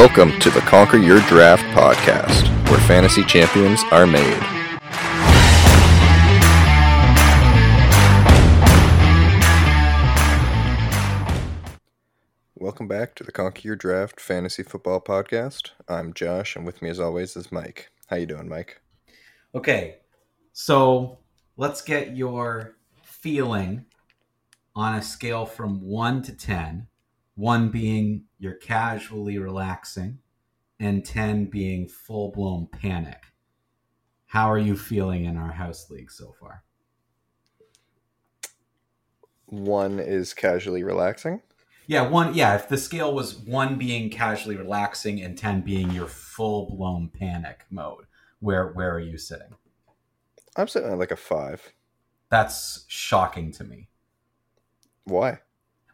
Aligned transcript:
Welcome 0.00 0.38
to 0.40 0.48
the 0.48 0.60
Conquer 0.60 0.96
Your 0.96 1.20
Draft 1.28 1.62
podcast, 1.76 2.48
where 2.70 2.80
fantasy 2.80 3.22
champions 3.22 3.82
are 3.90 4.06
made. 4.06 4.40
Welcome 12.54 12.88
back 12.88 13.14
to 13.16 13.24
the 13.24 13.30
Conquer 13.30 13.60
Your 13.62 13.76
Draft 13.76 14.22
fantasy 14.22 14.62
football 14.62 15.02
podcast. 15.02 15.72
I'm 15.86 16.14
Josh, 16.14 16.56
and 16.56 16.64
with 16.64 16.80
me, 16.80 16.88
as 16.88 16.98
always, 16.98 17.36
is 17.36 17.52
Mike. 17.52 17.90
How 18.06 18.16
you 18.16 18.24
doing, 18.24 18.48
Mike? 18.48 18.80
Okay, 19.54 19.98
so 20.54 21.18
let's 21.58 21.82
get 21.82 22.16
your 22.16 22.78
feeling 23.02 23.84
on 24.74 24.94
a 24.94 25.02
scale 25.02 25.44
from 25.44 25.82
one 25.82 26.22
to 26.22 26.34
ten. 26.34 26.86
One 27.34 27.68
being 27.68 28.24
you're 28.40 28.54
casually 28.54 29.38
relaxing, 29.38 30.18
and 30.80 31.04
ten 31.04 31.44
being 31.44 31.86
full 31.86 32.32
blown 32.32 32.66
panic. 32.66 33.22
How 34.26 34.50
are 34.50 34.58
you 34.58 34.76
feeling 34.76 35.26
in 35.26 35.36
our 35.36 35.52
house 35.52 35.90
league 35.90 36.10
so 36.10 36.34
far? 36.40 36.64
One 39.46 40.00
is 40.00 40.32
casually 40.32 40.82
relaxing. 40.82 41.42
Yeah, 41.86 42.08
one. 42.08 42.34
Yeah, 42.34 42.54
if 42.54 42.68
the 42.68 42.78
scale 42.78 43.12
was 43.12 43.36
one 43.36 43.76
being 43.76 44.08
casually 44.10 44.56
relaxing 44.56 45.20
and 45.20 45.36
ten 45.36 45.60
being 45.60 45.90
your 45.90 46.06
full 46.06 46.70
blown 46.74 47.10
panic 47.12 47.66
mode, 47.70 48.06
where 48.38 48.68
where 48.68 48.94
are 48.94 49.00
you 49.00 49.18
sitting? 49.18 49.54
I'm 50.56 50.68
sitting 50.68 50.90
at 50.90 50.98
like 50.98 51.10
a 51.10 51.16
five. 51.16 51.72
That's 52.30 52.84
shocking 52.88 53.52
to 53.52 53.64
me. 53.64 53.88
Why? 55.04 55.40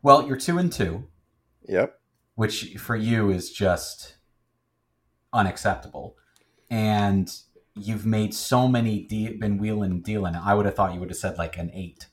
Well, 0.02 0.26
you're 0.26 0.37
two 0.37 0.59
and 0.59 0.70
two, 0.73 1.09
Yep. 1.68 1.98
Which 2.37 2.76
for 2.79 2.95
you 2.95 3.30
is 3.30 3.51
just 3.51 4.16
unacceptable, 5.32 6.16
and 6.70 7.34
you've 7.74 8.06
made 8.06 8.32
so 8.32 8.68
many 8.68 9.02
de- 9.02 9.37
been 9.37 9.59
wheeling 9.59 9.90
and 9.90 10.04
dealing. 10.04 10.37
I 10.37 10.54
would 10.54 10.66
have 10.66 10.76
thought 10.76 10.95
you 10.95 11.01
would 11.01 11.10
have 11.10 11.18
said 11.18 11.37
like 11.38 11.59
an 11.59 11.70
eight, 11.74 12.07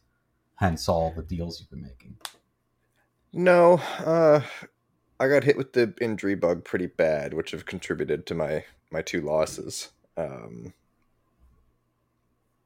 hence 0.55 0.89
all 0.89 1.13
the 1.15 1.21
deals 1.21 1.59
you've 1.59 1.69
been 1.69 1.83
making. 1.83 2.17
No, 3.31 3.81
uh, 3.99 4.41
I 5.19 5.27
got 5.27 5.43
hit 5.43 5.57
with 5.57 5.73
the 5.73 5.93
injury 6.01 6.35
bug 6.35 6.63
pretty 6.65 6.87
bad, 6.87 7.33
which 7.33 7.51
have 7.51 7.65
contributed 7.65 8.25
to 8.27 8.35
my 8.35 8.65
my 8.91 9.01
two 9.01 9.21
losses. 9.21 9.89
Um, 10.17 10.73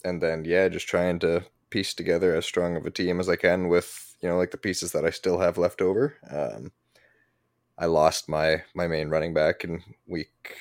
and 0.04 0.22
then 0.22 0.46
yeah, 0.46 0.68
just 0.68 0.88
trying 0.88 1.20
to 1.20 1.46
piece 1.70 1.94
together 1.94 2.36
as 2.36 2.46
strong 2.46 2.76
of 2.76 2.86
a 2.86 2.92
team 2.92 3.20
as 3.20 3.28
I 3.28 3.36
can 3.36 3.68
with 3.68 4.16
you 4.22 4.30
know 4.30 4.38
like 4.38 4.52
the 4.52 4.58
pieces 4.58 4.92
that 4.92 5.06
I 5.06 5.10
still 5.10 5.40
have 5.40 5.58
left 5.58 5.82
over. 5.82 6.16
Um, 6.30 6.72
I 7.78 7.86
lost 7.86 8.28
my 8.28 8.64
my 8.74 8.88
main 8.88 9.10
running 9.10 9.34
back 9.34 9.64
in 9.64 9.84
week 10.08 10.56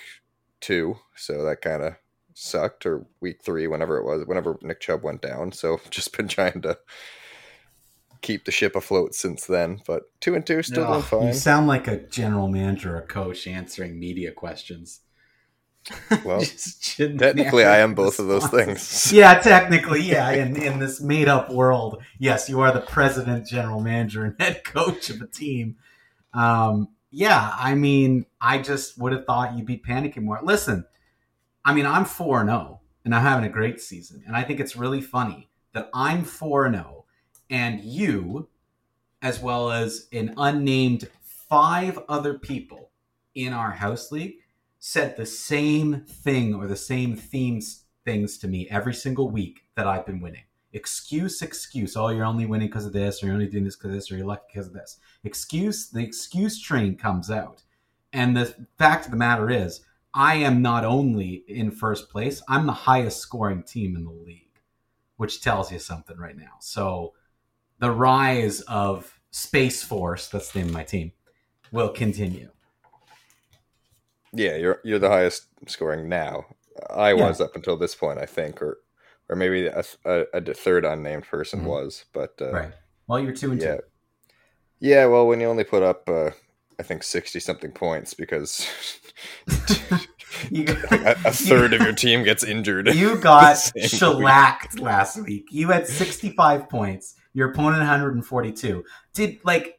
two, 0.61 0.98
so 1.14 1.45
that 1.45 1.62
kind 1.62 1.83
of 1.83 1.95
sucked. 2.34 2.86
Or 2.86 3.06
week 3.20 3.42
three, 3.42 3.67
whenever 3.67 3.98
it 3.98 4.05
was, 4.05 4.27
whenever 4.27 4.58
Nick 4.62 4.81
Chubb 4.81 5.03
went 5.03 5.23
down. 5.23 5.53
So 5.53 5.81
just 5.91 6.17
been 6.17 6.28
trying 6.28 6.62
to 6.62 6.78
keep 8.20 8.45
the 8.45 8.53
ship 8.53 8.77
afloat 8.77 9.14
since 9.14 9.47
then. 9.47 9.81
But 9.86 10.05
two 10.20 10.34
and 10.34 10.47
two, 10.47 10.62
still 10.62 10.86
doing 10.86 10.98
Ugh, 10.98 11.05
fine. 11.05 11.27
You 11.28 11.33
sound 11.33 11.67
like 11.67 11.89
a 11.89 11.98
general 11.98 12.48
manager 12.48 12.97
or 12.97 13.00
a 13.00 13.06
coach 13.06 13.47
answering 13.47 13.98
media 13.98 14.33
questions. 14.33 15.01
Well, 16.25 16.42
Technically, 16.97 17.64
I 17.64 17.78
am 17.78 17.95
both 17.95 18.19
of 18.19 18.27
those 18.27 18.47
things. 18.51 19.12
Yeah, 19.12 19.39
technically, 19.39 20.03
yeah. 20.03 20.30
In 20.30 20.61
in 20.61 20.80
this 20.80 21.01
made 21.01 21.28
up 21.28 21.48
world, 21.48 22.03
yes, 22.19 22.48
you 22.48 22.58
are 22.58 22.73
the 22.73 22.80
president, 22.80 23.47
general 23.47 23.80
manager, 23.80 24.25
and 24.25 24.34
head 24.41 24.64
coach 24.64 25.11
of 25.11 25.20
a 25.20 25.28
team. 25.28 25.77
Um, 26.34 26.89
yeah, 27.10 27.54
I 27.58 27.74
mean, 27.74 28.26
I 28.40 28.58
just 28.58 28.98
would 28.98 29.12
have 29.12 29.24
thought 29.24 29.56
you'd 29.56 29.67
be 29.67 29.78
panicking 29.78 30.22
more. 30.22 30.40
Listen, 30.42 30.86
I 31.64 31.74
mean, 31.74 31.86
I'm 31.86 32.05
four 32.05 32.40
and 32.40 32.48
zero, 32.48 32.80
and 33.05 33.14
I'm 33.14 33.22
having 33.22 33.44
a 33.44 33.52
great 33.52 33.80
season, 33.80 34.22
and 34.27 34.36
I 34.36 34.42
think 34.42 34.61
it's 34.61 34.77
really 34.77 35.00
funny 35.00 35.48
that 35.72 35.90
I'm 35.95 36.24
four 36.24 36.66
and 36.66 36.74
zero, 36.74 37.05
and 37.50 37.80
you, 37.80 38.48
as 39.22 39.40
well 39.40 39.70
as 39.70 40.08
an 40.12 40.34
unnamed 40.36 41.08
five 41.48 41.98
other 42.08 42.39
people 42.39 42.90
in 43.34 43.52
our 43.52 43.72
house 43.72 44.11
league 44.11 44.36
said 44.78 45.16
the 45.16 45.27
same 45.27 46.00
thing 46.00 46.55
or 46.55 46.66
the 46.66 46.77
same 46.77 47.16
themes 47.16 47.84
things 48.05 48.39
to 48.39 48.46
me 48.46 48.68
every 48.70 48.95
single 48.95 49.28
week 49.28 49.62
that 49.74 49.86
I've 49.86 50.06
been 50.06 50.20
winning. 50.20 50.45
Excuse, 50.77 51.41
excuse. 51.41 51.97
Oh, 51.97 52.09
you're 52.09 52.27
only 52.27 52.45
winning 52.45 52.69
because 52.69 52.85
of 52.85 52.92
this, 52.92 53.23
or 53.23 53.27
you're 53.27 53.35
only 53.35 53.48
doing 53.48 53.64
this 53.64 53.77
because 53.77 53.89
of 53.89 53.95
this, 53.95 54.13
or 54.13 54.17
you're 54.19 54.27
lucky 54.27 54.45
because 54.53 54.67
of 54.67 54.75
this. 54.75 54.98
Excuse, 55.25 55.89
the 55.89 56.05
excuse 56.05 56.61
train 56.61 56.97
comes 56.97 57.31
out. 57.31 57.63
And 58.13 58.37
the 58.37 58.55
fact 58.77 59.07
of 59.07 59.11
the 59.11 59.17
matter 59.17 59.51
is, 59.51 59.81
I 60.13 60.35
am 60.35 60.61
not 60.61 60.85
only 60.85 61.45
in 61.48 61.70
first 61.70 62.11
place, 62.11 62.42
I'm 62.47 62.67
the 62.67 62.73
highest 62.73 63.20
scoring 63.20 63.63
team 63.63 63.97
in 63.97 64.05
the 64.05 64.11
league, 64.11 64.61
which 65.17 65.41
tells 65.41 65.73
you 65.73 65.79
something 65.79 66.19
right 66.19 66.37
now. 66.37 66.57
So 66.61 67.14
the 67.79 67.91
rise 67.91 68.61
of 68.63 69.19
Space 69.31 69.83
Force, 69.83 70.29
that's 70.29 70.53
the 70.53 70.58
name 70.58 70.69
of 70.69 70.75
my 70.75 70.85
team, 70.85 71.13
will 71.73 71.89
continue. 71.89 72.51
Yeah, 74.33 74.57
you're 74.57 74.81
you're 74.85 74.98
the 74.98 75.08
highest 75.08 75.47
scoring 75.69 76.08
now. 76.11 76.45
I 76.91 77.14
Yeah. 77.14 77.29
was 77.29 77.41
up 77.41 77.57
until 77.57 77.79
this 77.79 77.95
point, 77.95 78.19
I 78.19 78.27
think, 78.27 78.61
or 78.61 78.79
or 79.29 79.37
maybe 79.37 79.67
a, 79.67 79.83
a, 80.05 80.25
a 80.35 80.55
third 80.55 80.85
unnamed 80.85 81.25
person 81.25 81.61
Mhm. 81.61 81.64
was, 81.64 82.05
but 82.13 82.35
uh, 82.41 82.51
Right. 82.53 82.73
Well, 83.07 83.20
you're 83.20 83.33
two 83.33 83.53
and 83.53 83.61
yeah, 83.61 83.77
two. 83.77 83.81
yeah. 84.81 85.07
Well, 85.07 85.27
when 85.27 85.41
you 85.41 85.47
only 85.47 85.64
put 85.64 85.83
up, 85.83 86.09
uh, 86.09 86.31
I 86.79 86.83
think 86.83 87.03
sixty 87.03 87.41
something 87.41 87.73
points 87.73 88.14
because 88.14 88.67
You, 90.51 90.64
a, 90.91 91.13
a 91.25 91.31
third 91.33 91.73
of 91.73 91.81
your 91.81 91.95
team 91.95 92.23
gets 92.23 92.45
injured. 92.45 92.89
you 92.95 93.17
got 93.17 93.57
Same 93.57 93.73
week. 93.83 93.91
shellacked 93.91 94.79
last 94.81 95.17
week. 95.25 95.47
You 95.51 95.69
had 95.69 95.87
65 95.87 96.69
points. 96.69 97.14
Your 97.33 97.51
opponent 97.53 97.79
142. 97.81 98.85
Did 99.14 99.39
like 99.45 99.79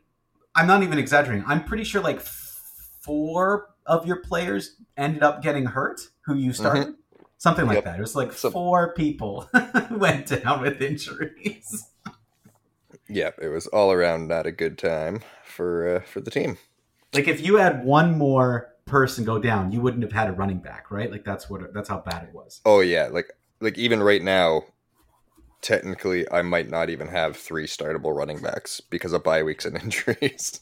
I'm 0.56 0.66
not 0.68 0.82
even 0.84 0.98
exaggerating. 0.98 1.44
I'm 1.48 1.64
pretty 1.64 1.84
sure 1.84 2.02
like 2.02 2.20
four 2.22 3.68
of 3.86 4.08
your 4.08 4.18
players 4.22 4.76
ended 4.96 5.22
up 5.24 5.42
getting 5.44 5.66
hurt 5.66 6.00
who 6.26 6.36
you 6.36 6.54
started. 6.54 6.96
Something 7.38 7.66
like. 7.68 7.76
Yep. 7.76 7.84
that. 7.86 7.98
It 7.98 8.02
was 8.02 8.16
like 8.16 8.34
So- 8.34 8.52
four 8.52 8.94
people 8.94 9.50
went 9.92 10.28
down 10.28 10.62
with 10.62 10.82
injuries. 10.82 11.88
Yeah, 13.10 13.32
it 13.42 13.48
was 13.48 13.68
all 13.68 13.92
around 13.92 14.28
not 14.28 14.46
a 14.46 14.52
good 14.52 14.78
time 14.78 15.22
for 15.46 15.98
uh, 15.98 16.02
for 16.02 16.20
the 16.20 16.32
team. 16.32 16.58
Like 17.14 17.28
if 17.28 17.40
you 17.46 17.56
had 17.56 17.86
one 17.86 18.18
more 18.18 18.74
person 18.86 19.24
go 19.24 19.40
down, 19.40 19.72
you 19.72 19.80
wouldn't 19.82 20.04
have 20.04 20.12
had 20.12 20.28
a 20.30 20.34
running 20.34 20.60
back, 20.60 20.92
right? 20.92 21.10
Like 21.10 21.24
that's 21.24 21.50
what 21.50 21.74
that's 21.74 21.88
how 21.90 22.00
bad 22.00 22.24
it 22.24 22.34
was. 22.34 22.60
Oh 22.66 22.82
yeah, 22.82 23.08
like 23.12 23.32
like 23.62 23.78
even 23.78 24.04
right 24.04 24.22
now, 24.22 24.64
technically 25.62 26.30
I 26.32 26.42
might 26.42 26.70
not 26.70 26.90
even 26.90 27.08
have 27.08 27.38
three 27.38 27.66
startable 27.68 28.16
running 28.16 28.40
backs 28.40 28.82
because 28.82 29.14
of 29.14 29.24
bye 29.24 29.44
weeks 29.44 29.66
and 29.66 29.78
injuries. 29.82 30.60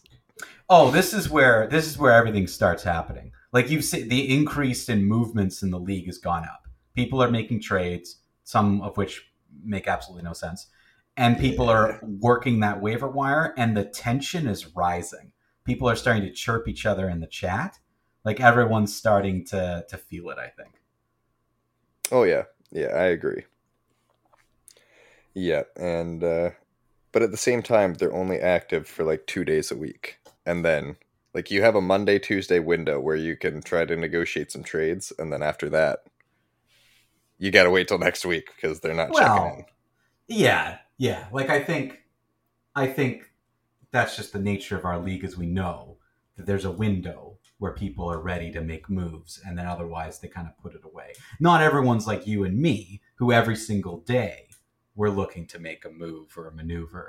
Oh, 0.70 0.92
this 0.92 1.14
is 1.14 1.30
where 1.30 1.68
this 1.68 1.88
is 1.88 1.98
where 1.98 2.12
everything 2.14 2.48
starts 2.48 2.84
happening. 2.84 3.32
Like 3.54 3.70
you've 3.70 3.84
seen, 3.86 4.10
the 4.10 4.34
increase 4.36 4.90
in 4.90 5.06
movements 5.06 5.64
in 5.64 5.72
the 5.72 5.80
league 5.80 6.06
has 6.08 6.18
gone 6.18 6.44
up. 6.44 6.65
People 6.96 7.22
are 7.22 7.30
making 7.30 7.62
trades, 7.62 8.18
some 8.44 8.82
of 8.82 8.98
which 8.98 9.30
make 9.64 9.88
absolutely 9.88 10.24
no 10.24 10.34
sense, 10.34 10.68
and 11.18 11.38
people 11.38 11.70
are 11.70 12.00
working 12.04 12.60
that 12.60 12.82
waiver 12.82 13.08
wire, 13.08 13.54
and 13.58 13.76
the 13.76 13.86
tension 13.86 14.48
is 14.48 14.76
rising. 14.76 15.32
People 15.64 15.90
are 15.90 15.96
starting 15.96 16.24
to 16.24 16.32
chirp 16.32 16.68
each 16.68 16.86
other 16.86 17.10
in 17.10 17.20
the 17.20 17.28
chat. 17.28 17.78
Like 18.24 18.40
everyone's 18.40 18.96
starting 18.96 19.46
to 19.48 19.86
to 19.90 19.98
feel 19.98 20.30
it. 20.30 20.38
I 20.38 20.48
think. 20.48 20.74
Oh 22.12 22.24
yeah, 22.24 22.44
yeah, 22.72 22.88
I 22.88 23.06
agree. 23.06 23.44
Yeah, 25.34 25.64
and 25.76 26.24
uh, 26.24 26.52
but 27.12 27.22
at 27.22 27.32
the 27.32 27.38
same 27.38 27.62
time, 27.62 27.94
they're 27.94 28.14
only 28.14 28.40
active 28.40 28.88
for 28.88 29.04
like 29.04 29.28
two 29.28 29.44
days 29.44 29.72
a 29.72 29.76
week, 29.76 30.18
and 30.46 30.64
then 30.64 30.98
like 31.34 31.52
you 31.52 31.62
have 31.62 31.76
a 31.76 31.82
Monday 31.82 32.20
Tuesday 32.20 32.60
window 32.60 33.00
where 33.00 33.16
you 33.16 33.36
can 33.36 33.62
try 33.62 33.86
to 33.86 33.96
negotiate 33.96 34.52
some 34.52 34.64
trades, 34.64 35.12
and 35.20 35.32
then 35.32 35.44
after 35.44 35.70
that, 35.70 36.00
you 37.46 37.52
got 37.52 37.64
to 37.64 37.70
wait 37.70 37.88
till 37.88 38.00
next 38.00 38.26
week 38.26 38.50
because 38.56 38.80
they're 38.80 38.94
not 38.94 39.14
checking 39.14 39.34
Well, 39.34 39.56
in. 39.58 39.66
Yeah, 40.28 40.80
yeah. 40.98 41.26
Like 41.32 41.50
I 41.50 41.62
think, 41.64 42.00
I 42.76 42.88
think 42.88 43.32
that's 43.92 44.16
just 44.16 44.34
the 44.34 44.40
nature 44.40 44.76
of 44.76 44.84
our 44.84 45.00
league, 45.00 45.24
as 45.24 45.38
we 45.38 45.46
know 45.46 45.98
that 46.36 46.46
there's 46.46 46.66
a 46.66 46.72
window 46.72 47.38
where 47.60 47.72
people 47.72 48.12
are 48.12 48.20
ready 48.20 48.52
to 48.52 48.62
make 48.62 48.90
moves, 48.90 49.40
and 49.46 49.58
then 49.58 49.68
otherwise 49.68 50.20
they 50.20 50.28
kind 50.28 50.48
of 50.48 50.58
put 50.58 50.74
it 50.74 50.84
away. 50.84 51.14
Not 51.40 51.62
everyone's 51.62 52.08
like 52.08 52.28
you 52.28 52.44
and 52.44 52.58
me, 52.58 53.02
who 53.16 53.32
every 53.32 53.56
single 53.56 54.00
day 54.00 54.48
we're 54.96 55.10
looking 55.10 55.46
to 55.48 55.60
make 55.60 55.86
a 55.86 55.90
move 55.90 56.38
or 56.38 56.48
a 56.48 56.54
maneuver. 56.54 57.08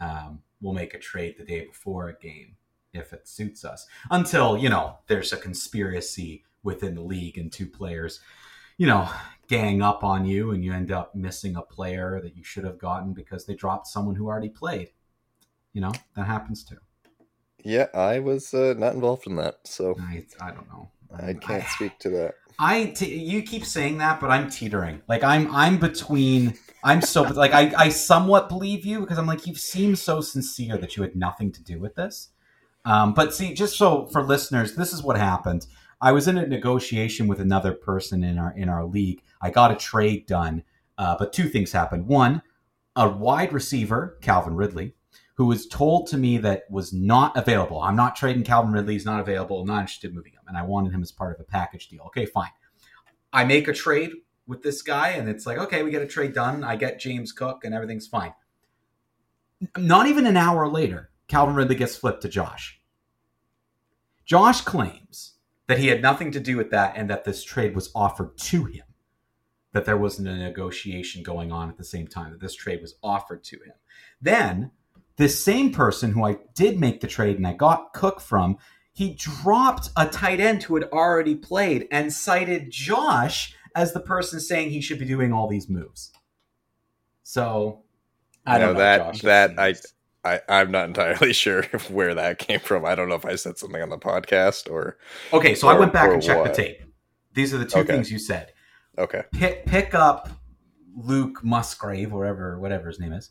Um, 0.00 0.42
we'll 0.60 0.74
make 0.74 0.94
a 0.94 0.98
trade 0.98 1.36
the 1.38 1.44
day 1.44 1.64
before 1.64 2.08
a 2.08 2.18
game 2.18 2.56
if 2.92 3.12
it 3.12 3.26
suits 3.26 3.64
us. 3.64 3.86
Until 4.10 4.58
you 4.58 4.68
know 4.68 4.98
there's 5.06 5.32
a 5.32 5.36
conspiracy 5.36 6.44
within 6.62 6.94
the 6.94 7.02
league 7.02 7.38
and 7.38 7.50
two 7.50 7.66
players, 7.66 8.20
you 8.78 8.86
know, 8.86 9.08
gang 9.48 9.82
up 9.82 10.02
on 10.02 10.24
you 10.24 10.50
and 10.50 10.64
you 10.64 10.72
end 10.72 10.90
up 10.90 11.14
missing 11.14 11.56
a 11.56 11.62
player 11.62 12.20
that 12.22 12.36
you 12.36 12.42
should 12.44 12.64
have 12.64 12.78
gotten 12.78 13.12
because 13.12 13.44
they 13.46 13.54
dropped 13.54 13.86
someone 13.86 14.14
who 14.14 14.26
already 14.26 14.48
played. 14.48 14.90
You 15.72 15.80
know, 15.80 15.92
that 16.16 16.26
happens 16.26 16.64
too. 16.64 16.78
Yeah, 17.64 17.86
I 17.94 18.18
was 18.18 18.52
uh, 18.54 18.74
not 18.76 18.94
involved 18.94 19.26
in 19.26 19.36
that, 19.36 19.56
so 19.64 19.96
I, 20.00 20.26
I 20.40 20.50
don't 20.50 20.68
know. 20.68 20.90
I 21.14 21.34
can't 21.34 21.66
speak 21.68 21.98
to 22.00 22.10
that. 22.10 22.34
I 22.58 22.86
t- 22.86 23.14
you 23.14 23.42
keep 23.42 23.64
saying 23.64 23.98
that, 23.98 24.20
but 24.20 24.30
I'm 24.30 24.50
teetering. 24.50 25.02
Like 25.08 25.22
I'm 25.22 25.54
I'm 25.54 25.78
between. 25.78 26.54
I'm 26.84 27.02
so 27.02 27.22
like 27.34 27.52
I 27.52 27.72
I 27.76 27.88
somewhat 27.90 28.48
believe 28.48 28.84
you 28.84 29.00
because 29.00 29.18
I'm 29.18 29.26
like 29.26 29.46
you 29.46 29.54
seem 29.54 29.96
so 29.96 30.20
sincere 30.20 30.76
that 30.78 30.96
you 30.96 31.02
had 31.02 31.16
nothing 31.16 31.52
to 31.52 31.62
do 31.62 31.78
with 31.78 31.94
this. 31.94 32.28
Um, 32.84 33.14
but 33.14 33.32
see, 33.32 33.54
just 33.54 33.76
so 33.76 34.06
for 34.06 34.22
listeners, 34.22 34.74
this 34.74 34.92
is 34.92 35.02
what 35.02 35.16
happened. 35.16 35.66
I 36.02 36.10
was 36.10 36.26
in 36.26 36.36
a 36.36 36.46
negotiation 36.46 37.28
with 37.28 37.40
another 37.40 37.72
person 37.72 38.24
in 38.24 38.36
our 38.36 38.52
in 38.56 38.68
our 38.68 38.84
league. 38.84 39.22
I 39.40 39.50
got 39.50 39.70
a 39.70 39.76
trade 39.76 40.26
done, 40.26 40.64
uh, 40.98 41.16
but 41.16 41.32
two 41.32 41.48
things 41.48 41.70
happened. 41.70 42.08
One, 42.08 42.42
a 42.96 43.08
wide 43.08 43.52
receiver, 43.52 44.18
Calvin 44.20 44.56
Ridley, 44.56 44.94
who 45.34 45.46
was 45.46 45.68
told 45.68 46.08
to 46.08 46.18
me 46.18 46.38
that 46.38 46.64
was 46.68 46.92
not 46.92 47.36
available. 47.36 47.80
I'm 47.80 47.94
not 47.94 48.16
trading 48.16 48.42
Calvin 48.42 48.72
Ridley. 48.72 48.94
He's 48.94 49.06
not 49.06 49.20
available. 49.20 49.60
I'm 49.60 49.68
not 49.68 49.82
interested 49.82 50.10
in 50.10 50.16
moving 50.16 50.32
him, 50.32 50.42
and 50.48 50.58
I 50.58 50.64
wanted 50.64 50.92
him 50.92 51.02
as 51.02 51.12
part 51.12 51.36
of 51.36 51.40
a 51.40 51.44
package 51.44 51.88
deal. 51.88 52.02
Okay, 52.06 52.26
fine. 52.26 52.50
I 53.32 53.44
make 53.44 53.68
a 53.68 53.72
trade 53.72 54.10
with 54.48 54.62
this 54.64 54.82
guy, 54.82 55.10
and 55.10 55.28
it's 55.28 55.46
like, 55.46 55.58
okay, 55.58 55.84
we 55.84 55.92
get 55.92 56.02
a 56.02 56.06
trade 56.06 56.32
done. 56.32 56.64
I 56.64 56.74
get 56.74 56.98
James 56.98 57.30
Cook, 57.30 57.64
and 57.64 57.72
everything's 57.72 58.08
fine. 58.08 58.34
Not 59.78 60.08
even 60.08 60.26
an 60.26 60.36
hour 60.36 60.66
later, 60.68 61.10
Calvin 61.28 61.54
Ridley 61.54 61.76
gets 61.76 61.94
flipped 61.94 62.22
to 62.22 62.28
Josh. 62.28 62.80
Josh 64.24 64.62
claims 64.62 65.31
that 65.72 65.78
he 65.78 65.88
had 65.88 66.02
nothing 66.02 66.30
to 66.30 66.38
do 66.38 66.58
with 66.58 66.68
that 66.70 66.92
and 66.96 67.08
that 67.08 67.24
this 67.24 67.42
trade 67.42 67.74
was 67.74 67.90
offered 67.94 68.36
to 68.36 68.66
him. 68.66 68.84
That 69.72 69.86
there 69.86 69.96
wasn't 69.96 70.28
a 70.28 70.36
negotiation 70.36 71.22
going 71.22 71.50
on 71.50 71.70
at 71.70 71.78
the 71.78 71.84
same 71.84 72.06
time, 72.06 72.32
that 72.32 72.42
this 72.42 72.54
trade 72.54 72.82
was 72.82 72.96
offered 73.02 73.42
to 73.44 73.56
him. 73.56 73.72
Then, 74.20 74.72
this 75.16 75.42
same 75.42 75.72
person 75.72 76.12
who 76.12 76.26
I 76.26 76.36
did 76.54 76.78
make 76.78 77.00
the 77.00 77.06
trade 77.06 77.38
and 77.38 77.46
I 77.46 77.54
got 77.54 77.94
Cook 77.94 78.20
from, 78.20 78.58
he 78.92 79.14
dropped 79.14 79.88
a 79.96 80.06
tight 80.06 80.40
end 80.40 80.64
who 80.64 80.74
had 80.74 80.90
already 80.92 81.34
played 81.34 81.88
and 81.90 82.12
cited 82.12 82.70
Josh 82.70 83.54
as 83.74 83.94
the 83.94 84.00
person 84.00 84.40
saying 84.40 84.68
he 84.72 84.82
should 84.82 84.98
be 84.98 85.06
doing 85.06 85.32
all 85.32 85.48
these 85.48 85.70
moves. 85.70 86.12
So, 87.22 87.80
I 88.44 88.58
don't 88.58 88.74
No, 88.74 88.74
know. 88.74 88.78
that- 88.80 89.22
that 89.22 89.58
I- 89.58 89.74
I, 90.24 90.40
I'm 90.48 90.70
not 90.70 90.88
entirely 90.88 91.32
sure 91.32 91.62
where 91.90 92.14
that 92.14 92.38
came 92.38 92.60
from. 92.60 92.84
I 92.84 92.94
don't 92.94 93.08
know 93.08 93.14
if 93.16 93.24
I 93.26 93.34
said 93.34 93.58
something 93.58 93.82
on 93.82 93.88
the 93.90 93.98
podcast 93.98 94.70
or 94.70 94.98
Okay, 95.32 95.54
so 95.54 95.68
I 95.68 95.78
went 95.78 95.92
back 95.92 96.12
and 96.12 96.22
checked 96.22 96.40
what? 96.40 96.54
the 96.54 96.62
tape. 96.62 96.76
These 97.34 97.54
are 97.54 97.58
the 97.58 97.66
two 97.66 97.80
Okay. 97.80 97.92
things 97.94 98.10
you 98.10 98.18
said. 98.18 98.52
okay. 98.98 99.22
Pick 99.32 99.66
pick 99.66 99.94
up 99.94 100.28
Luke 100.94 101.42
Musgrave, 101.42 102.12
whatever 102.12 102.58
whatever 102.58 102.88
his 102.88 103.00
name 103.00 103.12
is, 103.12 103.30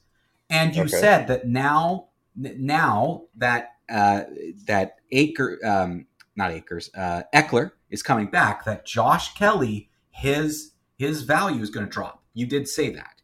and 0.50 0.76
you 0.76 0.84
Okay. 0.84 0.98
said 0.98 1.28
that 1.28 1.48
now 1.48 2.08
now 2.36 3.24
that 3.36 3.76
uh, 3.90 4.24
that 4.66 4.96
Acre 5.12 5.60
um, 5.66 6.08
not 6.36 6.52
Akers 6.52 6.90
uh, 6.96 7.24
Ekeler 7.34 7.72
is 7.90 8.02
coming 8.02 8.28
back, 8.28 8.66
that 8.66 8.86
Josh 8.86 9.34
Kelley 9.36 9.90
his 10.10 10.72
his 10.98 11.22
value 11.24 11.62
is 11.62 11.70
going 11.70 11.86
to 11.86 11.92
drop. 11.92 12.24
You 12.34 12.48
did 12.48 12.68
say 12.68 12.90
that. 12.92 13.21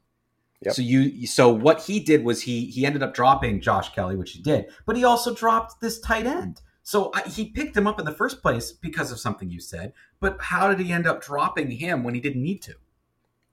Yep. 0.67 0.75
So 0.75 0.81
you 0.81 1.25
so 1.27 1.47
what 1.49 1.83
he 1.83 2.01
did 2.01 2.25
was 2.25 2.41
he 2.41 2.65
he 2.65 2.85
ended 2.85 3.01
up 3.01 3.13
dropping 3.13 3.61
Josh 3.61 3.93
Kelley, 3.93 4.17
which 4.17 4.31
he 4.31 4.41
did, 4.41 4.65
but 4.85 4.97
he 4.97 5.05
also 5.05 5.33
dropped 5.33 5.79
this 5.79 5.97
tight 5.97 6.25
end. 6.25 6.61
So 6.83 7.09
I, 7.15 7.21
he 7.21 7.45
picked 7.45 7.75
him 7.75 7.87
up 7.87 7.99
in 7.99 8.05
the 8.05 8.11
first 8.11 8.41
place 8.41 8.73
because 8.73 9.09
of 9.09 9.19
something 9.19 9.49
you 9.49 9.61
said. 9.61 9.93
But 10.19 10.37
how 10.41 10.67
did 10.67 10.85
he 10.85 10.91
end 10.91 11.07
up 11.07 11.23
dropping 11.23 11.71
him 11.71 12.03
when 12.03 12.15
he 12.15 12.19
didn't 12.19 12.43
need 12.43 12.61
to? 12.63 12.75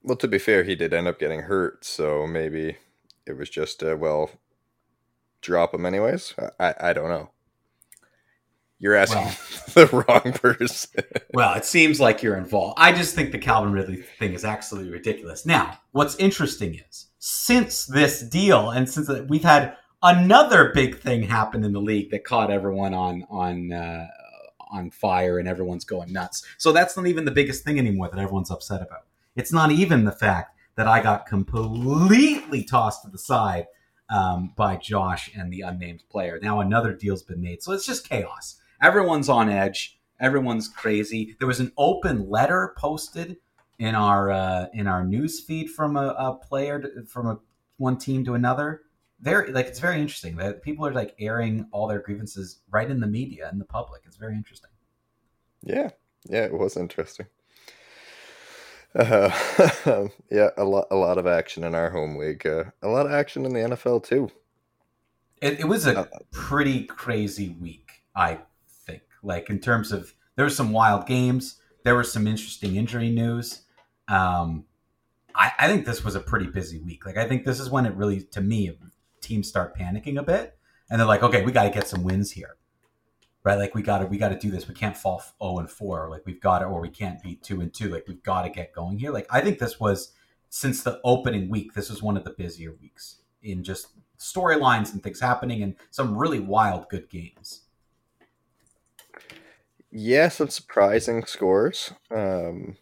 Well, 0.02 0.16
to 0.16 0.26
be 0.26 0.38
fair, 0.38 0.64
he 0.64 0.75
did 0.75 0.93
end 0.93 1.06
up 1.06 1.20
getting 1.20 1.43
hurt, 1.43 1.84
so 1.84 2.26
maybe 2.26 2.78
it 3.26 3.37
was 3.37 3.49
just 3.49 3.82
uh, 3.84 3.96
well, 3.96 4.31
drop 5.40 5.72
him 5.72 5.87
anyways. 5.87 6.34
I 6.37 6.50
I, 6.58 6.75
I 6.90 6.93
don't 6.93 7.08
know. 7.11 7.31
You're 8.85 8.97
asking 8.97 9.23
the 9.73 10.05
wrong 10.07 10.35
person. 10.35 11.05
Well, 11.33 11.55
it 11.55 11.65
seems 11.65 12.01
like 12.01 12.23
you're 12.23 12.37
involved. 12.37 12.75
I 12.77 12.93
just 12.93 13.15
think 13.15 13.33
the 13.33 13.39
Calvin 13.39 13.73
Ridley 13.73 14.03
thing 14.19 14.35
is 14.35 14.45
absolutely 14.45 14.93
ridiculous. 14.93 15.47
Now, 15.47 15.79
what's 15.93 16.17
interesting 16.17 16.83
is 16.91 17.07
since 17.19 17.87
this 17.87 18.21
deal 18.21 18.69
and 18.69 18.87
since 18.87 19.09
we've 19.27 19.43
had 19.43 19.79
another 20.03 20.71
big 20.75 20.99
thing 20.99 21.23
happen 21.23 21.65
in 21.65 21.73
the 21.73 21.81
league 21.81 22.11
that 22.11 22.25
caught 22.25 22.51
everyone 22.51 22.93
on 22.93 23.27
on 23.31 23.73
uh, 23.73 24.07
on 24.71 24.91
fire 24.91 25.39
and 25.39 25.49
everyone's 25.49 25.87
going 25.87 26.13
nuts. 26.13 26.45
So 26.59 26.71
that's 26.71 26.95
not 26.95 27.07
even 27.07 27.25
the 27.25 27.31
biggest 27.31 27.65
thing 27.65 27.79
anymore 27.79 28.11
that 28.11 28.21
everyone's 28.21 28.51
upset 28.51 28.83
about. 28.83 29.07
It's 29.35 29.51
not 29.51 29.71
even 29.71 30.05
the 30.05 30.13
fact 30.13 30.59
that 30.77 30.87
I 30.87 31.03
got 31.03 31.25
completely 31.25 32.65
tossed 32.65 33.03
to 33.05 33.09
the 33.09 33.17
side 33.17 33.67
um, 34.11 34.53
by 34.55 34.77
Josh 34.77 35.31
and 35.35 35.51
the 35.51 35.63
unnamed 35.63 36.03
player. 36.11 36.39
Now 36.43 36.61
another 36.61 36.93
deal's 36.93 37.23
been 37.23 37.41
made, 37.41 37.63
so 37.63 37.73
it's 37.73 37.87
just 37.87 38.07
chaos. 38.07 38.61
Everyone's 38.85 39.31
on 39.31 39.49
edge. 39.49 39.99
Everyone's 40.21 40.69
crazy. 40.69 41.37
There 41.39 41.49
was 41.49 41.59
an 41.61 41.73
open 41.79 42.29
letter 42.29 42.75
posted 42.77 43.39
in 43.79 43.95
our 43.95 44.31
uh, 44.31 44.67
in 44.75 44.87
our 44.87 45.05
news 45.05 45.41
feed 45.41 45.71
from 45.71 45.97
a, 45.97 46.09
a 46.19 46.35
player 46.35 46.79
to, 46.81 47.05
from 47.07 47.27
a 47.27 47.39
one 47.79 47.97
team 47.97 48.25
to 48.27 48.35
another. 48.35 48.83
Very 49.21 49.53
like 49.53 49.67
it's 49.67 49.81
very 49.81 50.01
interesting 50.01 50.37
that 50.37 50.63
people 50.63 50.87
are 50.87 50.93
like 50.93 51.15
airing 51.19 51.67
all 51.73 51.87
their 51.89 52.01
grievances 52.01 52.59
right 52.71 52.91
in 52.91 53.01
the 53.01 53.07
media 53.07 53.49
and 53.51 53.59
the 53.59 53.65
public. 53.65 54.03
It's 54.05 54.17
very 54.17 54.35
interesting. 54.35 54.71
yeah, 55.63 55.91
yeah, 56.29 56.45
it 56.45 56.53
was 56.53 56.77
interesting. 56.77 57.27
Uh, 58.95 59.31
yeah, 60.31 60.51
a 60.59 60.65
lot, 60.65 60.87
a 60.91 60.95
lot 60.97 61.19
of 61.19 61.27
action 61.27 61.65
in 61.65 61.75
our 61.75 61.91
home 61.91 62.17
league. 62.17 62.47
Uh, 62.47 62.65
a 62.83 62.89
lot 62.89 63.07
of 63.07 63.13
action 63.13 63.47
in 63.47 63.53
the 63.55 63.61
NFL 63.61 64.05
too. 64.05 64.31
It, 65.41 65.61
it 65.61 65.65
was 65.65 65.87
a 65.87 66.01
Uh, 66.01 66.07
pretty 66.33 66.85
crazy 66.85 67.57
week, 67.61 67.91
I. 68.15 68.41
Like 69.25 69.50
in 69.50 69.59
terms 69.59 69.93
of 69.93 70.15
there 70.37 70.44
were 70.44 70.50
some 70.50 70.73
wild 70.73 71.06
games, 71.06 71.61
there 71.85 71.97
was 71.97 72.12
some 72.12 72.26
interesting 72.26 72.76
injury 72.76 73.11
news. 73.11 73.62
Um, 74.09 74.65
I, 75.35 75.53
I 75.59 75.67
think 75.69 75.87
this 75.87 76.05
was 76.05 76.15
a 76.15 76.21
pretty 76.21 76.47
busy 76.47 76.79
week. 76.79 77.06
Like 77.06 77.17
I 77.17 77.26
think 77.26 77.44
this 77.44 77.61
is 77.61 77.71
when 77.71 77.87
it 77.87 77.94
really, 77.94 78.23
to 78.23 78.41
me, 78.41 78.79
teams 79.21 79.49
start 79.49 79.76
panicking 79.76 80.19
a 80.19 80.23
bit, 80.23 80.56
and 80.91 81.00
they're 81.00 81.06
like, 81.06 81.23
okay, 81.23 81.44
we 81.44 81.53
got 81.53 81.65
to 81.65 81.71
get 81.71 81.88
some 81.88 82.05
wins 82.05 82.32
here, 82.32 82.56
right? 83.43 83.59
Like 83.59 83.75
we 83.75 83.82
got 83.82 83.99
to 83.99 84.06
we 84.06 84.19
got 84.19 84.29
to 84.29 84.38
do 84.38 84.50
this. 84.50 84.69
We 84.69 84.75
can't 84.75 84.97
fall 84.97 85.23
zero 85.43 85.59
and 85.59 85.71
four. 85.71 86.09
Like 86.11 86.23
we've 86.26 86.41
got 86.41 86.61
to, 86.61 86.67
or 86.67 86.81
we 86.81 86.91
can't 86.91 87.23
be 87.23 87.37
two 87.37 87.61
and 87.61 87.73
two. 87.73 87.88
Like 87.88 88.05
we've 88.06 88.23
got 88.23 88.43
to 88.43 88.50
get 88.50 88.73
going 88.73 88.99
here. 88.99 89.11
Like 89.11 89.26
I 89.31 89.41
think 89.41 89.59
this 89.59 89.81
was 89.81 90.12
since 90.50 90.82
the 90.82 91.00
opening 91.05 91.49
week. 91.49 91.75
This 91.75 91.91
was 91.91 92.03
one 92.03 92.17
of 92.17 92.25
the 92.25 92.31
busier 92.31 92.73
weeks 92.81 93.17
in 93.43 93.65
just 93.65 93.88
storylines 94.19 94.93
and 94.93 95.02
things 95.02 95.21
happening 95.21 95.62
and 95.62 95.75
some 95.90 96.16
really 96.16 96.40
wild 96.40 96.88
good 96.88 97.11
games. 97.11 97.62
Yeah, 99.97 100.29
some 100.29 100.49
surprising 100.49 101.25
scores. 101.25 101.93
Um, 102.11 102.77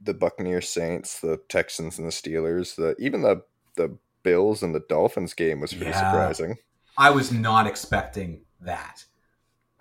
the 0.00 0.14
Buccaneers, 0.14 0.68
Saints, 0.68 1.20
the 1.20 1.40
Texans, 1.48 1.96
and 1.98 2.06
the 2.06 2.12
Steelers. 2.12 2.74
The 2.74 2.96
even 2.98 3.22
the 3.22 3.42
the 3.76 3.96
Bills 4.24 4.62
and 4.62 4.74
the 4.74 4.82
Dolphins 4.88 5.32
game 5.32 5.60
was 5.60 5.72
pretty 5.72 5.90
Yeah. 5.90 5.98
surprising. 6.10 6.56
I 6.98 7.10
was 7.10 7.30
not 7.30 7.66
expecting 7.66 8.40
that. 8.60 9.04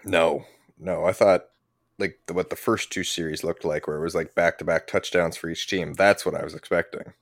No, 0.04 0.46
no, 0.78 1.06
I 1.06 1.12
thought 1.14 1.46
like 1.98 2.20
the, 2.28 2.34
what 2.34 2.50
the 2.52 2.56
first 2.56 2.92
two 2.92 3.04
series 3.04 3.44
looked 3.44 3.66
like, 3.66 3.88
where 3.88 3.98
it 3.98 4.02
was 4.04 4.14
like 4.14 4.36
back 4.36 4.60
to 4.60 4.66
back 4.66 4.86
touchdowns 4.86 5.38
for 5.38 5.50
each 5.50 5.68
team. 5.68 5.94
That's 5.94 6.26
what 6.26 6.36
I 6.36 6.44
was 6.44 6.54
expecting. 6.54 7.14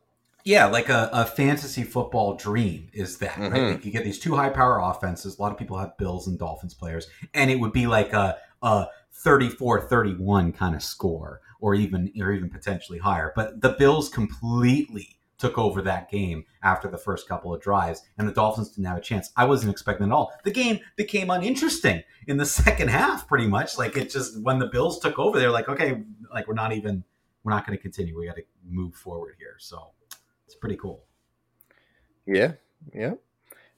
Yeah, 0.46 0.66
like 0.66 0.90
a, 0.90 1.10
a 1.14 1.26
fantasy 1.26 1.84
football 1.84 2.36
dream 2.36 2.90
is 2.92 3.20
that, 3.20 3.38
right? 3.38 3.52
Mhm. 3.54 3.72
Like 3.76 3.86
you 3.86 3.92
get 3.94 4.04
these 4.04 4.20
two 4.20 4.36
high 4.36 4.50
power 4.50 4.80
offenses. 4.82 5.38
A 5.40 5.42
lot 5.42 5.54
of 5.54 5.58
people 5.58 5.78
have 5.78 5.98
Bills 5.98 6.28
and 6.28 6.38
Dolphins 6.38 6.74
players, 6.74 7.08
and 7.34 7.50
it 7.50 7.60
would 7.62 7.72
be 7.72 7.88
like 7.88 8.12
a, 8.12 8.38
a 8.64 8.88
34-31 9.24 10.56
kind 10.56 10.76
of 10.76 10.82
score, 10.82 11.42
or 11.60 11.76
even 11.76 12.12
or 12.20 12.32
even 12.32 12.50
potentially 12.50 12.98
higher. 12.98 13.32
But 13.36 13.62
the 13.62 13.76
Bills 13.78 14.10
completely 14.10 15.18
took 15.38 15.58
over 15.58 15.82
that 15.82 16.10
game 16.10 16.46
after 16.62 16.88
the 16.88 16.98
first 16.98 17.28
couple 17.28 17.54
of 17.54 17.62
drives, 17.62 18.02
and 18.18 18.28
the 18.28 18.32
Dolphins 18.32 18.70
didn't 18.70 18.88
have 18.88 18.98
a 18.98 19.02
chance. 19.02 19.32
I 19.36 19.46
wasn't 19.46 19.72
expecting 19.72 20.08
it 20.08 20.10
at 20.10 20.14
all. 20.14 20.34
The 20.44 20.52
game 20.52 20.80
became 20.96 21.30
uninteresting 21.30 22.04
in 22.28 22.38
the 22.38 22.46
second 22.64 22.90
half, 22.90 23.28
pretty 23.28 23.48
much. 23.48 23.78
Like 23.78 23.98
it 23.98 24.10
just 24.10 24.42
when 24.42 24.60
the 24.60 24.68
Bills 24.68 25.00
took 25.00 25.20
over, 25.20 25.40
they're 25.40 25.52
like, 25.52 25.70
okay, 25.70 26.02
like 26.34 26.48
we're 26.48 26.54
not 26.54 26.74
even 26.74 27.04
we're 27.44 27.52
not 27.52 27.68
going 27.68 27.78
to 27.78 27.82
continue. 27.82 28.18
We 28.18 28.26
got 28.26 28.38
to 28.38 28.44
move 28.68 28.96
forward 28.96 29.36
here. 29.38 29.56
So 29.60 29.92
it's 30.46 30.56
pretty 30.56 30.78
cool. 30.78 31.04
Yeah, 32.26 32.54
yeah, 32.94 33.16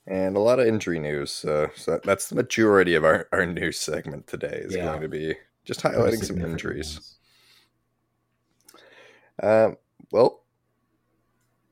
and 0.07 0.35
a 0.35 0.39
lot 0.39 0.59
of 0.59 0.67
injury 0.67 0.99
news. 0.99 1.43
Uh, 1.45 1.67
so 1.75 1.99
that's 2.03 2.29
the 2.29 2.35
majority 2.35 2.95
of 2.95 3.03
our 3.03 3.27
our 3.31 3.45
news 3.45 3.79
segment 3.79 4.27
today 4.27 4.61
is 4.63 4.75
Yeah. 4.75 4.85
going 4.85 5.01
to 5.01 5.07
be 5.07 5.35
just 5.63 5.81
highlighting 5.81 6.23
some 6.23 6.39
injuries. 6.39 7.15
Um, 9.41 9.77
well, 10.11 10.43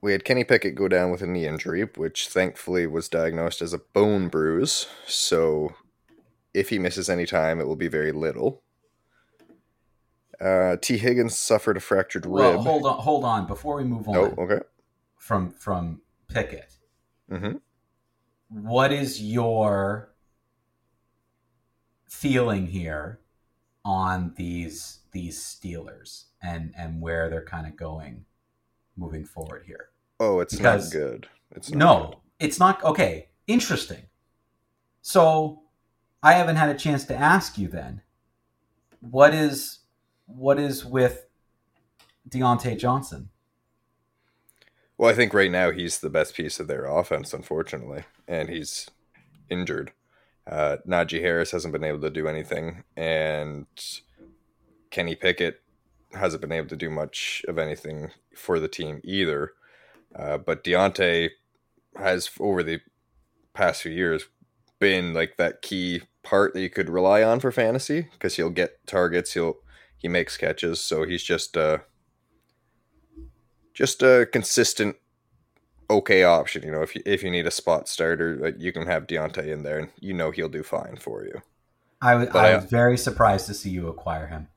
we 0.02 0.12
had 0.12 0.26
Kenny 0.26 0.44
Pickett 0.44 0.76
go 0.76 0.88
down 0.88 1.12
with 1.12 1.22
a 1.22 1.28
knee 1.28 1.48
injury, 1.48 1.84
which 1.96 2.28
thankfully 2.28 2.88
was 2.88 3.08
diagnosed 3.08 3.62
as 3.62 3.74
a 3.74 3.78
bone 3.78 4.28
bruise. 4.28 4.88
So 5.08 5.76
if 6.54 6.70
he 6.70 6.80
misses 6.80 7.10
any 7.10 7.26
time, 7.26 7.62
it 7.62 7.68
will 7.68 7.78
be 7.78 7.88
very 7.88 8.12
little. 8.12 8.64
Uh, 10.42 10.76
Tee 10.82 10.98
Higgins 10.98 11.38
suffered 11.38 11.78
a 11.78 11.80
fractured 11.80 12.26
rib. 12.26 12.34
Well, 12.34 12.62
hold 12.62 12.86
on, 12.86 13.00
hold 13.00 13.24
on. 13.24 13.48
Before 13.48 13.78
we 13.78 13.86
move 13.86 14.10
on 14.10 14.16
oh, 14.18 14.36
okay. 14.40 14.60
from 15.18 15.52
from 15.52 16.02
Pickett, 16.28 16.78
hmm 17.30 17.58
what 18.54 18.92
is 18.94 19.22
your 19.22 20.14
feeling 22.10 22.68
here 22.68 23.20
on 23.84 24.34
these 24.38 25.00
these 25.12 25.40
Steelers 25.40 26.26
and 26.42 26.74
and 26.78 27.02
where 27.02 27.30
they're 27.30 27.44
kind 27.46 27.68
of 27.68 27.76
going 27.76 28.26
moving 28.96 29.26
forward 29.26 29.64
here? 29.66 29.90
Oh, 30.20 30.40
it's 30.40 30.56
Because- 30.56 30.94
not 30.94 31.00
good. 31.00 31.28
It's 31.56 31.70
not 31.72 31.78
No, 31.78 32.08
good. 32.10 32.18
it's 32.40 32.60
not 32.60 32.84
okay. 32.84 33.30
Interesting. 33.48 34.04
So 35.02 35.64
I 36.22 36.34
haven't 36.34 36.56
had 36.56 36.70
a 36.70 36.78
chance 36.78 37.04
to 37.06 37.16
ask 37.16 37.58
you 37.58 37.68
then. 37.68 38.02
What 39.02 39.34
is 39.34 39.80
what 40.26 40.60
is 40.60 40.86
with 40.86 41.26
Diontae 42.30 42.78
Johnson? 42.80 43.30
Well, 44.98 45.10
I 45.10 45.16
think 45.16 45.34
right 45.34 45.52
now 45.52 45.72
he's 45.72 46.00
the 46.00 46.10
best 46.10 46.36
piece 46.36 46.60
of 46.60 46.68
their 46.68 46.86
offense, 46.86 47.34
unfortunately, 47.34 48.04
and 48.28 48.50
he's 48.50 48.90
injured. 49.50 49.92
Uh, 50.46 50.78
Najee 50.88 51.22
Harris 51.22 51.52
hasn't 51.52 51.74
been 51.74 51.84
able 51.84 52.02
to 52.02 52.10
do 52.10 52.28
anything, 52.28 52.84
and 52.96 53.66
Kenny 54.92 55.16
Pickett 55.16 55.62
hasn't 56.14 56.42
been 56.42 56.52
able 56.52 56.68
to 56.68 56.76
do 56.76 56.90
much 56.90 57.44
of 57.48 57.58
anything 57.58 58.12
for 58.36 58.60
the 58.60 58.68
team 58.68 59.02
either. 59.04 59.54
Uh, 60.16 60.38
but 60.38 60.64
Diontae 60.64 61.32
has, 61.98 62.30
over 62.40 62.62
the 62.62 62.80
past 63.54 63.82
few 63.82 63.92
years, 63.92 64.26
been 64.80 65.14
like 65.14 65.38
that 65.38 65.62
key 65.62 66.02
part 66.24 66.54
that 66.54 66.62
you 66.62 66.70
could 66.70 66.90
rely 66.90 67.24
on 67.24 67.40
for 67.40 67.52
fantasy 67.52 68.08
because 68.14 68.36
he'll 68.36 68.50
get 68.50 68.86
targets, 68.86 69.34
he'll 69.34 69.58
he 69.98 70.10
makes 70.10 70.36
catches, 70.36 70.82
so 70.82 71.06
he's 71.06 71.24
just 71.24 71.56
uh, 71.56 71.78
just 73.74 74.04
a 74.04 74.28
consistent 74.32 74.98
okay 75.90 76.24
option. 76.24 76.64
You 76.64 76.72
know, 76.72 76.82
if 76.82 76.96
you 76.96 77.02
if 77.06 77.24
you 77.24 77.32
need 77.32 77.48
a 77.48 77.52
spot 77.52 77.88
starter, 77.88 78.38
like, 78.38 78.56
you 78.60 78.72
can 78.72 78.86
have 78.86 79.08
Diontae 79.08 79.48
in 79.48 79.64
there, 79.64 79.80
and 79.80 79.90
you 80.00 80.14
know 80.14 80.32
he'll 80.32 80.50
do 80.50 80.64
fine 80.64 80.98
for 80.98 81.24
you. 81.24 81.42
I 82.02 82.16
was, 82.16 82.28
I- 82.30 82.56
was 82.56 82.66
very 82.66 82.98
surprised 82.98 83.48
to 83.48 83.54
see 83.54 83.70
you 83.70 83.88
acquire 83.88 84.28
him. 84.28 84.50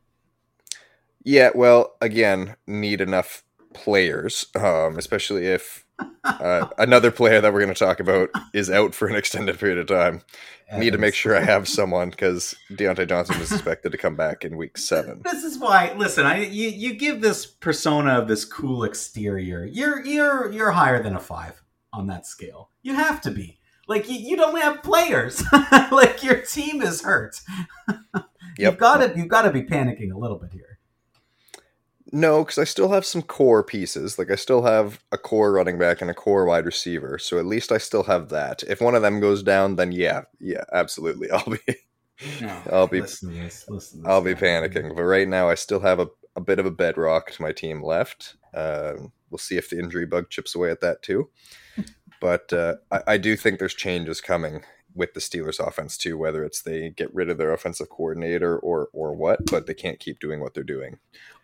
Yeah, 1.22 1.50
well, 1.54 1.96
again, 2.00 2.56
need 2.66 3.00
enough 3.00 3.42
players, 3.72 4.46
um, 4.54 4.96
especially 4.96 5.46
if 5.46 5.85
uh, 6.24 6.68
another 6.78 7.10
player 7.10 7.40
that 7.40 7.52
we're 7.52 7.60
going 7.60 7.72
to 7.72 7.78
talk 7.78 8.00
about 8.00 8.30
is 8.52 8.70
out 8.70 8.94
for 8.94 9.08
an 9.08 9.16
extended 9.16 9.58
period 9.58 9.78
of 9.78 9.86
time. 9.86 10.22
Need 10.76 10.90
to 10.90 10.98
make 10.98 11.14
sure 11.14 11.36
I 11.36 11.42
have 11.42 11.68
someone 11.68 12.10
because 12.10 12.56
Diontae 12.72 13.08
Johnson 13.08 13.40
is 13.40 13.52
expected 13.52 13.92
to 13.92 13.98
come 13.98 14.16
back 14.16 14.44
in 14.44 14.56
week 14.56 14.76
seven. 14.76 15.22
This 15.22 15.44
is 15.44 15.58
why. 15.58 15.94
Listen, 15.96 16.26
I 16.26 16.44
you, 16.46 16.68
you 16.70 16.94
give 16.94 17.20
this 17.20 17.46
persona 17.46 18.18
of 18.18 18.26
this 18.26 18.44
cool 18.44 18.82
exterior. 18.82 19.64
You're 19.64 20.04
you're 20.04 20.50
you're 20.50 20.72
higher 20.72 21.00
than 21.00 21.14
a 21.14 21.20
five 21.20 21.62
on 21.92 22.08
that 22.08 22.26
scale. 22.26 22.70
You 22.82 22.94
have 22.94 23.20
to 23.22 23.30
be. 23.30 23.60
Like 23.86 24.10
you, 24.10 24.16
you 24.16 24.36
don't 24.36 24.60
have 24.60 24.82
players. 24.82 25.40
like 25.92 26.24
your 26.24 26.40
team 26.40 26.82
is 26.82 27.02
hurt. 27.02 27.40
You've 28.58 28.78
got 28.78 28.98
to 28.98 29.12
you've 29.16 29.28
got 29.28 29.42
to 29.42 29.50
be 29.50 29.62
panicking 29.62 30.12
a 30.12 30.18
little 30.18 30.38
bit 30.38 30.50
here. 30.52 30.75
No, 32.12 32.44
because 32.44 32.58
I 32.58 32.64
still 32.64 32.90
have 32.90 33.04
some 33.04 33.22
core 33.22 33.64
pieces. 33.64 34.18
Like 34.18 34.30
I 34.30 34.36
still 34.36 34.62
have 34.62 35.00
a 35.10 35.18
core 35.18 35.52
running 35.52 35.78
back 35.78 36.00
and 36.00 36.10
a 36.10 36.14
core 36.14 36.44
wide 36.44 36.64
receiver. 36.64 37.18
So 37.18 37.38
at 37.38 37.46
least 37.46 37.72
I 37.72 37.78
still 37.78 38.04
have 38.04 38.28
that. 38.28 38.62
If 38.68 38.80
one 38.80 38.94
of 38.94 39.02
them 39.02 39.18
goes 39.18 39.42
down, 39.42 39.76
then 39.76 39.90
yeah, 39.92 40.22
yeah, 40.38 40.64
absolutely, 40.72 41.30
I'll 41.32 41.44
be 41.44 41.76
I'll 42.70 42.86
be 42.86 43.00
listen 43.00 43.34
this. 43.34 43.64
Listen. 43.68 44.04
I'll 44.06 44.22
be 44.22 44.34
panicking. 44.34 44.94
But 44.94 45.02
right 45.02 45.28
now, 45.28 45.48
I 45.48 45.54
still 45.54 45.80
have 45.80 45.98
a, 45.98 46.08
a 46.36 46.40
bit 46.40 46.58
of 46.58 46.66
a 46.66 46.70
bedrock 46.70 47.32
to 47.32 47.42
my 47.42 47.52
team 47.52 47.82
left. 47.82 48.36
Um, 48.54 49.12
we'll 49.30 49.38
see 49.38 49.56
if 49.56 49.70
the 49.70 49.78
injury 49.78 50.06
bug 50.06 50.30
chips 50.30 50.54
away 50.54 50.70
at 50.70 50.80
that 50.80 51.02
too. 51.02 51.30
But 52.18 52.50
uh, 52.50 52.76
I, 52.90 53.02
I 53.08 53.16
do 53.18 53.36
think 53.36 53.58
there's 53.58 53.74
changes 53.74 54.22
coming 54.22 54.62
with 54.94 55.12
the 55.12 55.20
Steelers 55.20 55.60
offense 55.60 55.98
too, 55.98 56.16
whether 56.16 56.42
it's 56.42 56.62
they 56.62 56.88
get 56.88 57.14
rid 57.14 57.28
of 57.28 57.36
their 57.36 57.52
offensive 57.52 57.90
coordinator 57.90 58.58
or 58.58 58.88
or 58.94 59.14
what, 59.14 59.44
but 59.50 59.66
they 59.66 59.74
can't 59.74 60.00
keep 60.00 60.18
doing 60.18 60.40
what 60.40 60.54
they're 60.54 60.64
doing. 60.64 60.98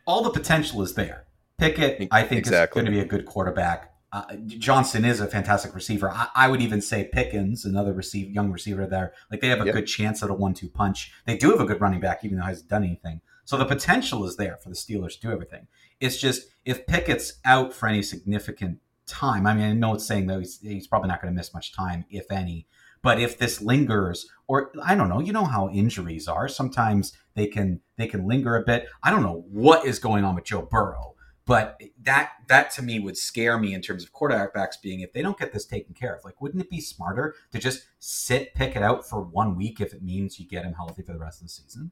All 0.07 0.23
the 0.23 0.31
potential 0.31 0.83
is 0.83 0.95
there. 0.95 1.25
Pickett, 1.59 2.09
I 2.11 2.23
think, 2.23 2.41
Exactly. 2.41 2.81
is 2.81 2.85
going 2.85 2.93
to 2.93 2.99
be 2.99 3.01
a 3.05 3.09
good 3.09 3.25
quarterback. 3.27 3.91
Uh, 4.13 4.35
Johnson 4.47 5.05
is 5.05 5.21
a 5.21 5.27
fantastic 5.27 5.75
receiver. 5.75 6.11
I, 6.11 6.29
I 6.35 6.49
would 6.49 6.61
even 6.61 6.81
say 6.83 7.09
Pickens, 7.13 7.65
another 7.65 7.93
receive, 7.93 8.31
young 8.31 8.51
receiver 8.51 8.87
there. 8.87 9.15
Like 9.31 9.41
they 9.41 9.49
have 9.49 9.61
a 9.63 9.65
Yep. 9.67 9.75
good 9.75 9.87
chance 9.87 10.23
at 10.23 10.29
a 10.29 10.35
one-two 10.35 10.69
punch. 10.69 11.13
They 11.25 11.37
do 11.39 11.51
have 11.51 11.61
a 11.61 11.65
good 11.65 11.81
running 11.81 12.01
back, 12.01 12.25
even 12.25 12.37
though 12.37 12.43
he 12.45 12.49
hasn't 12.49 12.69
done 12.69 12.85
anything. 12.85 13.21
So 13.45 13.57
the 13.57 13.65
potential 13.65 14.25
is 14.27 14.37
there 14.37 14.59
for 14.63 14.69
the 14.69 14.75
Steelers 14.75 15.15
to 15.15 15.21
do 15.21 15.33
everything. 15.33 15.67
It's 16.01 16.19
just 16.19 16.49
if 16.65 16.87
Pickett's 16.87 17.35
out 17.45 17.73
for 17.73 17.89
any 17.89 18.03
significant 18.03 18.79
time. 19.07 19.47
I 19.47 19.55
mean, 19.55 19.65
I 19.65 19.73
know 19.73 19.95
it's 19.95 20.07
saying 20.07 20.27
that 20.27 20.39
he's, 20.41 20.61
he's 20.61 20.87
probably 20.87 21.09
not 21.09 21.23
going 21.23 21.33
to 21.33 21.37
miss 21.37 21.55
much 21.55 21.73
time, 21.73 22.05
if 22.11 22.31
any. 22.31 22.67
But 23.03 23.21
if 23.21 23.37
this 23.37 23.61
lingers, 23.61 24.29
or 24.47 24.73
I 24.83 24.95
don't 24.95 25.09
know, 25.09 25.21
you 25.21 25.33
know 25.33 25.45
how 25.45 25.69
injuries 25.71 26.29
are. 26.29 26.49
Sometimes 26.49 27.13
they 27.35 27.47
can 27.47 27.81
they 27.97 28.07
can 28.07 28.27
linger 28.27 28.57
a 28.57 28.65
bit. 28.65 28.89
I 29.03 29.11
don't 29.11 29.23
know 29.23 29.45
what 29.51 29.85
is 29.85 29.99
going 29.99 30.25
on 30.25 30.37
with 30.37 30.45
Joe 30.45 30.63
Burrow, 30.63 31.15
but 31.45 31.81
that 32.01 32.33
that 32.49 32.71
to 32.73 32.83
me 32.83 33.01
would 33.01 33.17
scare 33.17 33.59
me 33.59 33.75
in 33.75 33.83
terms 33.83 34.05
of 34.05 34.13
quarterbacks 34.13 34.81
being 34.81 35.01
if 35.01 35.13
they 35.13 35.23
don't 35.23 35.39
get 35.39 35.53
this 35.53 35.67
taken 35.67 35.95
care 35.95 36.15
of. 36.15 36.25
Like, 36.25 36.41
wouldn't 36.41 36.63
it 36.63 36.71
be 36.71 36.81
smarter 36.81 37.35
to 37.51 37.59
just 37.59 37.87
sit 37.99 38.55
Pickett 38.55 38.83
out 38.83 39.09
for 39.09 39.21
one 39.21 39.57
week 39.57 39.81
if 39.81 39.93
it 39.93 40.03
means 40.03 40.39
you 40.39 40.47
get 40.47 40.65
him 40.65 40.75
healthy 40.75 41.03
for 41.03 41.13
the 41.13 41.19
rest 41.19 41.41
of 41.41 41.47
the 41.47 41.53
season? 41.53 41.91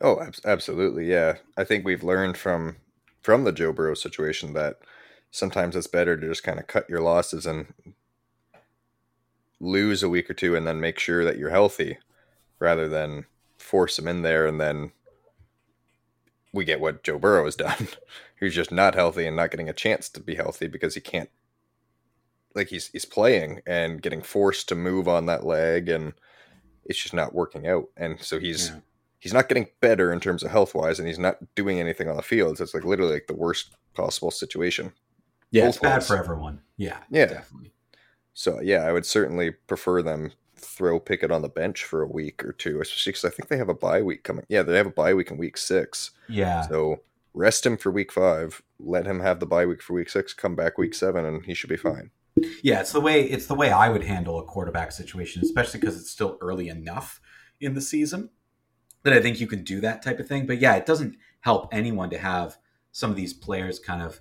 Oh, 0.00 0.20
abs- 0.20 0.40
absolutely, 0.44 1.10
yeah. 1.10 1.34
I 1.56 1.64
think 1.64 1.84
we've 1.84 2.04
learned 2.04 2.38
from 2.38 2.76
from 3.20 3.44
the 3.44 3.52
Joe 3.52 3.72
Burrow 3.72 3.94
situation 3.94 4.54
that 4.54 4.78
sometimes 5.30 5.76
it's 5.76 5.86
better 5.86 6.16
to 6.16 6.28
just 6.28 6.42
kind 6.42 6.58
of 6.58 6.66
cut 6.66 6.88
your 6.88 7.00
losses 7.00 7.46
and 7.46 7.74
lose 9.60 10.02
a 10.02 10.08
week 10.08 10.28
or 10.30 10.34
two, 10.34 10.56
and 10.56 10.66
then 10.66 10.80
make 10.80 10.98
sure 10.98 11.24
that 11.24 11.38
you're 11.38 11.50
healthy, 11.50 11.98
rather 12.58 12.88
than 12.88 13.26
force 13.58 13.98
him 13.98 14.08
in 14.08 14.22
there 14.22 14.46
and 14.46 14.58
then 14.60 14.90
we 16.52 16.64
get 16.64 16.80
what 16.80 17.04
Joe 17.04 17.18
Burrow 17.18 17.44
has 17.44 17.54
done. 17.56 17.88
He's 18.40 18.54
just 18.54 18.72
not 18.72 18.94
healthy 18.94 19.26
and 19.26 19.36
not 19.36 19.50
getting 19.50 19.68
a 19.68 19.72
chance 19.74 20.08
to 20.08 20.20
be 20.20 20.34
healthy 20.34 20.66
because 20.66 20.94
he 20.94 21.00
can't. 21.00 21.30
Like 22.54 22.68
he's 22.68 22.88
he's 22.88 23.04
playing 23.04 23.60
and 23.66 24.02
getting 24.02 24.22
forced 24.22 24.68
to 24.70 24.74
move 24.74 25.06
on 25.06 25.26
that 25.26 25.46
leg, 25.46 25.88
and 25.88 26.14
it's 26.84 27.00
just 27.00 27.14
not 27.14 27.34
working 27.34 27.68
out. 27.68 27.84
And 27.96 28.20
so 28.20 28.40
he's 28.40 28.70
Yeah. 28.70 28.80
he's 29.20 29.32
not 29.32 29.48
getting 29.48 29.68
better 29.80 30.12
in 30.12 30.18
terms 30.18 30.42
of 30.42 30.50
health 30.50 30.74
wise, 30.74 30.98
and 30.98 31.06
he's 31.06 31.18
not 31.18 31.36
doing 31.54 31.78
anything 31.78 32.08
on 32.08 32.16
the 32.16 32.22
field. 32.22 32.58
So 32.58 32.64
it's 32.64 32.74
like 32.74 32.84
literally 32.84 33.12
like 33.12 33.28
the 33.28 33.34
worst 33.36 33.76
possible 33.94 34.32
situation. 34.32 34.92
Yeah, 35.52 35.66
Both 35.66 35.76
it's 35.76 35.82
bad 35.82 36.02
for 36.02 36.16
everyone. 36.16 36.62
Yeah, 36.76 36.98
Yeah. 37.10 37.26
definitely. 37.26 37.72
So 38.34 38.60
yeah, 38.60 38.84
I 38.86 38.92
would 38.92 39.06
certainly 39.06 39.50
prefer 39.50 40.02
them 40.02 40.32
throw 40.56 41.00
Pickett 41.00 41.30
on 41.30 41.42
the 41.42 41.48
bench 41.48 41.84
for 41.84 42.02
a 42.02 42.06
week 42.06 42.44
or 42.44 42.52
two, 42.52 42.80
especially 42.80 43.12
because 43.12 43.24
I 43.24 43.30
think 43.30 43.48
they 43.48 43.56
have 43.56 43.68
a 43.68 43.74
bye 43.74 44.02
week 44.02 44.22
coming. 44.24 44.44
Yeah, 44.48 44.62
they 44.62 44.76
have 44.76 44.86
a 44.86 44.90
bye 44.90 45.14
week 45.14 45.30
in 45.30 45.38
week 45.38 45.56
six. 45.56 46.10
Yeah, 46.28 46.62
So 46.62 47.00
rest 47.34 47.64
him 47.64 47.76
for 47.76 47.90
week 47.90 48.12
five, 48.12 48.62
let 48.78 49.06
him 49.06 49.20
have 49.20 49.40
the 49.40 49.46
bye 49.46 49.66
week 49.66 49.82
for 49.82 49.94
week 49.94 50.10
six, 50.10 50.34
come 50.34 50.54
back 50.54 50.78
week 50.78 50.94
seven, 50.94 51.24
and 51.24 51.44
he 51.44 51.54
should 51.54 51.70
be 51.70 51.76
fine. 51.76 52.10
yeah. 52.62 52.80
It's 52.80 52.92
the 52.92 53.00
way 53.00 53.22
it's 53.22 53.46
the 53.46 53.54
way 53.54 53.70
I 53.70 53.88
would 53.88 54.04
handle 54.04 54.38
a 54.38 54.44
quarterback 54.44 54.92
situation, 54.92 55.42
especially 55.42 55.80
because 55.80 56.00
it's 56.00 56.10
still 56.10 56.38
early 56.40 56.68
enough 56.68 57.20
in 57.60 57.74
the 57.74 57.80
season 57.80 58.30
that 59.02 59.12
I 59.12 59.20
think 59.20 59.40
you 59.40 59.46
can 59.46 59.64
do 59.64 59.80
that 59.80 60.02
type 60.02 60.20
of 60.20 60.28
thing. 60.28 60.46
But 60.46 60.60
yeah, 60.60 60.76
it 60.76 60.86
doesn't 60.86 61.16
help 61.40 61.68
anyone 61.72 62.10
to 62.10 62.18
have 62.18 62.58
some 62.92 63.10
of 63.10 63.16
these 63.16 63.32
players 63.32 63.78
kind 63.78 64.02
of 64.02 64.20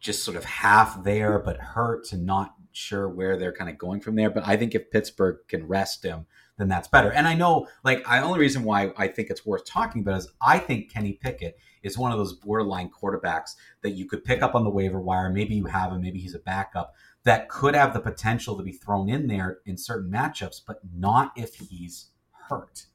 just 0.00 0.24
sort 0.24 0.36
of 0.36 0.44
half 0.44 1.02
there 1.04 1.38
but 1.38 1.56
hurt 1.58 2.12
and 2.12 2.24
not 2.24 2.54
sure 2.78 3.08
where 3.08 3.36
they're 3.36 3.52
kind 3.52 3.70
of 3.70 3.76
going 3.76 4.00
from 4.00 4.14
there. 4.14 4.30
But 4.30 4.46
I 4.46 4.56
think 4.56 4.74
if 4.74 4.90
Pittsburgh 4.90 5.38
can 5.48 5.66
rest 5.66 6.02
him, 6.04 6.26
then 6.56 6.68
that's 6.68 6.88
better. 6.88 7.12
And 7.12 7.26
I 7.26 7.34
know, 7.34 7.68
like, 7.84 8.04
the 8.04 8.20
only 8.20 8.40
reason 8.40 8.64
why 8.64 8.92
I 8.96 9.08
think 9.08 9.30
it's 9.30 9.46
worth 9.46 9.64
talking 9.64 10.02
about 10.02 10.18
is 10.18 10.28
I 10.40 10.58
think 10.58 10.92
Kenny 10.92 11.12
Pickett 11.12 11.58
is 11.82 11.96
one 11.96 12.10
of 12.12 12.18
those 12.18 12.32
borderline 12.32 12.90
quarterbacks 12.90 13.54
that 13.82 13.90
you 13.90 14.06
could 14.06 14.24
pick 14.24 14.42
up 14.42 14.54
on 14.54 14.64
the 14.64 14.70
waiver 14.70 15.00
wire. 15.00 15.30
Maybe 15.30 15.54
you 15.54 15.66
have 15.66 15.92
him, 15.92 16.00
maybe 16.00 16.18
he's 16.18 16.34
a 16.34 16.40
backup 16.40 16.94
that 17.24 17.48
could 17.48 17.74
have 17.74 17.92
the 17.92 18.00
potential 18.00 18.56
to 18.56 18.62
be 18.62 18.72
thrown 18.72 19.08
in 19.08 19.26
there 19.26 19.58
in 19.66 19.76
certain 19.76 20.10
matchups, 20.10 20.62
but 20.66 20.80
not 20.94 21.32
if 21.36 21.54
he's 21.56 22.08
hurt. 22.48 22.86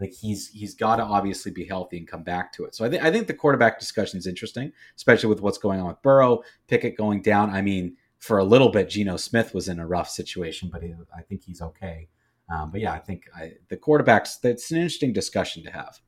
Like 0.00 0.12
he's 0.12 0.48
he's 0.48 0.74
got 0.74 0.96
to 0.96 1.04
obviously 1.04 1.52
be 1.52 1.64
healthy 1.64 1.96
and 1.96 2.08
come 2.08 2.24
back 2.24 2.52
to 2.54 2.64
it. 2.64 2.74
So 2.74 2.84
I 2.84 2.90
think 2.90 3.04
I 3.04 3.12
think 3.12 3.28
the 3.28 3.34
quarterback 3.34 3.78
discussion 3.78 4.18
is 4.18 4.26
interesting, 4.26 4.72
especially 4.96 5.28
with 5.28 5.40
what's 5.40 5.58
going 5.58 5.80
on 5.80 5.86
with 5.86 6.02
Burrow, 6.02 6.42
Pickett 6.66 6.96
going 6.96 7.22
down. 7.22 7.50
I 7.50 7.62
mean, 7.62 7.96
for 8.22 8.38
a 8.38 8.44
little 8.44 8.68
bit, 8.68 8.88
Geno 8.88 9.16
Smith 9.16 9.52
was 9.52 9.66
in 9.66 9.80
a 9.80 9.86
rough 9.86 10.08
situation, 10.08 10.70
but 10.72 10.80
he, 10.80 10.94
I 11.14 11.22
think 11.22 11.42
he's 11.42 11.60
okay. 11.60 12.06
Um, 12.48 12.70
but 12.70 12.80
yeah, 12.80 12.92
I 12.92 13.00
think 13.00 13.24
I, 13.36 13.54
the 13.68 13.76
quarterbacks. 13.76 14.40
That's 14.40 14.70
an 14.70 14.76
interesting 14.76 15.12
discussion 15.12 15.64
to 15.64 15.72
have. 15.72 15.98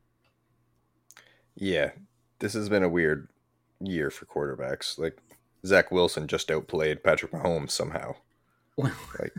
Yeah, 1.57 1.91
this 2.39 2.53
has 2.53 2.69
been 2.69 2.85
a 2.85 2.89
weird 2.89 3.29
year 3.81 4.11
for 4.11 4.27
quarterbacks. 4.27 4.97
Like 4.97 5.19
Zach 5.67 5.91
Wilson 5.91 6.29
just 6.29 6.53
outplayed 6.53 7.03
Patrick 7.03 7.33
Mahomes 7.33 7.73
somehow. 7.73 8.15
Right. 9.19 9.31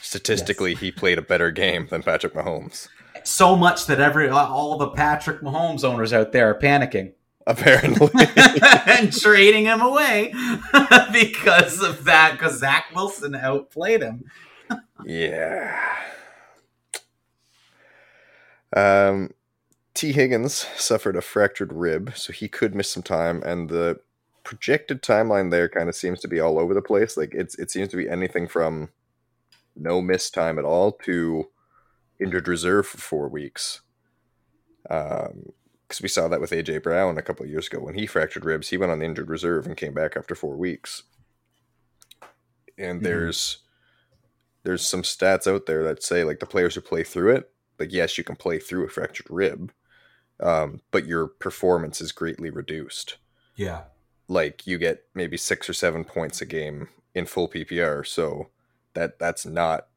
Statistically, 0.00 0.74
he 0.74 0.92
played 0.92 1.18
a 1.18 1.22
better 1.22 1.50
game 1.50 1.88
than 1.90 2.02
Patrick 2.02 2.34
Mahomes. 2.34 2.88
so 3.24 3.56
much 3.56 3.86
that 3.86 4.00
every 4.00 4.28
all 4.28 4.78
the 4.78 4.90
Patrick 4.90 5.40
Mahomes 5.42 5.82
owners 5.82 6.12
out 6.12 6.32
there 6.32 6.50
are 6.50 6.58
panicking. 6.58 7.12
Apparently, 7.46 8.08
and 8.86 9.12
trading 9.12 9.66
him 9.66 9.80
away 9.80 10.32
because 11.12 11.82
of 11.82 12.04
that, 12.04 12.32
because 12.32 12.58
Zach 12.58 12.86
Wilson 12.94 13.34
outplayed 13.34 14.02
him. 14.02 14.24
yeah. 15.04 15.78
Um, 18.74 19.30
Tee 19.92 20.12
Higgins 20.12 20.66
suffered 20.76 21.16
a 21.16 21.20
fractured 21.20 21.72
rib, 21.72 22.12
so 22.16 22.32
he 22.32 22.48
could 22.48 22.74
miss 22.74 22.90
some 22.90 23.02
time, 23.02 23.42
and 23.44 23.68
the 23.68 24.00
projected 24.42 25.02
timeline 25.02 25.50
there 25.50 25.68
kind 25.68 25.88
of 25.88 25.94
seems 25.94 26.20
to 26.20 26.28
be 26.28 26.40
all 26.40 26.58
over 26.58 26.74
the 26.74 26.82
place. 26.82 27.16
Like 27.16 27.34
it's 27.34 27.58
it 27.58 27.70
seems 27.70 27.88
to 27.90 27.96
be 27.96 28.08
anything 28.08 28.46
from 28.46 28.90
no 29.76 30.00
miss 30.00 30.30
time 30.30 30.58
at 30.58 30.64
all 30.64 30.92
to 31.04 31.48
injured 32.20 32.48
reserve 32.48 32.86
for 32.86 32.98
four 32.98 33.28
weeks. 33.28 33.80
Um, 34.88 35.52
because 35.86 36.02
we 36.02 36.08
saw 36.08 36.28
that 36.28 36.40
with 36.40 36.50
AJ 36.50 36.82
Brown 36.82 37.18
a 37.18 37.22
couple 37.22 37.46
years 37.46 37.66
ago 37.66 37.80
when 37.80 37.94
he 37.94 38.06
fractured 38.06 38.44
ribs, 38.44 38.70
he 38.70 38.76
went 38.76 38.92
on 38.92 38.98
the 38.98 39.04
injured 39.04 39.28
reserve 39.28 39.66
and 39.66 39.76
came 39.76 39.94
back 39.94 40.16
after 40.16 40.34
four 40.34 40.56
weeks. 40.56 41.02
And 42.78 42.98
mm-hmm. 42.98 43.04
there's 43.04 43.58
there's 44.64 44.86
some 44.86 45.02
stats 45.02 45.46
out 45.46 45.66
there 45.66 45.84
that 45.84 46.02
say 46.02 46.24
like 46.24 46.40
the 46.40 46.46
players 46.46 46.74
who 46.74 46.80
play 46.80 47.04
through 47.04 47.36
it, 47.36 47.50
like 47.78 47.92
yes, 47.92 48.16
you 48.16 48.24
can 48.24 48.36
play 48.36 48.58
through 48.58 48.86
a 48.86 48.90
fractured 48.90 49.30
rib, 49.30 49.72
um, 50.40 50.80
but 50.90 51.06
your 51.06 51.26
performance 51.26 52.00
is 52.00 52.12
greatly 52.12 52.50
reduced. 52.50 53.18
Yeah, 53.56 53.82
like 54.26 54.66
you 54.66 54.78
get 54.78 55.04
maybe 55.14 55.36
six 55.36 55.68
or 55.68 55.74
seven 55.74 56.04
points 56.04 56.40
a 56.40 56.46
game 56.46 56.88
in 57.14 57.26
full 57.26 57.48
PPR, 57.48 58.06
so 58.06 58.48
that 58.94 59.18
that's 59.18 59.44
not 59.44 59.88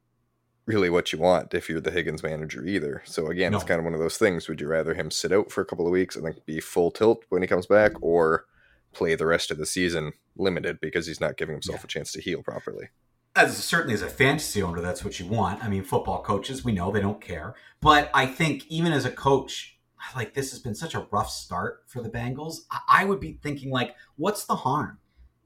really 0.68 0.90
what 0.90 1.12
you 1.12 1.18
want 1.18 1.54
if 1.54 1.68
you're 1.68 1.80
the 1.80 1.90
Higgins 1.90 2.22
manager 2.22 2.64
either. 2.64 3.02
So 3.06 3.28
again, 3.28 3.52
no. 3.52 3.58
it's 3.58 3.66
kind 3.66 3.78
of 3.78 3.84
one 3.84 3.94
of 3.94 4.00
those 4.00 4.18
things. 4.18 4.48
Would 4.48 4.60
you 4.60 4.68
rather 4.68 4.92
him 4.92 5.10
sit 5.10 5.32
out 5.32 5.50
for 5.50 5.62
a 5.62 5.64
couple 5.64 5.86
of 5.86 5.92
weeks 5.92 6.14
and 6.14 6.24
then 6.24 6.34
be 6.44 6.60
full 6.60 6.90
tilt 6.90 7.24
when 7.30 7.42
he 7.42 7.48
comes 7.48 7.66
back, 7.66 7.92
or 8.02 8.44
play 8.92 9.14
the 9.14 9.26
rest 9.26 9.50
of 9.50 9.58
the 9.58 9.66
season 9.66 10.12
limited 10.36 10.78
because 10.80 11.06
he's 11.06 11.20
not 11.20 11.36
giving 11.36 11.54
himself 11.54 11.80
yeah. 11.80 11.84
a 11.84 11.88
chance 11.88 12.12
to 12.12 12.20
heal 12.20 12.42
properly? 12.42 12.88
As 13.34 13.56
certainly 13.56 13.94
as 13.94 14.02
a 14.02 14.08
fantasy 14.08 14.62
owner, 14.62 14.80
that's 14.80 15.04
what 15.04 15.18
you 15.18 15.26
want. 15.26 15.64
I 15.64 15.68
mean, 15.68 15.84
football 15.84 16.22
coaches, 16.22 16.64
we 16.64 16.72
know 16.72 16.90
they 16.90 17.00
don't 17.00 17.20
care, 17.20 17.54
but 17.80 18.10
I 18.12 18.26
think 18.26 18.66
even 18.68 18.92
as 18.92 19.04
a 19.04 19.10
coach, 19.10 19.78
like 20.14 20.34
this 20.34 20.50
has 20.50 20.60
been 20.60 20.74
such 20.74 20.94
a 20.94 21.06
rough 21.10 21.30
start 21.30 21.84
for 21.86 22.02
the 22.02 22.10
Bengals. 22.10 22.60
I, 22.88 23.04
would 23.04 23.20
be 23.20 23.38
thinking 23.42 23.70
like, 23.70 23.94
what's 24.16 24.44
the 24.44 24.56
harm 24.56 24.98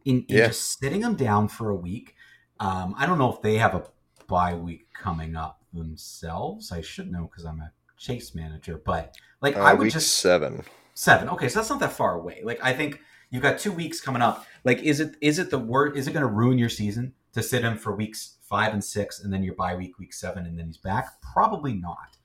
in, 0.04 0.24
in 0.28 0.36
yeah. 0.36 0.46
just 0.48 0.78
sitting 0.78 1.00
them 1.00 1.14
down 1.14 1.48
for 1.48 1.70
a 1.70 1.76
week? 1.76 2.14
Um, 2.60 2.94
I 2.96 3.06
don't 3.06 3.18
know 3.18 3.32
if 3.32 3.42
they 3.42 3.56
have 3.56 3.74
a 3.74 3.84
bye 4.32 4.54
week 4.54 4.86
coming 4.94 5.36
up 5.36 5.62
themselves. 5.74 6.72
I 6.72 6.80
should 6.80 7.12
know 7.12 7.28
because 7.30 7.44
I'm 7.44 7.60
a 7.60 7.70
chase 7.98 8.34
manager, 8.34 8.80
but 8.82 9.14
like 9.42 9.56
uh, 9.56 9.60
I 9.60 9.74
would 9.74 9.90
just 9.90 10.16
seven. 10.16 10.64
Seven. 10.94 11.28
Okay, 11.28 11.48
so 11.50 11.58
that's 11.58 11.68
not 11.68 11.80
that 11.80 11.92
far 11.92 12.14
away. 12.14 12.40
Like 12.42 12.58
I 12.62 12.72
think 12.72 12.98
you've 13.30 13.42
got 13.42 13.58
two 13.58 13.72
weeks 13.72 14.00
coming 14.00 14.22
up. 14.22 14.46
Like, 14.64 14.78
is 14.82 15.00
it 15.00 15.16
is 15.20 15.38
it 15.38 15.50
the 15.50 15.58
word? 15.58 15.98
Is 15.98 16.08
it 16.08 16.12
going 16.12 16.22
to 16.22 16.32
ruin 16.32 16.56
your 16.56 16.70
season 16.70 17.12
to 17.34 17.42
sit 17.42 17.62
him 17.62 17.76
for 17.76 17.94
weeks 17.94 18.38
five 18.40 18.72
and 18.72 18.82
six, 18.82 19.20
and 19.22 19.30
then 19.30 19.42
your 19.42 19.54
bye 19.54 19.74
week, 19.74 19.98
week 19.98 20.14
seven, 20.14 20.46
and 20.46 20.58
then 20.58 20.66
he's 20.66 20.78
back? 20.78 21.20
Probably 21.34 21.74
not. 21.74 22.16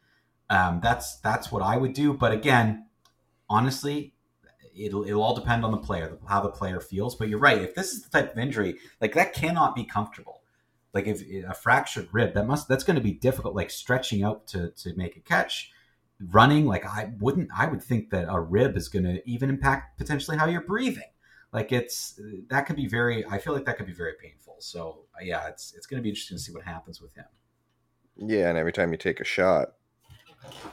Um, 0.49 0.79
that's 0.81 1.17
that's 1.19 1.51
what 1.51 1.61
I 1.61 1.75
would 1.75 1.91
do. 1.91 2.13
But 2.13 2.31
again, 2.31 2.85
honestly, 3.49 4.13
it'll 4.73 5.03
it'll 5.03 5.21
all 5.21 5.35
depend 5.35 5.65
on 5.65 5.71
the 5.71 5.77
player, 5.77 6.17
how 6.29 6.39
the 6.39 6.51
player 6.51 6.79
feels. 6.79 7.15
But 7.15 7.27
you're 7.27 7.37
right. 7.37 7.61
If 7.61 7.75
this 7.75 7.91
is 7.91 8.03
the 8.03 8.09
type 8.09 8.31
of 8.31 8.37
injury, 8.37 8.77
like 9.01 9.13
that 9.15 9.33
cannot 9.33 9.75
be 9.75 9.83
comfortable 9.83 10.41
like 10.97 11.05
if 11.05 11.21
a 11.47 11.53
fractured 11.53 12.07
rib 12.11 12.33
that 12.33 12.47
must 12.47 12.67
that's 12.67 12.83
going 12.83 12.95
to 12.95 13.01
be 13.01 13.11
difficult 13.11 13.53
like 13.53 13.69
stretching 13.69 14.23
out 14.23 14.47
to 14.47 14.71
to 14.71 14.95
make 14.95 15.15
a 15.15 15.19
catch. 15.19 15.71
Running 16.19 16.65
like 16.65 16.83
i 16.83 17.11
wouldn't 17.19 17.49
i 17.55 17.67
would 17.67 17.83
think 17.83 18.09
that 18.09 18.25
a 18.27 18.39
rib 18.39 18.75
is 18.75 18.89
going 18.89 19.05
to 19.05 19.21
even 19.29 19.51
impact 19.51 19.99
potentially 19.99 20.35
how 20.35 20.47
you're 20.47 20.61
breathing. 20.61 21.11
Like 21.53 21.71
it's 21.71 22.19
that 22.49 22.61
could 22.61 22.75
be 22.75 22.87
very 22.87 23.23
i 23.27 23.37
feel 23.37 23.53
like 23.53 23.65
that 23.65 23.77
could 23.77 23.85
be 23.85 23.93
very 23.93 24.13
painful. 24.19 24.55
So 24.57 25.05
yeah 25.21 25.47
it's 25.47 25.75
it's 25.77 25.85
going 25.85 25.99
to 25.99 26.01
be 26.01 26.09
interesting 26.09 26.37
to 26.37 26.43
see 26.43 26.51
what 26.51 26.63
happens 26.63 26.99
with 26.99 27.13
him. 27.13 27.25
Yeah 28.17 28.49
and 28.49 28.57
every 28.57 28.73
time 28.73 28.91
you 28.91 28.97
take 28.97 29.19
a 29.19 29.23
shot 29.23 29.73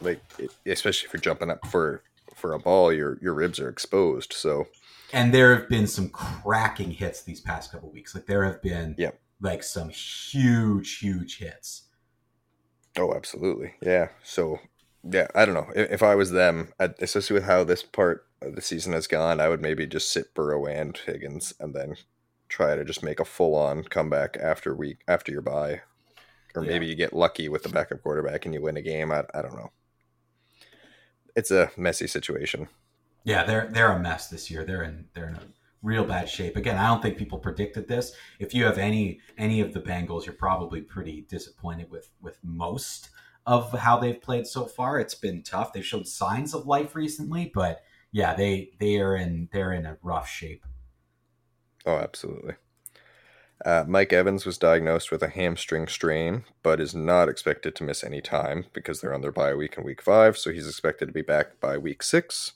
like 0.01 0.23
especially 0.65 1.07
if 1.09 1.13
you're 1.13 1.21
jumping 1.21 1.51
up 1.51 1.67
for 1.67 2.03
for 2.35 2.55
a 2.55 2.59
ball 2.59 2.91
your 2.91 3.19
your 3.21 3.35
ribs 3.35 3.61
are 3.61 3.69
exposed 3.69 4.33
so. 4.33 4.67
And 5.13 5.33
there 5.33 5.55
have 5.55 5.69
been 5.69 5.87
some 5.87 6.09
cracking 6.09 6.91
hits 6.91 7.23
these 7.23 7.41
past 7.41 7.71
couple 7.71 7.89
weeks. 7.91 8.15
Like 8.15 8.25
there 8.27 8.45
have 8.45 8.63
been 8.63 8.95
yeah 8.97 9.11
like 9.45 9.63
some 9.63 9.91
huge, 9.91 10.99
huge 10.99 11.39
hits. 11.39 11.83
Oh, 12.97 13.15
absolutely. 13.15 13.75
Yeah. 13.83 14.09
So, 14.23 14.59
yeah, 15.03 15.29
I 15.35 15.45
don't 15.45 15.55
know. 15.55 15.69
If, 15.75 15.93
if 15.93 16.03
I 16.03 16.15
was 16.15 16.31
them, 16.31 16.73
especially 16.79 17.35
with 17.35 17.45
how 17.45 17.63
this 17.63 17.83
part 17.83 18.27
of 18.41 18.57
the 18.57 18.63
season 18.63 18.95
has 18.95 19.07
gone, 19.07 19.41
I 19.41 19.49
would 19.49 19.61
maybe 19.61 19.87
just 19.87 20.11
sit 20.11 20.35
Burrow 20.35 20.67
and 20.67 20.97
Higgins 20.97 21.53
and 21.61 21.75
then 21.75 21.97
try 22.49 22.75
to 22.75 22.85
just 22.85 23.03
make 23.03 23.21
a 23.21 23.25
full 23.25 23.55
on 23.55 23.85
comeback 23.85 24.37
after 24.41 24.75
week 24.75 25.03
after 25.07 25.31
your 25.31 25.43
bye. 25.43 25.83
Or 26.55 26.65
yeah. 26.65 26.71
maybe 26.71 26.87
you 26.87 26.95
get 26.95 27.13
lucky 27.13 27.49
with 27.49 27.65
the 27.65 27.69
backup 27.69 28.03
quarterback 28.03 28.47
and 28.47 28.55
you 28.55 28.63
win 28.63 28.77
a 28.77 28.83
game. 28.83 29.11
I, 29.11 29.25
I 29.35 29.43
don't 29.43 29.57
know. 29.57 29.73
It's 31.37 31.51
a 31.51 31.71
messy 31.77 32.07
situation. 32.07 32.69
Yeah, 33.25 33.43
they're 33.45 33.69
they're 33.73 33.91
a 33.91 33.99
mess 33.99 34.29
this 34.29 34.51
year. 34.51 34.65
They're 34.65 34.85
in 34.85 35.07
they're 35.15 35.29
in 35.29 35.35
a 35.35 35.43
real 35.85 36.05
bad 36.05 36.29
shape. 36.29 36.57
Again, 36.57 36.79
I 36.79 36.89
don't 36.89 37.03
think 37.03 37.19
people 37.19 37.39
predicted 37.39 37.87
this. 37.87 38.13
If 38.41 38.55
you 38.55 38.65
have 38.65 38.79
any 38.79 39.21
any 39.39 39.61
of 39.61 39.73
the 39.73 39.81
Bengals, 39.81 40.25
you're 40.27 40.35
probably 40.35 40.81
pretty 40.81 41.27
disappointed 41.29 41.91
with 41.91 42.11
with 42.21 42.39
most 42.43 43.11
of 43.47 43.71
how 43.79 43.99
they've 43.99 44.21
played 44.21 44.47
so 44.47 44.65
far. 44.65 44.99
It's 44.99 45.15
been 45.15 45.43
tough. 45.43 45.73
They've 45.73 45.85
showed 45.85 46.09
signs 46.09 46.55
of 46.55 46.67
life 46.67 46.97
recently, 46.97 47.53
but 47.55 47.83
yeah, 48.11 48.35
they 48.35 48.71
they 48.81 48.99
are 48.99 49.15
in 49.15 49.49
they're 49.53 49.73
in 49.73 49.87
a 49.87 49.99
rough 50.03 50.29
shape. 50.29 50.65
Oh, 51.87 51.99
absolutely. 51.99 52.55
Uh, 53.65 53.85
Mike 53.87 54.13
Evans 54.13 54.45
was 54.45 54.59
diagnosed 54.59 55.11
with 55.11 55.23
a 55.23 55.29
hamstring 55.29 55.87
strain, 55.87 56.45
but 56.63 56.81
is 56.81 56.95
not 56.95 57.29
expected 57.29 57.75
to 57.77 57.85
miss 57.85 58.03
any 58.03 58.21
time 58.21 58.67
because 58.73 59.01
they're 59.01 59.15
on 59.15 59.21
their 59.21 59.33
bye 59.33 59.55
week 59.55 59.77
in 59.79 59.85
week 59.85 60.03
five. 60.03 60.37
So 60.37 60.51
he's 60.51 60.69
expected 60.69 61.07
to 61.07 61.13
be 61.13 61.23
back 61.23 61.61
by 61.61 61.79
week 61.79 62.03
six. 62.03 62.55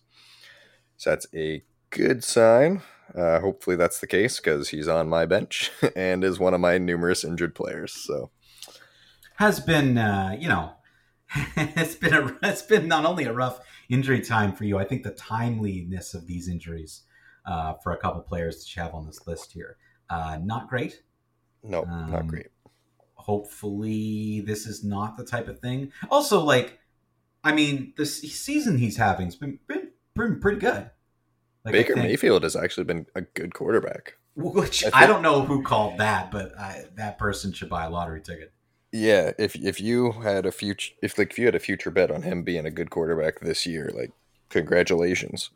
So 0.96 1.10
that's 1.10 1.26
a 1.34 1.62
good 1.90 2.24
sign. 2.24 2.82
Uh, 3.14 3.40
hopefully 3.40 3.76
that's 3.76 4.00
the 4.00 4.06
case 4.06 4.38
because 4.38 4.68
he's 4.68 4.88
on 4.88 5.08
my 5.08 5.24
bench 5.24 5.70
and 5.96 6.22
is 6.22 6.38
one 6.38 6.54
of 6.54 6.60
my 6.60 6.78
numerous 6.78 7.24
injured 7.24 7.54
players. 7.54 7.92
So 7.92 8.30
has 9.36 9.60
been, 9.60 9.96
uh, 9.96 10.36
you 10.38 10.48
know, 10.48 10.72
it's 11.56 11.94
been 11.94 12.14
a 12.14 12.36
it's 12.42 12.62
been 12.62 12.88
not 12.88 13.04
only 13.04 13.24
a 13.24 13.32
rough 13.32 13.60
injury 13.88 14.20
time 14.20 14.52
for 14.52 14.64
you. 14.64 14.78
I 14.78 14.84
think 14.84 15.02
the 15.02 15.10
timeliness 15.10 16.14
of 16.14 16.26
these 16.26 16.48
injuries 16.48 17.02
uh, 17.46 17.74
for 17.82 17.92
a 17.92 17.98
couple 17.98 18.20
players 18.22 18.58
that 18.58 18.76
you 18.76 18.82
have 18.82 18.94
on 18.94 19.06
this 19.06 19.26
list 19.26 19.52
here, 19.52 19.76
uh, 20.10 20.38
not 20.42 20.68
great. 20.68 21.02
No, 21.62 21.84
um, 21.84 22.10
not 22.10 22.26
great. 22.26 22.48
Hopefully, 23.14 24.40
this 24.40 24.66
is 24.66 24.84
not 24.84 25.16
the 25.16 25.24
type 25.24 25.48
of 25.48 25.60
thing. 25.60 25.92
Also, 26.10 26.40
like, 26.40 26.78
I 27.44 27.52
mean, 27.52 27.92
the 27.96 28.06
season 28.06 28.78
he's 28.78 28.96
having's 28.96 29.36
been 29.36 29.58
been, 29.66 29.90
been 30.14 30.40
pretty 30.40 30.58
good. 30.58 30.90
Like 31.68 31.72
Baker 31.72 31.94
think, 31.94 32.06
Mayfield 32.06 32.42
has 32.42 32.56
actually 32.56 32.84
been 32.84 33.06
a 33.14 33.22
good 33.22 33.54
quarterback. 33.54 34.14
Which 34.34 34.84
I, 34.84 35.02
I 35.02 35.06
don't 35.06 35.22
know 35.22 35.42
who 35.42 35.62
called 35.62 35.98
that, 35.98 36.30
but 36.30 36.58
I, 36.58 36.84
that 36.96 37.18
person 37.18 37.52
should 37.52 37.68
buy 37.68 37.84
a 37.84 37.90
lottery 37.90 38.20
ticket. 38.20 38.52
Yeah, 38.92 39.32
if 39.38 39.54
if 39.56 39.80
you 39.80 40.12
had 40.12 40.46
a 40.46 40.52
future, 40.52 40.94
if 41.02 41.18
like 41.18 41.32
if 41.32 41.38
you 41.38 41.44
had 41.44 41.54
a 41.54 41.60
future 41.60 41.90
bet 41.90 42.10
on 42.10 42.22
him 42.22 42.42
being 42.42 42.64
a 42.64 42.70
good 42.70 42.90
quarterback 42.90 43.40
this 43.40 43.66
year, 43.66 43.90
like 43.94 44.12
congratulations. 44.48 45.50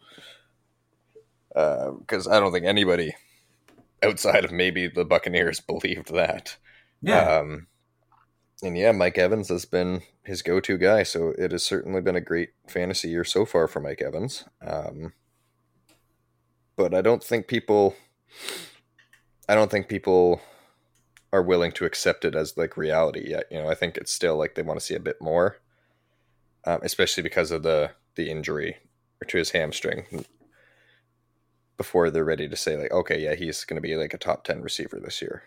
Because 1.49 2.27
uh, 2.27 2.31
I 2.31 2.41
don't 2.41 2.53
think 2.53 2.67
anybody 2.67 3.15
outside 4.03 4.45
of 4.45 4.53
maybe 4.53 4.89
the 4.89 5.05
Buccaneers 5.05 5.61
believed 5.67 6.13
that. 6.13 6.57
Yeah. 7.01 7.39
Um, 7.39 7.69
and 8.63 8.77
yeah, 8.77 8.93
Mike 8.93 9.19
Evans 9.19 9.49
has 9.49 9.65
been 9.65 10.03
his 10.25 10.43
go-to 10.43 10.79
guy, 10.79 11.03
so 11.03 11.35
it 11.37 11.51
has 11.53 11.65
certainly 11.65 12.01
been 12.01 12.17
a 12.17 12.21
great 12.21 12.51
fantasy 12.69 13.09
year 13.09 13.25
so 13.25 13.45
far 13.45 13.67
for 13.67 13.81
Mike 13.81 14.01
Evans. 14.01 14.45
Um, 14.65 15.15
but 16.77 16.95
I 16.95 17.03
don't 17.03 17.23
think 17.23 17.47
people 17.49 17.95
I 19.49 19.55
don't 19.55 19.71
think 19.71 19.89
people 19.89 20.41
are 21.33 21.43
willing 21.43 21.73
to 21.73 21.85
accept 21.85 22.25
it 22.25 22.35
as 22.35 22.57
like 22.57 22.77
reality 22.77 23.31
yet. 23.31 23.45
You 23.51 23.59
know, 23.59 23.69
I 23.69 23.75
think 23.75 23.97
it's 23.97 24.13
still 24.13 24.37
like 24.37 24.55
they 24.55 24.63
want 24.63 24.79
to 24.79 24.85
see 24.85 24.95
a 24.95 25.01
bit 25.01 25.21
more, 25.21 25.59
um, 26.67 26.81
especially 26.83 27.23
because 27.23 27.51
of 27.51 27.63
the 27.63 27.93
the 28.15 28.31
injury 28.31 28.77
to 29.27 29.39
his 29.39 29.51
hamstring. 29.51 30.25
Before 31.79 32.11
they're 32.11 32.25
ready 32.25 32.49
to 32.49 32.57
say 32.57 32.77
like, 32.77 32.93
okay, 32.93 33.21
yeah, 33.21 33.35
he's 33.35 33.65
going 33.65 33.77
to 33.77 33.81
be 33.81 33.97
like 33.97 34.15
a 34.15 34.19
top 34.19 34.45
ten 34.45 34.63
receiver 34.63 35.01
this 35.01 35.21
year. 35.21 35.45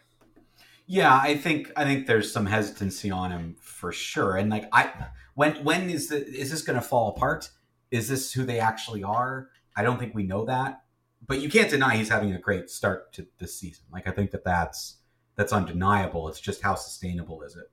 Yeah, 0.85 1.15
I 1.15 1.37
think 1.37 1.71
I 1.77 1.85
think 1.85 2.07
there's 2.07 2.31
some 2.31 2.45
hesitancy 2.45 3.09
on 3.09 3.31
him 3.31 3.55
for 3.59 3.91
sure. 3.91 4.35
And 4.35 4.49
like, 4.49 4.67
I 4.71 4.91
when 5.35 5.63
when 5.63 5.89
is 5.89 6.09
the 6.09 6.27
is 6.27 6.51
this 6.51 6.61
going 6.61 6.79
to 6.79 6.85
fall 6.85 7.09
apart? 7.09 7.49
Is 7.89 8.09
this 8.09 8.33
who 8.33 8.43
they 8.43 8.59
actually 8.59 9.03
are? 9.03 9.49
I 9.77 9.83
don't 9.83 9.99
think 9.99 10.13
we 10.13 10.23
know 10.23 10.45
that 10.45 10.81
but 11.27 11.41
you 11.41 11.49
can't 11.49 11.69
deny 11.69 11.95
he's 11.97 12.09
having 12.09 12.33
a 12.33 12.39
great 12.39 12.69
start 12.69 13.13
to 13.13 13.27
this 13.39 13.59
season. 13.59 13.85
Like 13.91 14.07
I 14.07 14.11
think 14.11 14.31
that 14.31 14.43
that's 14.43 14.97
that's 15.35 15.53
undeniable. 15.53 16.27
It's 16.29 16.39
just 16.39 16.61
how 16.61 16.75
sustainable 16.75 17.41
is 17.41 17.55
it? 17.55 17.69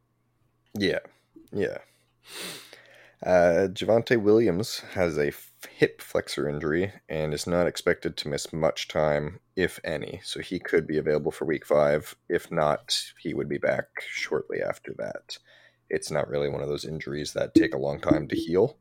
Yeah, 0.74 0.98
yeah. 1.52 1.78
Uh, 3.24 3.68
Javonte 3.68 4.20
Williams 4.20 4.80
has 4.94 5.16
a 5.16 5.32
hip 5.70 6.00
flexor 6.02 6.48
injury 6.48 6.92
and 7.08 7.32
is 7.32 7.46
not 7.46 7.68
expected 7.68 8.16
to 8.16 8.28
miss 8.28 8.52
much 8.52 8.88
time, 8.88 9.38
if 9.54 9.78
any. 9.84 10.20
So 10.24 10.40
he 10.40 10.58
could 10.58 10.88
be 10.88 10.98
available 10.98 11.30
for 11.30 11.44
week 11.44 11.64
five. 11.64 12.16
If 12.28 12.50
not, 12.50 13.00
he 13.20 13.32
would 13.32 13.48
be 13.48 13.58
back 13.58 13.84
shortly 14.08 14.60
after 14.60 14.92
that. 14.98 15.38
it's 15.92 16.10
not 16.10 16.28
really 16.28 16.48
one 16.48 16.62
of 16.62 16.68
those 16.68 16.86
injuries 16.86 17.34
that 17.34 17.54
take 17.54 17.74
a 17.74 17.78
long 17.78 18.00
time 18.00 18.26
to 18.26 18.34
heal. 18.34 18.78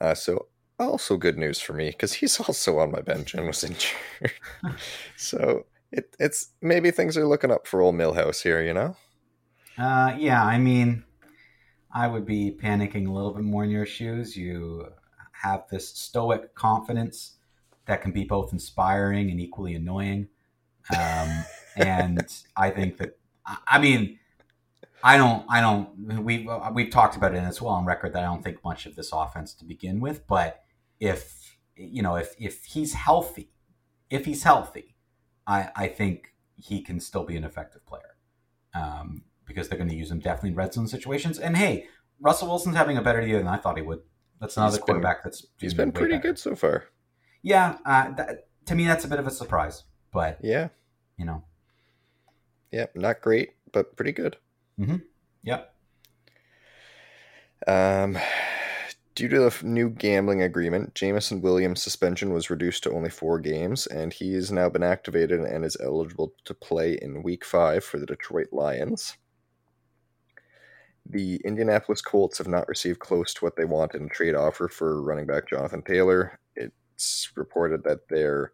Uh, 0.00 0.14
so 0.14 0.46
also 0.84 1.16
good 1.16 1.38
news 1.38 1.60
for 1.60 1.72
me 1.72 1.90
because 1.90 2.14
he's 2.14 2.38
also 2.48 2.78
on 2.78 2.90
my 2.90 3.00
bench 3.00 3.34
and 3.34 3.46
was 3.46 3.64
injured. 3.64 4.32
so 5.16 5.66
it, 5.92 6.14
it's 6.18 6.50
maybe 6.60 6.90
things 6.90 7.16
are 7.16 7.26
looking 7.26 7.50
up 7.50 7.66
for 7.66 7.80
old 7.80 7.94
Millhouse 7.94 8.42
here, 8.42 8.62
you 8.62 8.72
know. 8.72 8.96
Uh, 9.78 10.14
yeah, 10.18 10.44
I 10.44 10.58
mean, 10.58 11.04
I 11.92 12.06
would 12.06 12.26
be 12.26 12.56
panicking 12.60 13.08
a 13.08 13.12
little 13.12 13.32
bit 13.32 13.44
more 13.44 13.64
in 13.64 13.70
your 13.70 13.86
shoes. 13.86 14.36
You 14.36 14.88
have 15.32 15.64
this 15.70 15.88
stoic 15.88 16.54
confidence 16.54 17.36
that 17.86 18.02
can 18.02 18.12
be 18.12 18.24
both 18.24 18.52
inspiring 18.52 19.30
and 19.30 19.40
equally 19.40 19.74
annoying. 19.74 20.28
Um, 20.96 21.44
and 21.76 22.26
I 22.56 22.70
think 22.70 22.98
that, 22.98 23.18
I 23.66 23.78
mean, 23.78 24.18
I 25.02 25.16
don't, 25.16 25.46
I 25.48 25.60
don't, 25.60 26.22
we, 26.22 26.48
we've 26.72 26.90
talked 26.90 27.16
about 27.16 27.34
it 27.34 27.38
as 27.38 27.60
well 27.60 27.72
on 27.72 27.86
record 27.86 28.12
that 28.12 28.22
I 28.22 28.26
don't 28.26 28.44
think 28.44 28.62
much 28.62 28.86
of 28.86 28.96
this 28.96 29.10
offense 29.12 29.54
to 29.54 29.64
begin 29.64 30.00
with. 30.00 30.26
But 30.26 30.62
if, 31.00 31.56
you 31.74 32.02
know, 32.02 32.14
if, 32.16 32.34
if 32.38 32.64
he's 32.64 32.94
healthy, 32.94 33.50
if 34.10 34.24
he's 34.26 34.42
healthy, 34.44 34.94
I, 35.46 35.70
I 35.74 35.86
think 35.88 36.34
he 36.56 36.82
can 36.82 37.00
still 37.00 37.24
be 37.24 37.36
an 37.36 37.44
effective 37.44 37.84
player 37.86 38.16
um, 38.74 39.22
because 39.46 39.68
they're 39.68 39.78
going 39.78 39.90
to 39.90 39.96
use 39.96 40.10
him 40.10 40.20
definitely 40.20 40.50
in 40.50 40.56
red 40.56 40.72
zone 40.74 40.86
situations. 40.86 41.38
And 41.38 41.56
hey, 41.56 41.86
Russell 42.20 42.48
Wilson's 42.48 42.76
having 42.76 42.98
a 42.98 43.02
better 43.02 43.22
year 43.26 43.38
than 43.38 43.48
I 43.48 43.56
thought 43.56 43.76
he 43.76 43.82
would. 43.82 44.00
That's 44.40 44.56
another 44.56 44.76
He's 44.76 44.84
quarterback 44.84 45.24
that's 45.24 45.46
He's 45.58 45.74
been 45.74 45.90
pretty 45.92 46.16
better. 46.16 46.28
good 46.28 46.38
so 46.38 46.54
far. 46.54 46.84
Yeah, 47.42 47.78
uh, 47.86 48.12
that, 48.12 48.48
to 48.66 48.74
me 48.74 48.86
that's 48.86 49.04
a 49.04 49.08
bit 49.08 49.18
of 49.18 49.26
a 49.26 49.30
surprise, 49.30 49.84
but 50.12 50.38
Yeah, 50.42 50.68
you 51.16 51.24
know, 51.24 51.44
yeah, 52.70 52.86
not 52.94 53.20
great, 53.22 53.50
but 53.72 53.96
pretty 53.96 54.12
good. 54.12 54.36
yep. 55.42 55.74
Um, 57.66 58.18
due 59.20 59.28
to 59.28 59.38
the 59.38 59.66
new 59.66 59.90
gambling 59.90 60.40
agreement, 60.40 60.94
Jameson 60.94 61.42
Williams' 61.42 61.82
suspension 61.82 62.32
was 62.32 62.48
reduced 62.48 62.84
to 62.84 62.92
only 62.92 63.10
four 63.10 63.38
games, 63.38 63.86
and 63.86 64.14
he 64.14 64.32
has 64.32 64.50
now 64.50 64.70
been 64.70 64.82
activated 64.82 65.40
and 65.40 65.62
is 65.62 65.76
eligible 65.78 66.32
to 66.46 66.54
play 66.54 66.94
in 67.02 67.22
Week 67.22 67.44
Five 67.44 67.84
for 67.84 67.98
the 67.98 68.06
Detroit 68.06 68.46
Lions. 68.50 69.18
The 71.04 71.36
Indianapolis 71.44 72.00
Colts 72.00 72.38
have 72.38 72.48
not 72.48 72.66
received 72.66 73.00
close 73.00 73.34
to 73.34 73.44
what 73.44 73.56
they 73.56 73.66
want 73.66 73.94
in 73.94 74.06
a 74.06 74.08
trade 74.08 74.34
offer 74.34 74.68
for 74.68 75.02
running 75.02 75.26
back 75.26 75.50
Jonathan 75.50 75.82
Taylor. 75.82 76.40
It's 76.56 77.30
reported 77.36 77.84
that 77.84 78.08
they're 78.08 78.52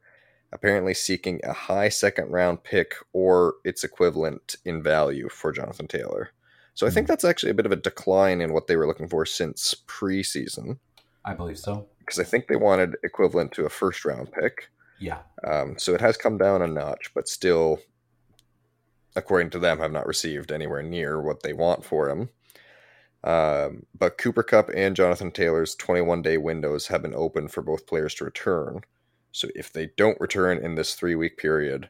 apparently 0.50 0.94
seeking 0.94 1.40
a 1.44 1.52
high 1.52 1.90
second 1.90 2.32
round 2.32 2.64
pick 2.64 2.96
or 3.12 3.54
its 3.62 3.84
equivalent 3.84 4.56
in 4.64 4.82
value 4.82 5.28
for 5.28 5.52
Jonathan 5.52 5.86
Taylor. 5.86 6.32
So 6.76 6.86
I 6.86 6.90
think 6.90 7.08
that's 7.08 7.24
actually 7.24 7.50
a 7.50 7.54
bit 7.54 7.64
of 7.64 7.72
a 7.72 7.76
decline 7.76 8.42
in 8.42 8.52
what 8.52 8.66
they 8.66 8.76
were 8.76 8.86
looking 8.86 9.08
for 9.08 9.24
since 9.24 9.74
preseason, 9.86 10.78
I 11.24 11.32
believe 11.32 11.58
so. 11.58 11.88
because 12.00 12.18
I 12.18 12.24
think 12.24 12.46
they 12.46 12.56
wanted 12.56 12.96
equivalent 13.02 13.52
to 13.52 13.64
a 13.64 13.70
first 13.70 14.04
round 14.04 14.30
pick. 14.30 14.68
Yeah, 14.98 15.20
Um, 15.46 15.78
so 15.78 15.94
it 15.94 16.02
has 16.02 16.18
come 16.18 16.36
down 16.36 16.60
a 16.60 16.66
notch, 16.66 17.12
but 17.14 17.28
still, 17.28 17.80
according 19.14 19.50
to 19.50 19.58
them, 19.58 19.78
have 19.78 19.90
not 19.90 20.06
received 20.06 20.52
anywhere 20.52 20.82
near 20.82 21.20
what 21.20 21.42
they 21.42 21.54
want 21.54 21.82
for 21.82 22.10
him. 22.10 22.28
Um, 23.24 23.86
but 23.98 24.18
Cooper 24.18 24.42
Kupp 24.42 24.70
and 24.74 24.94
Jonathan 24.94 25.32
Taylor's 25.32 25.74
21 25.76 26.20
day 26.20 26.36
windows 26.36 26.88
have 26.88 27.00
been 27.00 27.14
open 27.14 27.48
for 27.48 27.62
both 27.62 27.86
players 27.86 28.14
to 28.16 28.26
return. 28.26 28.82
So 29.32 29.48
if 29.54 29.72
they 29.72 29.90
don't 29.96 30.20
return 30.20 30.58
in 30.58 30.74
this 30.74 30.94
three 30.94 31.14
week 31.14 31.38
period, 31.38 31.88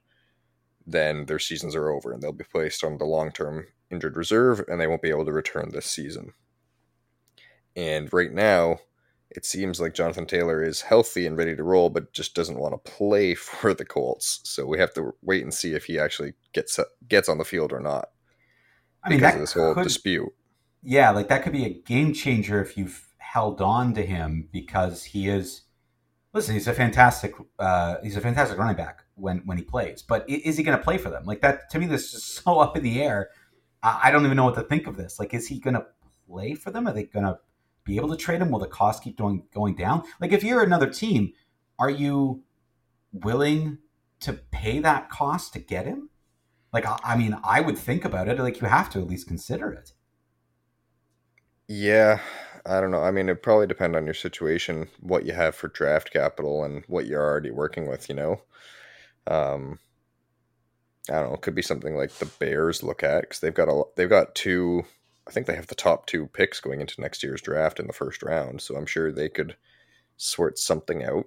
then 0.87 1.27
their 1.27 1.41
seasons 1.41 1.75
are 1.75 1.91
over 1.91 2.13
and 2.13 2.23
they'll 2.23 2.33
be 2.33 2.45
placed 2.45 2.85
on 2.85 2.99
the 2.99 3.05
long 3.05 3.33
term 3.33 3.67
injured 3.91 4.17
reserve 4.17 4.65
and 4.69 4.81
they 4.81 4.87
won't 4.87 5.03
be 5.03 5.11
able 5.11 5.25
to 5.25 5.33
return 5.33 5.71
this 5.71 5.87
season. 5.87 6.33
And 7.75 8.13
right 8.13 8.33
now, 8.33 8.79
it 9.31 9.45
seems 9.45 9.81
like 9.81 9.95
Jonathan 9.95 10.27
Taylor 10.27 10.63
is 10.63 10.81
healthy 10.81 11.27
and 11.27 11.37
ready 11.37 11.55
to 11.55 11.63
roll, 11.63 11.91
but 11.91 12.13
just 12.13 12.35
doesn't 12.35 12.59
want 12.59 12.73
to 12.73 12.91
play 12.91 13.35
for 13.35 13.75
the 13.75 13.85
Colts. 13.85 14.41
So 14.45 14.67
we 14.67 14.79
have 14.79 14.95
to 14.95 15.15
wait 15.23 15.43
and 15.43 15.53
see 15.53 15.75
if 15.75 15.85
he 15.85 15.99
actually 15.99 16.35
gets 16.53 16.79
gets 17.09 17.29
on 17.29 17.39
the 17.39 17.45
field 17.45 17.73
or 17.73 17.81
not 17.81 18.09
I 19.07 19.11
mean 19.11 19.19
because 19.19 19.35
of 19.35 19.41
this 19.41 19.53
whole 19.53 19.75
could, 19.75 19.85
dispute. 19.85 20.33
yeah, 20.83 21.11
like 21.11 21.29
that 21.29 21.43
could 21.43 21.53
be 21.53 21.65
a 21.65 21.83
game 21.83 22.13
changer 22.13 22.61
if 22.61 22.77
you've 22.77 23.07
held 23.19 23.61
on 23.61 23.95
to 23.95 24.03
him 24.05 24.49
because 24.53 25.05
he 25.05 25.29
is. 25.29 25.63
Listen, 26.33 26.55
he's 26.55 26.69
a 26.69 26.75
fantastic. 26.75 27.35
Uh, 27.59 27.97
he's 28.03 28.17
a 28.17 28.21
fantastic 28.21 28.59
running 28.59 28.77
back 28.77 29.05
when 29.15 29.39
when 29.47 29.57
he 29.57 29.65
plays, 29.65 30.03
but 30.03 30.29
is 30.29 30.57
he 30.57 30.63
going 30.63 30.77
to 30.77 30.83
play 30.83 30.99
for 30.99 31.09
them? 31.09 31.25
Like 31.25 31.41
that 31.41 31.71
to 31.71 31.79
me, 31.79 31.87
this 31.87 32.13
is 32.13 32.25
so 32.45 32.59
up 32.59 32.77
in 32.77 32.83
the 32.83 33.03
air. 33.03 33.31
I, 33.83 34.11
don't 34.11 34.25
even 34.25 34.37
know 34.37 34.45
what 34.45 34.55
to 34.57 34.63
think 34.63 34.87
of 34.87 34.97
this. 34.97 35.19
Like, 35.19 35.35
is 35.35 35.47
he 35.47 35.61
going 35.61 35.75
to 35.75 35.87
play 36.29 36.55
for 36.55 36.71
them? 36.71 36.89
Are 36.89 36.93
they 36.93 37.05
going 37.05 37.27
to 37.27 37.39
be 37.85 37.97
able 37.97 38.09
to 38.09 38.17
trade 38.17 38.41
him? 38.41 38.51
Will 38.51 38.59
the 38.59 38.67
cost 38.67 39.05
keep 39.05 39.17
going 39.17 39.45
going 39.55 39.77
down? 39.77 40.03
Like, 40.21 40.33
if 40.33 40.43
you're 40.43 40.63
another 40.63 40.91
team, 40.91 41.33
are 41.79 41.91
you 41.91 42.43
willing 43.13 43.79
to 44.21 44.33
pay 44.33 44.81
that 44.81 45.09
cost 45.09 45.53
to 45.53 45.59
get 45.59 45.87
him? 45.87 46.11
Like, 46.73 46.87
I, 46.87 46.99
I 47.05 47.17
mean, 47.17 47.37
I 47.45 47.61
would 47.61 47.79
think 47.79 48.05
about 48.05 48.29
it. 48.29 48.39
Like, 48.39 48.61
you 48.61 48.67
have 48.67 48.91
to 48.91 49.01
at 49.01 49.07
least 49.07 49.29
consider 49.29 49.71
it. 49.73 49.93
Yeah, 51.69 52.21
I 52.65 52.81
don't 52.81 52.91
know. 52.91 53.03
I 53.03 53.11
mean, 53.11 53.29
it 53.29 53.43
probably 53.43 53.67
depend 53.67 53.97
on 53.97 54.05
your 54.05 54.15
situation, 54.15 54.89
what 55.01 55.25
you 55.25 55.33
have 55.33 55.55
for 55.55 55.69
draft 55.69 56.13
capital, 56.13 56.65
and 56.65 56.85
what 56.87 57.07
you're 57.07 57.25
already 57.25 57.51
working 57.51 57.89
with. 57.89 58.09
You 58.09 58.15
know, 58.15 58.43
um, 59.27 59.79
I 61.11 61.15
don't 61.15 61.29
know. 61.31 61.35
It 61.35 61.43
could 61.43 61.55
be 61.55 61.63
something 61.63 61.97
like 61.97 62.13
the 62.13 62.27
Bears 62.27 62.83
look 62.83 63.03
at 63.03 63.23
because 63.23 63.41
they've 63.41 63.55
got 63.55 63.69
a 63.69 63.83
they've 63.95 64.09
got 64.09 64.35
two. 64.35 64.85
I 65.29 65.31
think 65.31 65.47
they 65.47 65.57
have 65.57 65.67
the 65.67 65.75
top 65.75 66.07
two 66.07 66.27
picks 66.29 66.61
going 66.61 66.81
into 66.81 67.01
next 67.01 67.23
year's 67.23 67.41
draft 67.41 67.81
in 67.81 67.87
the 67.87 67.93
first 67.93 68.23
round, 68.23 68.61
so 68.61 68.77
I'm 68.77 68.87
sure 68.87 69.11
they 69.11 69.29
could 69.29 69.57
sort 70.17 70.59
something 70.59 71.05
out. 71.05 71.27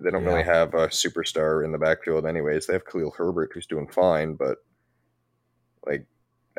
They 0.00 0.10
don't 0.10 0.24
really 0.24 0.44
have 0.44 0.74
a 0.74 0.88
superstar 0.88 1.64
in 1.64 1.72
the 1.72 1.78
backfield, 1.78 2.24
anyways. 2.24 2.66
They 2.66 2.74
have 2.74 2.86
Khalil 2.86 3.14
Herbert, 3.16 3.50
who's 3.52 3.66
doing 3.66 3.88
fine, 3.88 4.34
but 4.34 4.58
like, 5.84 6.06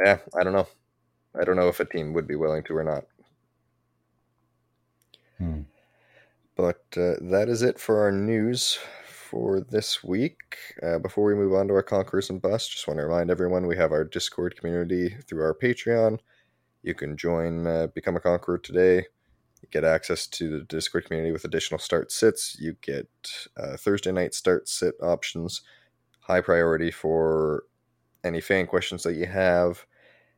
yeah, 0.03 0.17
I 0.37 0.43
don't 0.43 0.53
know. 0.53 0.67
I 1.39 1.45
don't 1.45 1.55
know 1.55 1.69
if 1.69 1.79
a 1.79 1.85
team 1.85 2.13
would 2.13 2.27
be 2.27 2.35
willing 2.35 2.63
to 2.63 2.75
or 2.75 2.83
not. 2.83 3.05
Hmm. 5.37 5.61
But 6.55 6.83
uh, 6.97 7.13
that 7.21 7.47
is 7.47 7.61
it 7.61 7.79
for 7.79 8.01
our 8.01 8.11
news 8.11 8.77
for 9.29 9.61
this 9.61 10.03
week. 10.03 10.57
Uh, 10.81 10.97
before 10.97 11.25
we 11.25 11.35
move 11.35 11.53
on 11.53 11.67
to 11.67 11.73
our 11.75 11.83
conquerors 11.83 12.29
and 12.31 12.41
busts, 12.41 12.69
just 12.69 12.87
want 12.87 12.99
to 12.99 13.05
remind 13.05 13.29
everyone 13.29 13.67
we 13.67 13.77
have 13.77 13.91
our 13.91 14.03
Discord 14.03 14.55
community 14.57 15.15
through 15.27 15.43
our 15.43 15.53
Patreon. 15.53 16.19
You 16.81 16.95
can 16.95 17.15
join, 17.15 17.67
uh, 17.67 17.87
become 17.93 18.15
a 18.15 18.21
conqueror 18.21 18.57
today. 18.57 19.05
You 19.61 19.69
get 19.69 19.83
access 19.83 20.25
to 20.27 20.59
the 20.59 20.65
Discord 20.65 21.05
community 21.05 21.31
with 21.31 21.45
additional 21.45 21.79
start 21.79 22.11
sits. 22.11 22.57
You 22.59 22.75
get 22.81 23.07
uh, 23.55 23.77
Thursday 23.77 24.11
night 24.11 24.33
start 24.33 24.67
sit 24.67 24.95
options, 25.01 25.61
high 26.21 26.41
priority 26.41 26.89
for 26.89 27.65
any 28.23 28.41
fan 28.41 28.65
questions 28.65 29.03
that 29.03 29.13
you 29.13 29.27
have, 29.27 29.85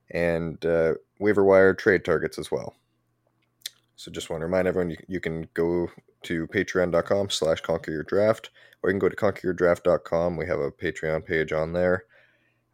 and 0.10 0.64
uh, 0.66 0.96
waiver 1.20 1.46
wire 1.46 1.74
trade 1.74 2.04
targets 2.04 2.38
as 2.38 2.52
well. 2.52 2.76
So 4.02 4.12
just 4.12 4.32
want 4.32 4.42
to 4.42 4.46
remind 4.46 4.68
everyone 4.68 4.90
you, 4.90 4.98
you 5.08 5.20
can 5.20 5.48
go 5.54 5.88
to 6.24 6.48
patreon.com 6.48 7.30
slash 7.30 7.62
conquer 7.62 7.92
your 7.92 8.02
draft 8.02 8.50
or 8.82 8.90
you 8.90 8.94
can 8.94 9.00
go 9.00 9.10
to 9.10 9.16
conqueryourdraft.com. 9.16 10.38
We 10.38 10.48
have 10.48 10.60
a 10.60 10.72
Patreon 10.72 11.24
page 11.24 11.54
on 11.54 11.74
there. 11.74 12.06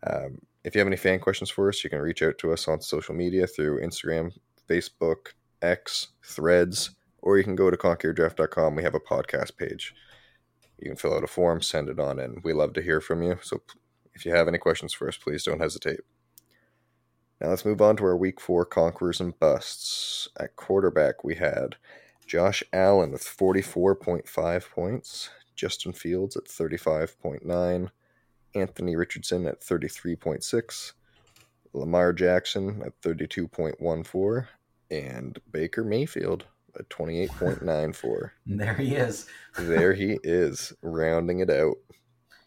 Um, 0.09 0.37
if 0.63 0.73
you 0.73 0.79
have 0.79 0.87
any 0.87 0.95
fan 0.95 1.19
questions 1.19 1.49
for 1.49 1.67
us, 1.67 1.83
you 1.83 1.89
can 1.89 1.99
reach 1.99 2.23
out 2.23 2.37
to 2.37 2.53
us 2.53 2.69
on 2.69 2.79
social 2.79 3.13
media 3.13 3.45
through 3.45 3.81
Instagram, 3.81 4.31
Facebook, 4.69 5.33
X, 5.61 6.07
Threads, 6.23 6.91
or 7.21 7.37
you 7.37 7.43
can 7.43 7.57
go 7.57 7.69
to 7.69 7.75
conqueryourdraft.com. 7.75 8.75
We 8.75 8.83
have 8.83 8.95
a 8.95 8.99
podcast 9.01 9.57
page. 9.57 9.93
You 10.79 10.91
can 10.91 10.97
fill 10.97 11.13
out 11.13 11.25
a 11.25 11.27
form, 11.27 11.61
send 11.61 11.89
it 11.89 11.99
on, 11.99 12.19
and 12.19 12.41
we 12.45 12.53
love 12.53 12.71
to 12.75 12.81
hear 12.81 13.01
from 13.01 13.21
you. 13.21 13.37
So 13.41 13.61
if 14.13 14.25
you 14.25 14.33
have 14.33 14.47
any 14.47 14.59
questions 14.59 14.93
for 14.93 15.09
us, 15.09 15.17
please 15.17 15.43
don't 15.43 15.59
hesitate. 15.59 15.99
Now 17.39 17.50
let's 17.50 17.65
move 17.65 17.82
on 17.82 17.97
to 17.97 18.06
our 18.06 18.17
week 18.17 18.39
four 18.39 18.65
conquerors 18.65 19.19
and 19.19 19.38
busts. 19.39 20.28
At 20.39 20.56
quarterback, 20.56 21.23
we 21.23 21.36
had 21.36 21.76
Josh 22.26 22.63
Allen 22.73 23.12
with 23.12 23.23
44.5 23.23 24.69
points, 24.71 25.30
Justin 25.56 25.93
Fields 25.93 26.36
at 26.36 26.45
35.9, 26.45 27.89
Anthony 28.56 28.95
Richardson 28.95 29.45
at 29.45 29.62
33.6, 29.62 30.93
Lamar 31.73 32.13
Jackson 32.13 32.82
at 32.86 33.00
32.14, 33.02 34.47
and 34.89 35.39
Baker 35.52 35.84
Mayfield 35.84 36.45
at 36.78 36.89
28.94. 36.89 38.32
There 38.45 38.73
he 38.73 38.95
is. 38.95 39.28
there 39.60 39.93
he 39.93 40.17
is, 40.23 40.73
rounding 40.82 41.39
it 41.39 41.50
out. 41.50 41.78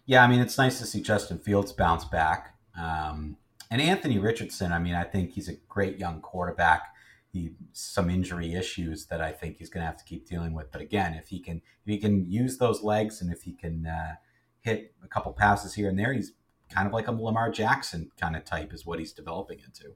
Yeah, 0.07 0.25
I 0.25 0.27
mean, 0.27 0.41
it's 0.41 0.59
nice 0.59 0.79
to 0.81 0.87
see 0.87 1.01
Justin 1.01 1.39
Fields 1.39 1.73
bounce 1.73 2.05
back. 2.05 2.55
Um, 2.77 3.37
and 3.71 3.81
Anthony 3.81 4.19
Richardson, 4.19 4.73
I 4.73 4.79
mean, 4.79 4.95
I 4.95 5.05
think 5.05 5.33
he's 5.33 5.49
a 5.49 5.55
great 5.69 5.99
young 5.99 6.21
quarterback. 6.21 6.95
He 7.33 7.53
some 7.73 8.11
injury 8.11 8.55
issues 8.55 9.07
that 9.07 9.21
I 9.21 9.31
think 9.31 9.59
he's 9.59 9.71
going 9.71 9.83
to 9.83 9.87
have 9.87 9.97
to 9.99 10.05
keep 10.05 10.29
dealing 10.29 10.53
with. 10.53 10.73
But 10.73 10.81
again, 10.81 11.15
if 11.15 11.29
he 11.29 11.39
can 11.39 11.59
if 11.59 11.87
he 11.87 11.99
can 11.99 12.29
use 12.29 12.59
those 12.59 12.83
legs 12.83 13.21
and 13.21 13.33
if 13.33 13.43
he 13.43 13.53
can 13.53 13.87
uh, 13.87 14.15
hit 14.61 14.93
a 15.05 15.07
couple 15.07 15.33
passes 15.33 15.75
here 15.75 15.89
and 15.89 15.97
there, 15.97 16.13
he's 16.13 16.33
kind 16.69 16.89
of 16.89 16.93
like 16.93 17.07
a 17.07 17.13
Lamar 17.13 17.51
Jackson 17.51 18.11
kind 18.21 18.35
of 18.35 18.45
type 18.45 18.73
is 18.73 18.85
what 18.85 18.99
he's 18.99 19.13
developing 19.13 19.61
into. 19.65 19.95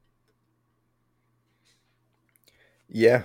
Yeah, 2.89 3.25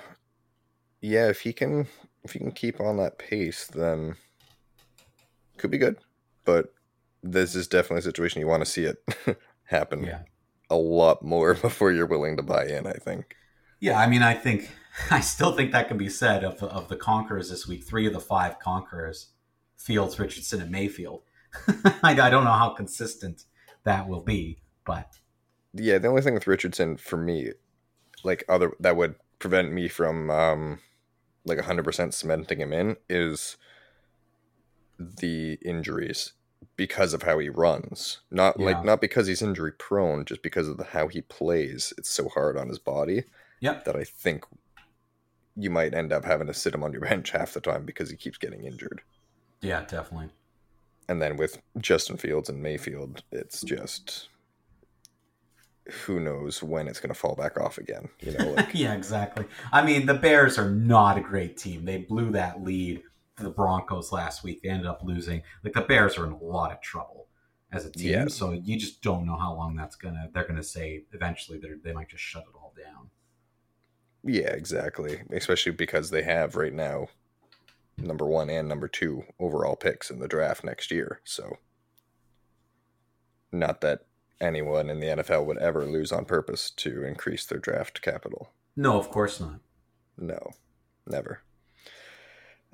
yeah. 1.01 1.27
If 1.27 1.41
he 1.41 1.53
can, 1.53 1.87
if 2.23 2.31
he 2.31 2.39
can 2.39 2.51
keep 2.51 2.79
on 2.79 2.97
that 2.97 3.19
pace, 3.19 3.67
then 3.67 4.15
could 5.57 5.69
be 5.69 5.77
good. 5.77 5.97
But 6.45 6.73
this 7.21 7.53
is 7.53 7.67
definitely 7.67 7.99
a 7.99 8.03
situation 8.03 8.41
you 8.41 8.47
want 8.47 8.65
to 8.65 8.71
see 8.71 8.85
it 8.85 8.97
happen 9.65 10.03
Yeah. 10.03 10.21
A 10.69 10.75
lot 10.75 11.23
more 11.23 11.53
before 11.61 11.91
you're 11.91 12.05
willing 12.05 12.37
to 12.37 12.43
buy 12.43 12.65
in. 12.65 12.87
I 12.87 12.93
think. 12.93 13.35
Yeah, 13.79 13.97
I 13.97 14.07
mean, 14.07 14.21
I 14.21 14.33
think 14.33 14.69
I 15.11 15.19
still 15.19 15.55
think 15.55 15.71
that 15.71 15.87
can 15.87 15.97
be 15.97 16.09
said 16.09 16.43
of 16.43 16.59
the, 16.59 16.67
of 16.67 16.87
the 16.87 16.97
conquerors 16.97 17.49
this 17.49 17.67
week. 17.67 17.83
Three 17.83 18.05
of 18.07 18.13
the 18.13 18.19
five 18.19 18.59
conquerors, 18.59 19.27
Fields, 19.77 20.19
Richardson, 20.19 20.61
and 20.61 20.71
Mayfield. 20.71 21.23
I, 22.03 22.19
I 22.19 22.29
don't 22.29 22.43
know 22.43 22.51
how 22.51 22.69
consistent 22.69 23.45
that 23.83 24.07
will 24.07 24.21
be, 24.21 24.59
but 24.85 25.13
Yeah, 25.73 25.97
the 25.97 26.07
only 26.07 26.21
thing 26.21 26.33
with 26.33 26.47
Richardson 26.47 26.97
for 26.97 27.17
me, 27.17 27.53
like 28.23 28.43
other 28.47 28.73
that 28.79 28.95
would 28.95 29.15
prevent 29.39 29.71
me 29.71 29.87
from 29.87 30.29
um 30.29 30.79
like 31.45 31.57
100% 31.57 32.13
cementing 32.13 32.59
him 32.59 32.73
in 32.73 32.97
is 33.09 33.57
the 34.99 35.57
injuries 35.63 36.33
because 36.79 37.13
of 37.13 37.23
how 37.23 37.37
he 37.39 37.49
runs. 37.49 38.21
Not 38.31 38.57
Yeah. 38.57 38.67
like 38.67 38.85
not 38.85 39.01
because 39.01 39.27
he's 39.27 39.41
injury 39.41 39.73
prone, 39.73 40.23
just 40.23 40.41
because 40.41 40.69
of 40.69 40.77
the, 40.77 40.85
how 40.85 41.09
he 41.09 41.21
plays. 41.21 41.91
It's 41.97 42.09
so 42.09 42.29
hard 42.29 42.55
on 42.55 42.69
his 42.69 42.79
body 42.79 43.25
yep, 43.59 43.83
that 43.83 43.97
I 43.97 44.05
think 44.05 44.45
you 45.57 45.69
might 45.69 45.93
end 45.93 46.13
up 46.13 46.23
having 46.23 46.47
to 46.47 46.53
sit 46.53 46.73
him 46.73 46.81
on 46.85 46.93
your 46.93 47.01
bench 47.09 47.31
half 47.31 47.51
the 47.53 47.59
time 47.59 47.83
because 47.83 48.09
he 48.09 48.15
keeps 48.15 48.37
getting 48.37 48.63
injured. 48.63 49.01
yeah, 49.61 49.81
definitely. 49.81 50.29
And 51.09 51.21
then 51.21 51.35
with 51.35 51.61
Justin 51.79 52.15
Fields 52.15 52.47
and 52.47 52.63
Mayfield, 52.63 53.23
it's 53.29 53.61
just 53.61 54.29
who 56.05 56.19
knows 56.21 56.63
when 56.63 56.87
it's 56.87 57.01
going 57.01 57.13
to 57.13 57.19
fall 57.19 57.35
back 57.35 57.59
off 57.59 57.77
again. 57.77 58.07
You 58.21 58.37
know, 58.37 58.51
like 58.55 58.69
yeah, 58.73 58.93
exactly. 58.93 59.45
I 59.73 59.83
mean, 59.85 60.05
the 60.05 60.13
Bears 60.13 60.57
are 60.57 60.69
not 60.69 61.17
a 61.17 61.21
great 61.21 61.57
team. 61.57 61.83
They 61.83 61.97
blew 61.97 62.31
that 62.31 62.63
lead 62.63 63.01
the 63.43 63.49
Broncos 63.49 64.11
last 64.11 64.43
week. 64.43 64.61
They 64.61 64.69
ended 64.69 64.87
up 64.87 65.01
losing. 65.03 65.43
Like 65.63 65.73
the 65.73 65.81
Bears 65.81 66.17
are 66.17 66.25
in 66.25 66.31
a 66.31 66.43
lot 66.43 66.71
of 66.71 66.81
trouble 66.81 67.27
as 67.71 67.85
a 67.85 67.91
team. 67.91 68.11
Yeah. 68.11 68.27
So 68.27 68.51
you 68.51 68.77
just 68.77 69.01
don't 69.01 69.25
know 69.25 69.37
how 69.37 69.53
long 69.53 69.75
that's 69.75 69.95
gonna. 69.95 70.29
They're 70.33 70.47
gonna 70.47 70.63
say 70.63 71.03
eventually 71.13 71.59
they 71.59 71.69
they 71.83 71.93
might 71.93 72.09
just 72.09 72.23
shut 72.23 72.43
it 72.43 72.55
all 72.55 72.73
down. 72.77 73.09
Yeah, 74.23 74.49
exactly. 74.49 75.21
Especially 75.31 75.71
because 75.71 76.09
they 76.09 76.23
have 76.23 76.55
right 76.55 76.73
now 76.73 77.07
number 77.97 78.25
one 78.25 78.49
and 78.49 78.67
number 78.67 78.87
two 78.87 79.23
overall 79.39 79.75
picks 79.75 80.09
in 80.09 80.19
the 80.19 80.27
draft 80.27 80.63
next 80.63 80.91
year. 80.91 81.21
So, 81.23 81.57
not 83.51 83.81
that 83.81 84.05
anyone 84.41 84.89
in 84.89 84.99
the 84.99 85.07
NFL 85.07 85.45
would 85.45 85.57
ever 85.57 85.85
lose 85.85 86.11
on 86.11 86.25
purpose 86.25 86.71
to 86.71 87.03
increase 87.03 87.45
their 87.45 87.59
draft 87.59 88.01
capital. 88.01 88.51
No, 88.75 88.97
of 88.97 89.09
course 89.09 89.39
not. 89.39 89.59
No, 90.17 90.51
never. 91.05 91.41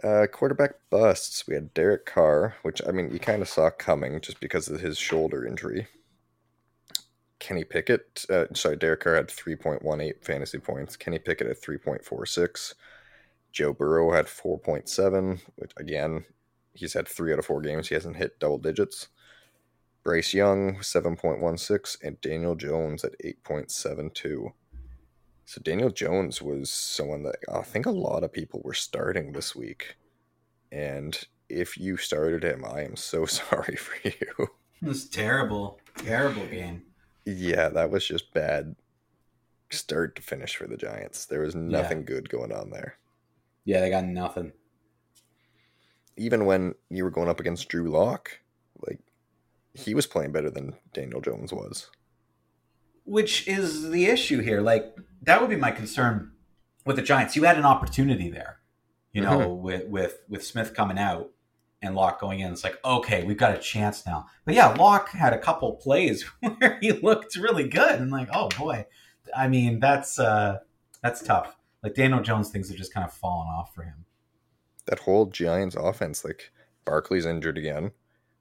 Uh, 0.03 0.27
quarterback 0.31 0.75
busts. 0.89 1.47
We 1.47 1.55
had 1.55 1.73
Derek 1.73 2.05
Carr, 2.05 2.55
which 2.63 2.81
I 2.87 2.91
mean, 2.91 3.11
you 3.11 3.19
kind 3.19 3.41
of 3.41 3.47
saw 3.47 3.69
coming 3.69 4.19
just 4.19 4.39
because 4.39 4.67
of 4.67 4.81
his 4.81 4.97
shoulder 4.97 5.45
injury. 5.45 5.87
Kenny 7.39 7.63
Pickett, 7.63 8.25
uh, 8.29 8.45
sorry, 8.53 8.75
Derek 8.75 9.01
Carr 9.01 9.15
had 9.15 9.27
3.18 9.27 10.23
fantasy 10.23 10.57
points. 10.57 10.95
Kenny 10.97 11.19
Pickett 11.19 11.47
at 11.47 11.61
3.46. 11.61 12.73
Joe 13.51 13.71
Burrow 13.71 14.11
had 14.11 14.25
4.7, 14.25 15.41
which 15.55 15.71
again, 15.77 16.25
he's 16.73 16.93
had 16.93 17.07
three 17.07 17.31
out 17.31 17.39
of 17.39 17.45
four 17.45 17.61
games. 17.61 17.87
He 17.87 17.95
hasn't 17.95 18.17
hit 18.17 18.39
double 18.39 18.57
digits. 18.57 19.07
Bryce 20.03 20.33
Young, 20.33 20.77
7.16, 20.77 21.97
and 22.03 22.19
Daniel 22.21 22.55
Jones 22.55 23.03
at 23.03 23.13
8.72. 23.23 24.51
So 25.45 25.61
Daniel 25.61 25.91
Jones 25.91 26.41
was 26.41 26.71
someone 26.71 27.23
that 27.23 27.37
I 27.53 27.61
think 27.61 27.85
a 27.85 27.91
lot 27.91 28.23
of 28.23 28.33
people 28.33 28.61
were 28.63 28.73
starting 28.73 29.31
this 29.31 29.55
week. 29.55 29.95
And 30.71 31.17
if 31.49 31.77
you 31.77 31.97
started 31.97 32.43
him, 32.43 32.65
I 32.65 32.81
am 32.81 32.95
so 32.95 33.25
sorry 33.27 33.75
for 33.75 33.95
you. 34.07 34.49
It 34.81 34.87
was 34.87 35.07
terrible, 35.07 35.79
terrible 35.97 36.45
game. 36.47 36.83
Yeah, 37.25 37.69
that 37.69 37.91
was 37.91 38.07
just 38.07 38.33
bad 38.33 38.75
start 39.71 40.15
to 40.15 40.21
finish 40.21 40.55
for 40.55 40.67
the 40.67 40.77
Giants. 40.77 41.25
There 41.25 41.41
was 41.41 41.55
nothing 41.55 42.05
good 42.05 42.29
going 42.29 42.51
on 42.51 42.69
there. 42.69 42.97
Yeah, 43.63 43.81
they 43.81 43.89
got 43.89 44.05
nothing. 44.05 44.51
Even 46.17 46.45
when 46.45 46.75
you 46.89 47.03
were 47.03 47.11
going 47.11 47.29
up 47.29 47.39
against 47.39 47.67
Drew 47.67 47.89
Lock, 47.89 48.39
like 48.87 48.99
he 49.73 49.93
was 49.93 50.07
playing 50.07 50.31
better 50.31 50.49
than 50.49 50.75
Daniel 50.93 51.21
Jones 51.21 51.51
was. 51.51 51.89
Which 53.05 53.47
is 53.47 53.89
the 53.89 54.07
issue 54.07 54.41
here. 54.41 54.61
Like 54.61 54.95
that 55.21 55.41
would 55.41 55.49
be 55.49 55.55
my 55.55 55.71
concern 55.71 56.31
with 56.85 56.95
the 56.95 57.01
Giants. 57.01 57.35
You 57.35 57.43
had 57.43 57.57
an 57.57 57.65
opportunity 57.65 58.29
there, 58.29 58.59
you 59.11 59.21
know, 59.21 59.53
with 59.53 59.87
with 59.87 60.19
with 60.29 60.43
Smith 60.43 60.73
coming 60.73 60.99
out 60.99 61.31
and 61.81 61.95
Lock 61.95 62.19
going 62.19 62.39
in. 62.39 62.51
It's 62.51 62.63
like, 62.63 62.79
okay, 62.83 63.23
we've 63.23 63.37
got 63.37 63.55
a 63.55 63.59
chance 63.59 64.05
now. 64.05 64.27
But 64.45 64.55
yeah, 64.55 64.67
Lock 64.69 65.09
had 65.09 65.33
a 65.33 65.39
couple 65.39 65.73
plays 65.73 66.23
where 66.39 66.77
he 66.81 66.91
looked 66.91 67.35
really 67.35 67.67
good, 67.67 67.99
and 67.99 68.11
like, 68.11 68.29
oh 68.33 68.49
boy, 68.57 68.85
I 69.35 69.47
mean, 69.47 69.79
that's 69.79 70.19
uh 70.19 70.59
that's 71.01 71.21
tough. 71.21 71.55
Like 71.83 71.95
Daniel 71.95 72.21
Jones 72.21 72.49
things 72.49 72.69
have 72.69 72.77
just 72.77 72.93
kind 72.93 73.05
of 73.05 73.13
fallen 73.13 73.47
off 73.47 73.73
for 73.73 73.83
him. 73.83 74.05
That 74.85 74.99
whole 74.99 75.27
Giants 75.27 75.75
offense, 75.75 76.23
like 76.23 76.51
Barkley's 76.85 77.25
injured 77.25 77.57
again. 77.57 77.91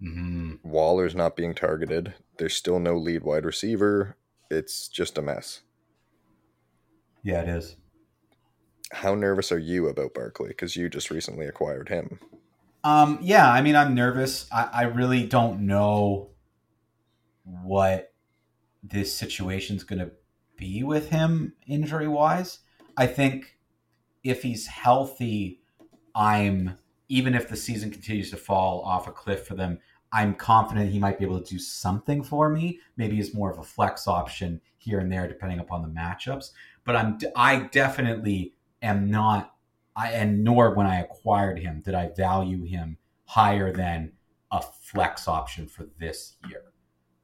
Mm-hmm. 0.03 0.55
Waller's 0.63 1.15
not 1.15 1.37
being 1.37 1.55
targeted. 1.55 2.15
There's 2.39 2.55
still 2.55 2.79
no 2.79 2.97
lead 2.97 3.23
wide 3.23 3.45
receiver. 3.45 4.17
It's 4.51 4.89
just 4.89 5.19
a 5.19 5.23
mess. 5.23 5.63
Yeah, 7.23 7.43
it 7.43 7.49
is. 7.49 7.77
How 8.93 9.15
nervous 9.15 9.51
are 9.51 9.59
you 9.59 9.89
about 9.89 10.15
Barkley? 10.15 10.49
Because 10.49 10.77
you 10.77 10.89
just 10.89 11.11
recently 11.11 11.47
acquired 11.47 11.89
him. 11.89 12.21
Um, 12.85 13.19
yeah, 13.23 13.51
I 13.51 13.63
mean, 13.63 13.77
I'm 13.77 13.95
nervous. 13.95 14.47
I, 14.53 14.69
I 14.73 14.83
really 14.83 15.27
don't 15.27 15.63
know 15.67 16.31
what 17.45 18.13
this 18.83 19.15
situation's 19.15 19.85
going 19.85 20.01
to 20.01 20.13
be 20.57 20.83
with 20.83 21.09
him 21.09 21.55
injury 21.67 22.07
wise. 22.07 22.61
I 22.97 23.07
think 23.07 23.59
if 24.23 24.43
he's 24.43 24.67
healthy, 24.67 25.63
I'm 26.15 26.79
even 27.09 27.35
if 27.35 27.49
the 27.49 27.57
season 27.57 27.91
continues 27.91 28.31
to 28.31 28.37
fall 28.37 28.81
off 28.83 29.07
a 29.07 29.13
cliff 29.13 29.47
for 29.47 29.55
them, 29.55 29.79
I'm 30.15 30.37
confident 30.37 30.93
he 30.93 31.01
might 31.01 31.19
be 31.19 31.25
able 31.25 31.41
to 31.41 31.51
do 31.51 31.59
something 31.59 32.23
for 32.23 32.49
me. 32.49 32.79
Maybe 32.97 33.19
as 33.19 33.35
more 33.35 33.51
of 33.51 33.59
a 33.59 33.65
flex 33.65 34.07
option 34.07 34.61
here 34.79 35.01
and 35.01 35.11
there, 35.11 35.27
depending 35.27 35.59
upon 35.59 35.83
the 35.83 35.89
matchups. 35.89 36.53
But 36.85 36.95
I'm 36.95 37.19
I 37.35 37.69
definitely 37.73 38.55
am 38.81 39.11
not. 39.11 39.55
I 39.97 40.13
and 40.13 40.45
nor 40.45 40.73
when 40.75 40.87
I 40.87 41.01
acquired 41.01 41.59
him 41.59 41.83
did 41.85 41.95
I 41.95 42.11
value 42.17 42.65
him 42.65 42.99
higher 43.25 43.73
than 43.73 44.13
a 44.53 44.63
flex 44.63 45.27
option 45.27 45.67
for 45.67 45.89
this 45.99 46.37
year. 46.49 46.63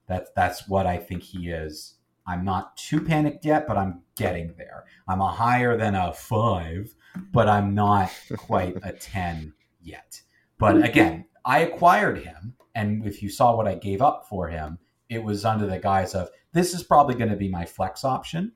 That's 0.08 0.30
that's 0.34 0.68
what 0.68 0.86
I 0.86 0.96
think 0.96 1.22
he 1.22 1.50
is. 1.50 1.94
I'm 2.26 2.44
not 2.44 2.76
too 2.76 3.00
panicked 3.00 3.44
yet, 3.44 3.68
but 3.68 3.76
I'm 3.76 4.02
getting 4.16 4.54
there. 4.58 4.84
I'm 5.08 5.20
a 5.20 5.30
higher 5.30 5.76
than 5.76 5.94
a 5.94 6.12
five, 6.12 6.94
but 7.32 7.48
I'm 7.48 7.74
not 7.74 8.10
quite 8.36 8.76
a 8.82 8.92
ten 9.00 9.52
yet. 9.80 10.20
But 10.58 10.84
again, 10.84 11.26
I 11.44 11.60
acquired 11.60 12.18
him, 12.18 12.54
and 12.80 13.06
if 13.06 13.22
you 13.22 13.28
saw 13.28 13.54
what 13.54 13.68
I 13.68 13.74
gave 13.74 14.00
up 14.00 14.26
for 14.28 14.48
him, 14.48 14.78
it 15.08 15.22
was 15.22 15.44
under 15.44 15.66
the 15.66 15.78
guise 15.78 16.14
of 16.14 16.30
this 16.52 16.72
is 16.72 16.82
probably 16.82 17.14
going 17.14 17.30
to 17.30 17.36
be 17.36 17.48
my 17.48 17.64
flex 17.64 18.04
option 18.04 18.52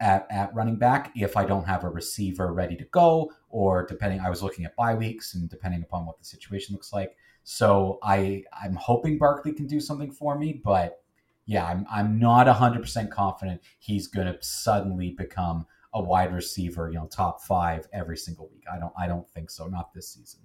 at, 0.00 0.26
at 0.30 0.54
running 0.54 0.76
back 0.76 1.12
if 1.14 1.36
I 1.36 1.44
don't 1.44 1.66
have 1.66 1.84
a 1.84 1.88
receiver 1.88 2.52
ready 2.52 2.76
to 2.76 2.84
go, 2.86 3.30
or 3.48 3.86
depending, 3.86 4.20
I 4.20 4.30
was 4.30 4.42
looking 4.42 4.64
at 4.64 4.76
bye 4.76 4.94
weeks 4.94 5.34
and 5.34 5.48
depending 5.48 5.82
upon 5.82 6.06
what 6.06 6.18
the 6.18 6.24
situation 6.24 6.74
looks 6.74 6.92
like. 6.92 7.16
So 7.44 7.98
I 8.02 8.42
I'm 8.52 8.74
hoping 8.74 9.16
Barkley 9.16 9.52
can 9.52 9.66
do 9.66 9.80
something 9.80 10.10
for 10.10 10.38
me, 10.38 10.60
but 10.62 11.00
yeah, 11.46 11.64
I'm 11.64 11.86
I'm 11.90 12.18
not 12.18 12.46
hundred 12.48 12.82
percent 12.82 13.10
confident 13.10 13.62
he's 13.78 14.06
going 14.06 14.26
to 14.26 14.36
suddenly 14.42 15.14
become 15.16 15.66
a 15.94 16.02
wide 16.02 16.34
receiver, 16.34 16.90
you 16.90 16.98
know, 16.98 17.06
top 17.06 17.40
five 17.42 17.88
every 17.92 18.16
single 18.16 18.50
week. 18.52 18.64
I 18.70 18.78
don't 18.78 18.92
I 18.98 19.06
don't 19.06 19.28
think 19.30 19.50
so. 19.50 19.66
Not 19.66 19.94
this 19.94 20.08
season. 20.08 20.40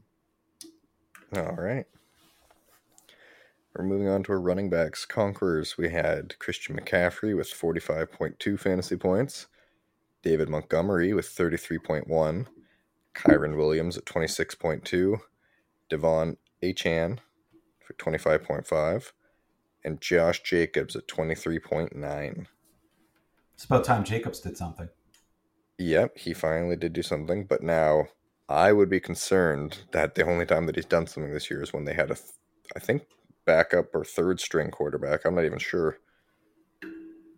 All 1.35 1.55
right. 1.55 1.85
We're 3.75 3.85
moving 3.85 4.07
on 4.07 4.21
to 4.23 4.33
our 4.33 4.39
running 4.39 4.69
backs. 4.69 5.03
Conquerors, 5.03 5.77
we 5.79 5.89
had 5.89 6.37
Christian 6.37 6.79
McCaffrey 6.79 7.35
with 7.35 7.49
45.2 7.49 8.59
fantasy 8.59 8.95
points, 8.95 9.47
David 10.21 10.47
Montgomery 10.47 11.11
with 11.11 11.25
33.1, 11.27 12.45
Kyren 13.15 13.57
Williams 13.57 13.97
at 13.97 14.05
26.2, 14.05 15.19
De'Von 15.89 16.37
Achane 16.61 17.17
for 17.79 17.93
25.5, 17.93 19.11
and 19.83 19.99
Josh 19.99 20.43
Jacobs 20.43 20.95
at 20.95 21.07
23.9. 21.07 22.45
It's 23.55 23.65
about 23.65 23.85
time 23.85 24.03
Jacobs 24.03 24.39
did 24.39 24.55
something. 24.55 24.89
Yep, 25.79 26.19
he 26.19 26.33
finally 26.33 26.75
did 26.75 26.93
do 26.93 27.01
something, 27.01 27.45
but 27.45 27.63
now 27.63 28.05
I 28.47 28.71
would 28.71 28.89
be 28.89 28.99
concerned 28.99 29.79
that 29.93 30.13
the 30.13 30.25
only 30.25 30.45
time 30.45 30.67
that 30.67 30.75
he's 30.75 30.85
done 30.85 31.07
something 31.07 31.33
this 31.33 31.49
year 31.49 31.63
is 31.63 31.73
when 31.73 31.85
they 31.85 31.93
had 31.93 32.11
a, 32.11 32.17
I 32.75 32.79
think, 32.79 33.07
backup 33.45 33.93
or 33.93 34.03
third 34.05 34.39
string 34.39 34.71
quarterback. 34.71 35.25
I'm 35.25 35.35
not 35.35 35.45
even 35.45 35.59
sure. 35.59 35.97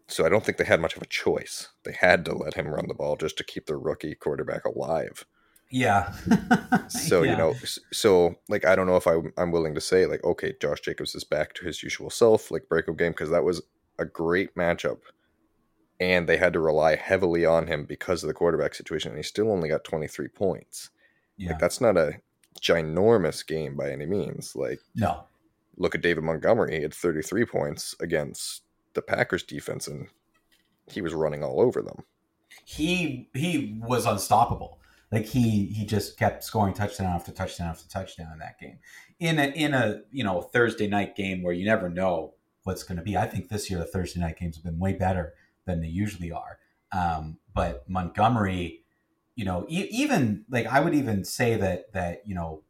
so 0.07 0.25
I 0.25 0.29
don't 0.29 0.43
think 0.45 0.57
they 0.57 0.63
had 0.65 0.81
much 0.81 0.95
of 0.95 1.01
a 1.01 1.07
choice. 1.07 1.69
They 1.83 1.93
had 1.93 2.25
to 2.25 2.35
let 2.35 2.53
him 2.53 2.67
run 2.67 2.87
the 2.87 2.93
ball 2.93 3.15
just 3.15 3.37
to 3.37 3.43
keep 3.43 3.65
their 3.65 3.79
rookie 3.79 4.15
quarterback 4.15 4.65
alive. 4.65 5.25
Yeah. 5.71 6.13
So 6.89 7.23
Yeah. 7.23 7.31
you 7.31 7.37
know, 7.37 7.53
so 7.91 8.35
like 8.47 8.65
I 8.65 8.75
don't 8.75 8.85
know 8.87 8.95
if 8.95 9.07
I, 9.07 9.15
I'm 9.37 9.51
willing 9.51 9.73
to 9.75 9.81
say 9.81 10.05
like, 10.05 10.23
okay, 10.23 10.53
Josh 10.61 10.81
Jacobs 10.81 11.15
is 11.15 11.23
back 11.23 11.53
to 11.55 11.65
his 11.65 11.81
usual 11.81 12.09
self, 12.11 12.51
like 12.51 12.69
breakout 12.69 12.97
game, 12.97 13.11
because 13.11 13.31
that 13.31 13.43
was 13.43 13.61
a 13.97 14.05
great 14.05 14.53
matchup, 14.55 14.99
and 15.99 16.27
they 16.29 16.37
had 16.37 16.53
to 16.53 16.59
rely 16.59 16.95
heavily 16.95 17.43
on 17.45 17.65
him 17.67 17.85
because 17.85 18.23
of 18.23 18.27
the 18.27 18.33
quarterback 18.33 18.75
situation, 18.75 19.09
and 19.09 19.17
he 19.17 19.23
still 19.23 19.51
only 19.51 19.67
got 19.69 19.83
23 19.83 20.27
points. 20.27 20.91
Yeah. 21.37 21.51
Like 21.51 21.59
that's 21.59 21.81
not 21.81 21.97
a 21.97 22.13
ginormous 22.61 23.45
game 23.45 23.75
by 23.75 23.89
any 23.91 24.05
means. 24.05 24.55
Like 24.55 24.79
no. 24.93 25.23
Look 25.77 25.95
at 25.95 26.01
David 26.01 26.23
Montgomery, 26.23 26.75
he 26.75 26.81
had 26.81 26.93
33 26.93 27.45
points 27.45 27.95
against 27.99 28.63
the 28.93 29.01
Packers 29.01 29.43
defense, 29.43 29.88
and 29.88 30.07
he 30.88 31.01
was 31.01 31.13
running 31.13 31.43
all 31.43 31.59
over 31.61 31.81
them. 31.81 32.03
he 32.63 33.29
he 33.33 33.77
was 33.81 34.05
unstoppable. 34.05 34.79
Like 35.11 35.25
he 35.25 35.65
he 35.67 35.85
just 35.85 36.17
kept 36.17 36.43
scoring 36.43 36.73
touchdown 36.73 37.13
after 37.13 37.31
touchdown 37.31 37.69
after 37.69 37.88
touchdown 37.88 38.31
in 38.33 38.39
that 38.39 38.59
game. 38.59 38.79
In 39.19 39.39
a 39.39 39.47
in 39.47 39.73
a 39.73 40.01
you 40.11 40.23
know 40.23 40.41
Thursday 40.41 40.88
night 40.88 41.15
game 41.15 41.43
where 41.43 41.53
you 41.53 41.65
never 41.65 41.89
know 41.89 42.33
what's 42.63 42.83
going 42.83 42.97
to 42.97 43.03
be. 43.03 43.15
I 43.15 43.27
think 43.27 43.49
this 43.49 43.69
year 43.69 43.79
the 43.79 43.85
Thursday 43.85 44.19
night 44.19 44.39
games 44.39 44.55
have 44.55 44.63
been 44.63 44.79
way 44.79 44.93
better 44.93 45.33
than 45.65 45.81
they 45.81 45.88
usually 45.88 46.31
are. 46.31 46.59
Um, 46.91 47.38
but 47.53 47.88
Montgomery, 47.89 48.83
you 49.35 49.45
know, 49.45 49.65
e- 49.69 49.88
even 49.91 50.45
like 50.49 50.65
I 50.65 50.79
would 50.79 50.95
even 50.95 51.23
say 51.23 51.55
that 51.55 51.93
that 51.93 52.21
you 52.25 52.35
know 52.35 52.63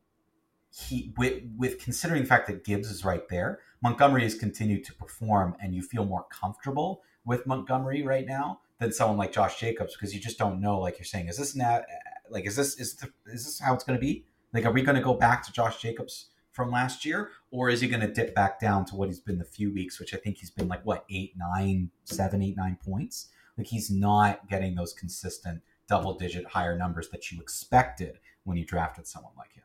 he 0.78 1.14
with 1.16 1.42
with 1.58 1.80
considering 1.80 2.24
the 2.24 2.28
fact 2.28 2.48
that 2.48 2.66
Gibbs 2.66 2.92
is 2.92 3.06
right 3.06 3.28
there, 3.30 3.60
Montgomery 3.82 4.24
has 4.24 4.36
continued 4.36 4.84
to 4.86 4.94
perform, 4.94 5.56
and 5.62 5.74
you 5.74 5.82
feel 5.82 6.06
more 6.06 6.26
comfortable 6.30 7.02
with 7.24 7.48
Montgomery 7.48 8.04
right 8.04 8.26
now 8.26 8.60
than 8.80 8.92
someone 8.92 9.18
like 9.18 9.32
Josh 9.32 9.58
Jacobs 9.58 9.96
because 9.96 10.14
you 10.14 10.20
just 10.20 10.38
don't 10.38 10.60
know. 10.60 10.80
Like 10.80 10.98
you're 10.98 11.06
saying, 11.06 11.30
is 11.30 11.38
this 11.38 11.56
now? 11.56 11.82
Like, 12.30 12.46
is 12.46 12.58
this 12.58 12.78
is 12.78 12.96
the, 12.96 13.10
is 13.28 13.46
this 13.46 13.60
how 13.60 13.74
it's 13.74 13.86
going 13.86 13.98
to 13.98 14.06
be? 14.06 14.26
Like, 14.54 14.66
are 14.66 14.72
we 14.72 14.82
going 14.82 14.98
to 14.98 15.02
go 15.02 15.14
back 15.14 15.46
to 15.46 15.52
Josh 15.54 15.82
Jacobs 15.82 16.28
from 16.52 16.72
last 16.72 17.06
year, 17.06 17.32
or 17.52 17.70
is 17.70 17.82
he 17.82 17.88
going 17.88 18.02
to 18.02 18.12
dip 18.12 18.36
back 18.36 18.60
down 18.60 18.86
to 18.86 18.96
what 18.96 19.08
he's 19.08 19.20
been 19.20 19.38
the 19.38 19.46
few 19.46 19.74
weeks, 19.74 20.00
which 20.00 20.14
I 20.14 20.18
think 20.18 20.38
he's 20.38 20.52
been 20.52 20.68
like 20.68 20.86
what 20.86 21.06
eight, 21.10 21.34
nine, 21.38 21.92
seven, 22.04 22.42
eight, 22.42 22.58
nine 22.58 22.78
points. 22.84 23.30
Like 23.58 23.68
he's 23.68 23.90
not 23.90 24.50
getting 24.50 24.76
those 24.76 24.94
consistent 24.94 25.62
double 25.88 26.18
digit 26.18 26.48
higher 26.48 26.78
numbers 26.78 27.10
that 27.10 27.32
you 27.32 27.40
expected 27.40 28.20
when 28.44 28.58
you 28.58 28.66
drafted 28.66 29.08
someone 29.08 29.34
like 29.38 29.54
him. 29.54 29.65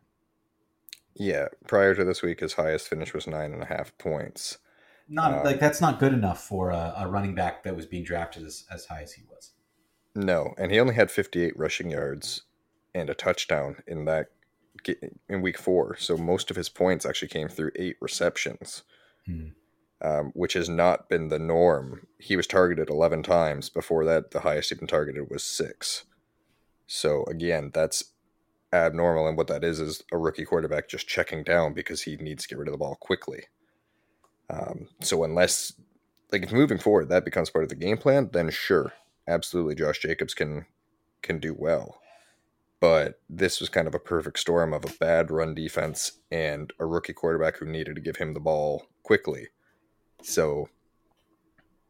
Yeah, 1.17 1.49
prior 1.67 1.95
to 1.95 2.05
this 2.05 2.23
week, 2.23 2.41
his 2.41 2.55
highest 2.55 2.89
finish 2.89 3.13
was 3.13 3.27
nine 3.27 3.53
and 3.53 3.63
a 3.63 3.67
half 3.67 3.97
points. 3.99 4.59
Not 5.09 5.39
Um, 5.41 5.45
like 5.45 5.59
that's 5.61 5.81
not 5.81 5.99
good 5.99 6.13
enough 6.13 6.43
for 6.45 6.71
a, 6.71 6.95
a 6.99 7.09
running 7.09 7.35
back 7.35 7.65
that 7.65 7.75
was 7.77 7.87
being 7.87 8.05
drafted 8.05 8.45
as, 8.45 8.65
as 8.73 8.87
high 8.87 9.03
as 9.03 9.13
he 9.13 9.23
was. 9.29 9.53
No, 10.15 10.55
and 10.57 10.71
he 10.71 10.79
only 10.81 10.95
had 10.95 11.11
58 11.11 11.57
rushing 11.59 11.91
yards 11.91 12.43
and 12.95 13.11
a 13.11 13.15
touchdown 13.15 13.77
in 13.87 14.05
that 14.07 14.29
in 15.29 15.43
week 15.43 15.59
four. 15.59 15.97
So 15.99 16.17
most 16.17 16.51
of 16.51 16.57
his 16.57 16.69
points 16.69 17.05
actually 17.05 17.29
came 17.29 17.49
through 17.49 17.73
eight 17.77 17.97
receptions, 18.01 18.83
Hmm. 19.27 19.49
um, 20.01 20.31
which 20.35 20.55
has 20.55 20.69
not 20.69 21.09
been 21.09 21.29
the 21.29 21.39
norm. 21.39 22.07
He 22.19 22.37
was 22.37 22.47
targeted 22.47 22.89
11 22.89 23.23
times. 23.25 23.69
Before 23.69 24.05
that, 24.05 24.31
the 24.31 24.41
highest 24.41 24.71
he'd 24.71 24.79
been 24.79 24.87
targeted 24.89 25.29
was 25.29 25.45
six. 25.45 26.05
So 26.87 27.25
again, 27.25 27.71
that's 27.75 28.10
abnormal. 28.73 29.29
And 29.29 29.37
what 29.37 29.49
that 29.49 29.65
is 29.65 29.81
is 29.81 30.03
a 30.13 30.19
rookie 30.19 30.45
quarterback 30.45 30.89
just 30.89 31.09
checking 31.09 31.43
down 31.43 31.73
because 31.73 32.03
he 32.03 32.17
needs 32.17 32.43
to 32.43 32.49
get 32.49 32.59
rid 32.59 32.69
of 32.69 32.73
the 32.73 32.79
ball 32.79 32.97
quickly. 32.97 33.45
Um, 34.49 34.89
so 35.01 35.23
unless, 35.25 35.73
like, 36.33 36.43
if 36.43 36.53
moving 36.53 36.79
forward 36.79 37.09
that 37.09 37.25
becomes 37.25 37.51
part 37.51 37.65
of 37.65 37.69
the 37.69 37.77
game 37.77 37.99
plan, 37.99 38.31
then 38.33 38.51
sure, 38.51 38.93
absolutely, 39.29 39.75
Josh 39.75 40.01
Jacobs 40.01 40.35
can 40.35 40.67
can 41.23 41.39
do 41.39 41.55
well. 41.57 42.01
But 42.81 43.21
this 43.29 43.61
was 43.61 43.69
kind 43.69 43.87
of 43.87 43.95
a 43.95 44.01
perfect 44.01 44.39
storm 44.39 44.73
of 44.73 44.85
a 44.85 44.95
bad 44.99 45.31
run 45.31 45.55
defense 45.55 46.13
and 46.31 46.73
a 46.81 46.87
rookie 46.87 47.13
quarterback 47.13 47.59
who 47.59 47.67
needed 47.67 47.95
to 47.97 48.01
give 48.01 48.17
him 48.17 48.33
the 48.33 48.41
ball 48.41 48.87
quickly. 49.03 49.49
So 50.23 50.69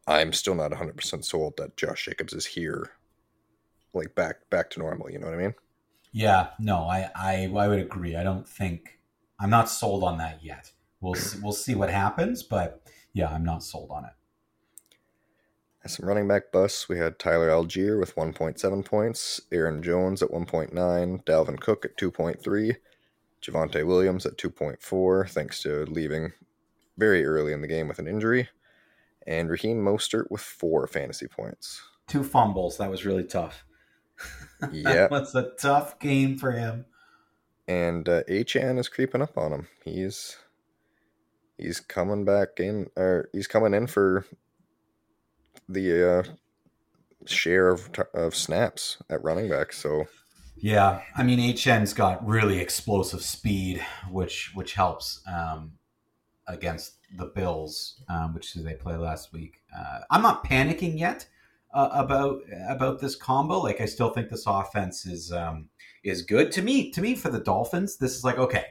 I'm 0.06 0.32
still 0.32 0.56
not 0.56 0.72
100% 0.72 1.24
sold 1.24 1.56
that 1.56 1.76
Josh 1.76 2.06
Jacobs 2.06 2.32
is 2.32 2.44
here 2.44 2.90
like 3.94 4.14
back 4.14 4.48
back 4.50 4.70
to 4.70 4.80
normal, 4.80 5.10
you 5.10 5.18
know 5.18 5.26
what 5.26 5.34
I 5.34 5.42
mean? 5.42 5.54
Yeah, 6.12 6.48
no, 6.58 6.84
I, 6.88 7.10
I 7.14 7.50
I 7.54 7.68
would 7.68 7.78
agree. 7.78 8.16
I 8.16 8.22
don't 8.22 8.48
think 8.48 8.98
I'm 9.38 9.50
not 9.50 9.68
sold 9.68 10.02
on 10.02 10.18
that 10.18 10.42
yet. 10.42 10.72
We'll 11.00 11.14
see, 11.14 11.38
we'll 11.42 11.52
see 11.52 11.74
what 11.74 11.90
happens, 11.90 12.42
but 12.42 12.82
yeah, 13.12 13.28
I'm 13.28 13.44
not 13.44 13.62
sold 13.62 13.90
on 13.90 14.04
it. 14.04 14.12
As 15.82 15.94
some 15.94 16.06
running 16.06 16.28
back 16.28 16.52
busts, 16.52 16.90
we 16.90 16.98
had 16.98 17.18
Tyler 17.18 17.48
Allgeier 17.48 17.98
with 17.98 18.14
1.7 18.14 18.84
points, 18.84 19.40
Aaron 19.50 19.82
Jones 19.82 20.22
at 20.22 20.30
1.9, 20.30 21.24
Dalvin 21.24 21.58
Cook 21.58 21.86
at 21.86 21.96
2.3, 21.96 22.76
Javonte 23.40 23.86
Williams 23.86 24.26
at 24.26 24.36
2.4, 24.36 25.30
thanks 25.30 25.62
to 25.62 25.86
leaving 25.86 26.32
very 26.98 27.24
early 27.24 27.54
in 27.54 27.62
the 27.62 27.66
game 27.66 27.88
with 27.88 27.98
an 27.98 28.06
injury, 28.06 28.50
and 29.26 29.48
Raheem 29.48 29.82
Mostert 29.82 30.30
with 30.30 30.42
four 30.42 30.86
fantasy 30.86 31.26
points. 31.26 31.80
Two 32.06 32.24
fumbles. 32.24 32.76
That 32.76 32.90
was 32.90 33.06
really 33.06 33.24
tough. 33.24 33.64
Yeah. 34.72 34.92
that 34.92 35.11
was 35.11 35.35
a 35.35 35.50
tough 35.59 35.98
game 35.98 36.37
for 36.37 36.52
him. 36.52 36.85
And 37.66 38.09
uh, 38.09 38.24
Achane 38.24 38.78
is 38.78 38.88
creeping 38.88 39.22
up 39.22 39.38
on 39.38 39.52
him. 39.52 39.68
He's 39.85 40.37
he's 41.56 41.80
coming 41.80 42.24
back 42.24 42.59
in, 42.59 42.88
or 42.96 43.28
he's 43.33 43.46
coming 43.46 43.74
in 43.74 43.87
for 43.87 44.26
the 45.68 46.18
uh, 46.18 46.22
share 47.26 47.68
of 47.68 47.88
of 48.12 48.35
snaps 48.35 48.98
at 49.09 49.22
running 49.22 49.48
back. 49.48 49.72
So 49.72 50.06
Yeah, 50.56 51.00
I 51.16 51.22
mean 51.22 51.38
Achane's 51.38 51.94
got 51.94 52.26
really 52.26 52.59
explosive 52.59 53.22
speed, 53.22 53.85
which 54.11 54.50
which 54.54 54.74
helps 54.74 55.22
um, 55.26 55.72
against 56.48 56.96
the 57.16 57.26
Bills, 57.26 58.02
um, 58.09 58.35
which 58.35 58.52
they 58.54 58.74
play 58.74 58.96
last 58.96 59.33
week. 59.33 59.62
Uh, 59.76 60.00
I'm 60.11 60.22
not 60.22 60.44
panicking 60.44 60.98
yet 60.98 61.26
uh, 61.72 61.88
about 61.92 62.40
about 62.68 63.00
this 63.00 63.14
combo. 63.14 63.59
Like 63.61 63.80
I 63.80 63.87
still 63.87 64.11
think 64.11 64.28
this 64.28 64.46
offense 64.46 65.06
is 65.06 65.33
um, 65.33 65.68
is 66.02 66.22
good 66.22 66.52
to 66.52 66.62
me. 66.62 66.90
To 66.92 67.00
me, 67.00 67.14
for 67.14 67.30
the 67.30 67.40
Dolphins, 67.40 67.96
this 67.96 68.16
is 68.16 68.24
like 68.24 68.38
okay. 68.38 68.66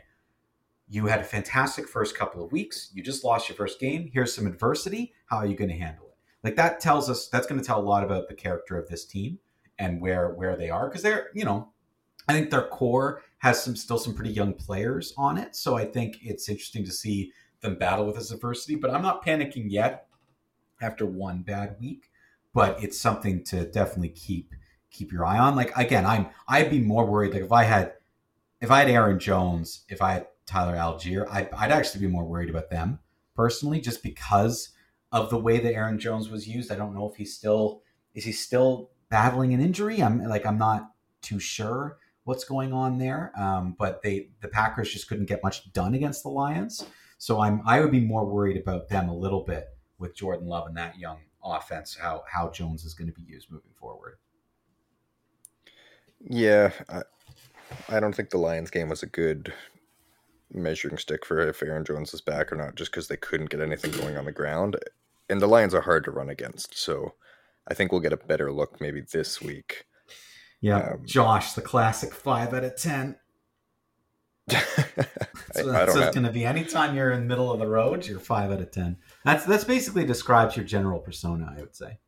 You 0.92 1.06
had 1.06 1.20
a 1.20 1.24
fantastic 1.24 1.88
first 1.88 2.18
couple 2.18 2.44
of 2.44 2.52
weeks. 2.52 2.90
You 2.96 3.04
just 3.04 3.24
lost 3.24 3.48
your 3.48 3.56
first 3.56 3.80
game. 3.80 4.10
Here's 4.12 4.34
some 4.34 4.48
adversity. 4.48 5.14
How 5.28 5.38
are 5.38 5.46
you 5.46 5.56
going 5.56 5.70
to 5.70 5.78
handle 5.78 6.08
it? 6.08 6.18
Like 6.44 6.56
that 6.56 6.80
tells 6.80 7.10
us 7.12 7.28
that's 7.28 7.46
going 7.46 7.62
to 7.62 7.66
tell 7.66 7.80
a 7.80 7.82
lot 7.82 8.04
about 8.04 8.28
the 8.28 8.34
character 8.34 8.76
of 8.76 8.90
this 8.90 9.06
team 9.06 9.38
and 9.78 10.02
where 10.02 10.30
where 10.30 10.56
they 10.56 10.70
are 10.70 10.88
because 10.88 11.04
they're 11.04 11.30
you 11.34 11.46
know 11.46 11.70
I 12.28 12.34
think 12.34 12.50
their 12.50 12.68
core 12.68 13.24
has 13.40 13.64
some 13.64 13.76
still 13.76 13.98
some 13.98 14.14
pretty 14.14 14.32
young 14.32 14.54
players 14.54 15.14
on 15.18 15.38
it. 15.38 15.56
So 15.56 15.76
I 15.76 15.86
think 15.86 16.18
it's 16.22 16.50
interesting 16.50 16.86
to 16.86 16.92
see 16.92 17.32
them 17.62 17.76
battle 17.76 18.06
with 18.06 18.16
this 18.16 18.32
adversity. 18.32 18.76
But 18.76 18.92
I'm 18.92 19.02
not 19.02 19.26
panicking 19.26 19.66
yet 19.70 20.08
after 20.82 21.06
one 21.06 21.42
bad 21.42 21.78
week. 21.80 22.09
But 22.60 22.84
it's 22.84 23.00
something 23.00 23.46
to 23.46 23.64
definitely 23.64 24.10
keep 24.10 24.54
keep 24.92 25.14
your 25.14 25.26
eye 25.26 25.40
on. 25.40 25.56
Like 25.56 25.72
again, 25.78 26.06
I'm 26.06 26.28
I'd 26.46 26.70
be 26.70 26.82
more 26.82 27.06
worried. 27.06 27.32
Like 27.32 27.44
if 27.44 27.54
I 27.54 27.64
had 27.64 27.94
if 28.60 28.70
I 28.70 28.80
had 28.80 28.90
Aaron 28.90 29.18
Jones, 29.18 29.86
if 29.88 30.02
I 30.02 30.12
had 30.12 30.28
Tyler 30.46 30.76
Allgeier, 30.76 31.26
I'd, 31.32 31.50
I'd 31.54 31.72
actually 31.72 32.02
be 32.06 32.12
more 32.12 32.26
worried 32.26 32.50
about 32.50 32.70
them 32.70 33.00
personally, 33.34 33.80
just 33.80 34.04
because 34.04 34.72
of 35.14 35.30
the 35.30 35.38
way 35.38 35.60
that 35.60 35.74
Aaron 35.74 36.00
Jones 36.00 36.30
was 36.30 36.50
used. 36.50 36.70
I 36.70 36.76
don't 36.76 36.94
know 36.94 37.10
if 37.10 37.16
he's 37.16 37.34
still 37.34 37.82
is 38.14 38.26
he 38.26 38.34
still 38.34 38.90
battling 39.08 39.54
an 39.54 39.62
injury. 39.62 40.04
I'm 40.04 40.22
like 40.26 40.46
I'm 40.46 40.58
not 40.58 40.92
too 41.22 41.40
sure 41.40 41.98
what's 42.26 42.44
going 42.44 42.74
on 42.74 42.98
there. 42.98 43.32
Um, 43.40 43.74
but 43.80 44.02
they 44.02 44.32
the 44.42 44.50
Packers 44.50 44.92
just 44.92 45.08
couldn't 45.08 45.30
get 45.30 45.42
much 45.44 45.72
done 45.72 45.94
against 45.94 46.24
the 46.24 46.30
Lions. 46.30 46.86
So 47.20 47.40
I'm 47.40 47.62
I 47.66 47.80
would 47.80 47.92
be 47.92 48.02
more 48.02 48.26
worried 48.26 48.58
about 48.58 48.90
them 48.90 49.08
a 49.08 49.16
little 49.16 49.46
bit 49.46 49.68
with 49.98 50.14
Jordan 50.14 50.48
Love 50.48 50.68
and 50.68 50.76
that 50.76 51.00
young 51.00 51.20
offense, 51.52 51.96
how 52.00 52.24
how 52.32 52.50
Jones 52.50 52.84
is 52.86 52.94
going 52.94 53.08
to 53.08 53.14
be 53.14 53.24
used 53.24 53.52
moving 53.52 53.72
forward. 53.76 54.18
yeah, 56.28 56.72
I, 56.90 57.02
I 57.88 58.00
don't 58.00 58.16
think 58.16 58.30
the 58.30 58.38
Lions 58.38 58.70
game 58.70 58.90
was 58.90 59.04
a 59.04 59.08
good 59.08 59.54
measuring 60.52 60.98
stick 60.98 61.26
for 61.26 61.40
if 61.48 61.62
Aaron 61.62 61.86
Jones 61.86 62.14
is 62.14 62.22
back 62.22 62.52
or 62.52 62.56
not, 62.56 62.76
just 62.76 62.92
because 62.92 63.08
they 63.08 63.18
couldn't 63.18 63.50
get 63.50 63.62
anything 63.62 63.92
going 63.92 64.18
on 64.18 64.26
the 64.26 64.32
ground. 64.32 64.78
And 65.30 65.40
the 65.42 65.48
Lions 65.48 65.76
are 65.76 65.82
hard 65.82 66.04
to 66.06 66.12
run 66.12 66.30
against, 66.30 66.78
so 66.78 67.14
I 67.68 67.74
think 67.74 67.92
we'll 67.92 68.02
get 68.02 68.14
a 68.14 68.18
better 68.18 68.52
look 68.52 68.82
maybe 68.82 69.02
this 69.02 69.42
week. 69.42 69.86
Yeah, 70.62 70.92
Um, 70.92 71.06
Josh, 71.06 71.54
the 71.54 71.62
classic 71.62 72.14
five 72.14 72.54
out 72.54 72.64
of 72.64 72.76
ten. 72.76 73.18
So 75.54 75.72
that's 75.72 75.96
have, 75.96 76.14
going 76.14 76.26
to 76.26 76.32
be 76.32 76.46
anytime 76.46 76.96
you're 76.96 77.12
in 77.12 77.22
the 77.22 77.26
middle 77.26 77.52
of 77.52 77.60
the 77.60 77.68
road, 77.68 78.06
you're 78.06 78.20
five 78.20 78.52
out 78.52 78.62
of 78.62 78.72
ten. 78.72 78.98
That's 79.26 79.46
that's 79.46 79.64
basically 79.64 80.06
describes 80.06 80.56
your 80.56 80.66
general 80.66 81.00
persona, 81.00 81.54
I 81.56 81.62
would 81.62 81.76
say. 81.76 82.00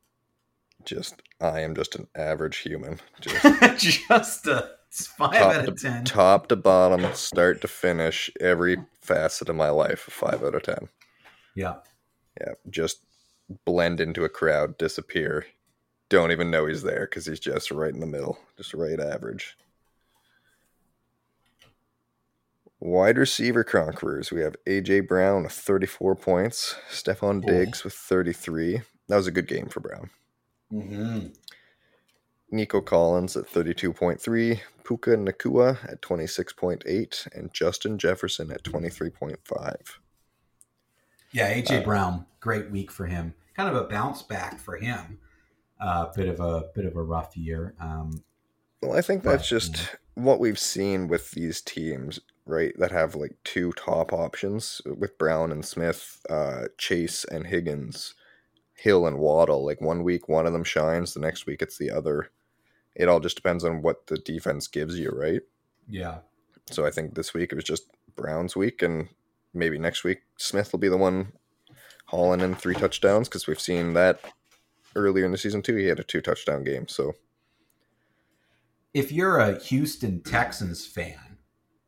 just 0.84 1.22
I 1.40 1.60
am 1.60 1.74
just 1.74 1.94
an 1.94 2.06
average 2.14 2.58
human, 2.58 3.00
just 3.20 3.78
Just 4.08 4.46
a 4.46 4.70
five 4.90 5.32
Top 5.32 5.54
out 5.54 5.68
of 5.68 5.80
ten. 5.80 6.04
top 6.04 6.48
to 6.48 6.56
bottom, 6.56 7.12
start 7.14 7.60
to 7.62 7.68
finish, 7.68 8.30
every 8.40 8.76
facet 9.00 9.48
of 9.48 9.56
my 9.56 9.70
life, 9.70 10.00
five 10.00 10.42
out 10.42 10.54
of 10.54 10.62
ten. 10.62 10.88
Yeah, 11.54 11.76
Yeah, 12.40 12.52
just 12.70 12.98
blend 13.64 14.00
into 14.00 14.24
a 14.24 14.28
crowd, 14.28 14.78
disappear. 14.78 15.46
Don't 16.08 16.30
even 16.32 16.50
know 16.50 16.66
he's 16.66 16.82
there 16.82 17.06
because 17.06 17.26
he's 17.26 17.40
just 17.40 17.70
right 17.70 17.92
in 17.92 18.00
the 18.00 18.06
middle, 18.06 18.38
just 18.56 18.74
right 18.74 19.00
average. 19.00 19.56
Wide 22.84 23.16
receiver 23.16 23.62
conquerors. 23.62 24.32
We 24.32 24.40
have 24.40 24.56
AJ 24.66 25.06
Brown 25.06 25.44
with 25.44 25.52
34 25.52 26.16
points, 26.16 26.74
Stefon 26.90 27.46
Diggs 27.46 27.84
with 27.84 27.92
33. 27.92 28.82
That 29.06 29.14
was 29.14 29.28
a 29.28 29.30
good 29.30 29.46
game 29.46 29.68
for 29.68 29.78
Brown. 29.78 30.10
Mm-hmm. 30.72 31.28
Nico 32.50 32.80
Collins 32.80 33.36
at 33.36 33.46
32.3, 33.46 34.60
Puka 34.82 35.10
Nacua 35.10 35.78
at 35.88 36.02
26.8, 36.02 37.28
and 37.32 37.54
Justin 37.54 37.98
Jefferson 37.98 38.50
at 38.50 38.64
23.5. 38.64 39.76
Yeah, 41.30 41.54
AJ 41.54 41.82
Uh, 41.82 41.84
Brown, 41.84 42.26
great 42.40 42.68
week 42.72 42.90
for 42.90 43.06
him. 43.06 43.34
Kind 43.56 43.68
of 43.68 43.76
a 43.76 43.86
bounce 43.86 44.22
back 44.22 44.58
for 44.58 44.76
him. 44.76 45.20
A 45.80 45.84
uh, 45.84 46.12
bit 46.14 46.26
of 46.26 46.40
a 46.40 46.64
bit 46.74 46.86
of 46.86 46.96
a 46.96 47.02
rough 47.02 47.36
year. 47.36 47.74
Um, 47.78 48.24
Well, 48.82 48.96
I 48.96 49.00
think 49.00 49.22
that's 49.22 49.48
just 49.48 49.96
what 50.14 50.40
we've 50.40 50.58
seen 50.58 51.06
with 51.06 51.30
these 51.30 51.60
teams, 51.60 52.20
right? 52.46 52.74
That 52.78 52.90
have 52.90 53.14
like 53.14 53.36
two 53.44 53.72
top 53.72 54.12
options 54.12 54.82
with 54.84 55.16
Brown 55.18 55.52
and 55.52 55.64
Smith, 55.64 56.20
uh, 56.28 56.64
Chase 56.78 57.24
and 57.24 57.46
Higgins, 57.46 58.14
Hill 58.74 59.06
and 59.06 59.18
Waddle. 59.18 59.64
Like 59.64 59.80
one 59.80 60.02
week, 60.02 60.28
one 60.28 60.46
of 60.46 60.52
them 60.52 60.64
shines, 60.64 61.14
the 61.14 61.20
next 61.20 61.46
week, 61.46 61.62
it's 61.62 61.78
the 61.78 61.90
other. 61.90 62.30
It 62.94 63.08
all 63.08 63.20
just 63.20 63.36
depends 63.36 63.64
on 63.64 63.82
what 63.82 64.06
the 64.08 64.18
defense 64.18 64.66
gives 64.66 64.98
you, 64.98 65.10
right? 65.10 65.40
yeah, 65.88 66.18
So 66.70 66.84
I 66.84 66.90
think 66.90 67.14
this 67.14 67.32
week 67.32 67.52
it 67.52 67.56
was 67.56 67.64
just 67.64 67.84
Brown's 68.16 68.56
week, 68.56 68.82
and 68.82 69.08
maybe 69.54 69.78
next 69.78 70.04
week 70.04 70.22
Smith 70.36 70.72
will 70.72 70.80
be 70.80 70.88
the 70.88 70.96
one 70.96 71.32
hauling 72.06 72.40
in 72.40 72.54
three 72.54 72.74
touchdowns 72.74 73.28
because 73.28 73.46
we've 73.46 73.60
seen 73.60 73.94
that 73.94 74.20
earlier 74.94 75.24
in 75.24 75.32
the 75.32 75.38
season 75.38 75.62
too. 75.62 75.76
He 75.76 75.86
had 75.86 76.00
a 76.00 76.04
two 76.04 76.20
touchdown 76.20 76.64
game, 76.64 76.88
so 76.88 77.14
if 78.94 79.10
you're 79.12 79.38
a 79.38 79.58
Houston 79.64 80.22
Texans 80.22 80.86
fan 80.86 81.38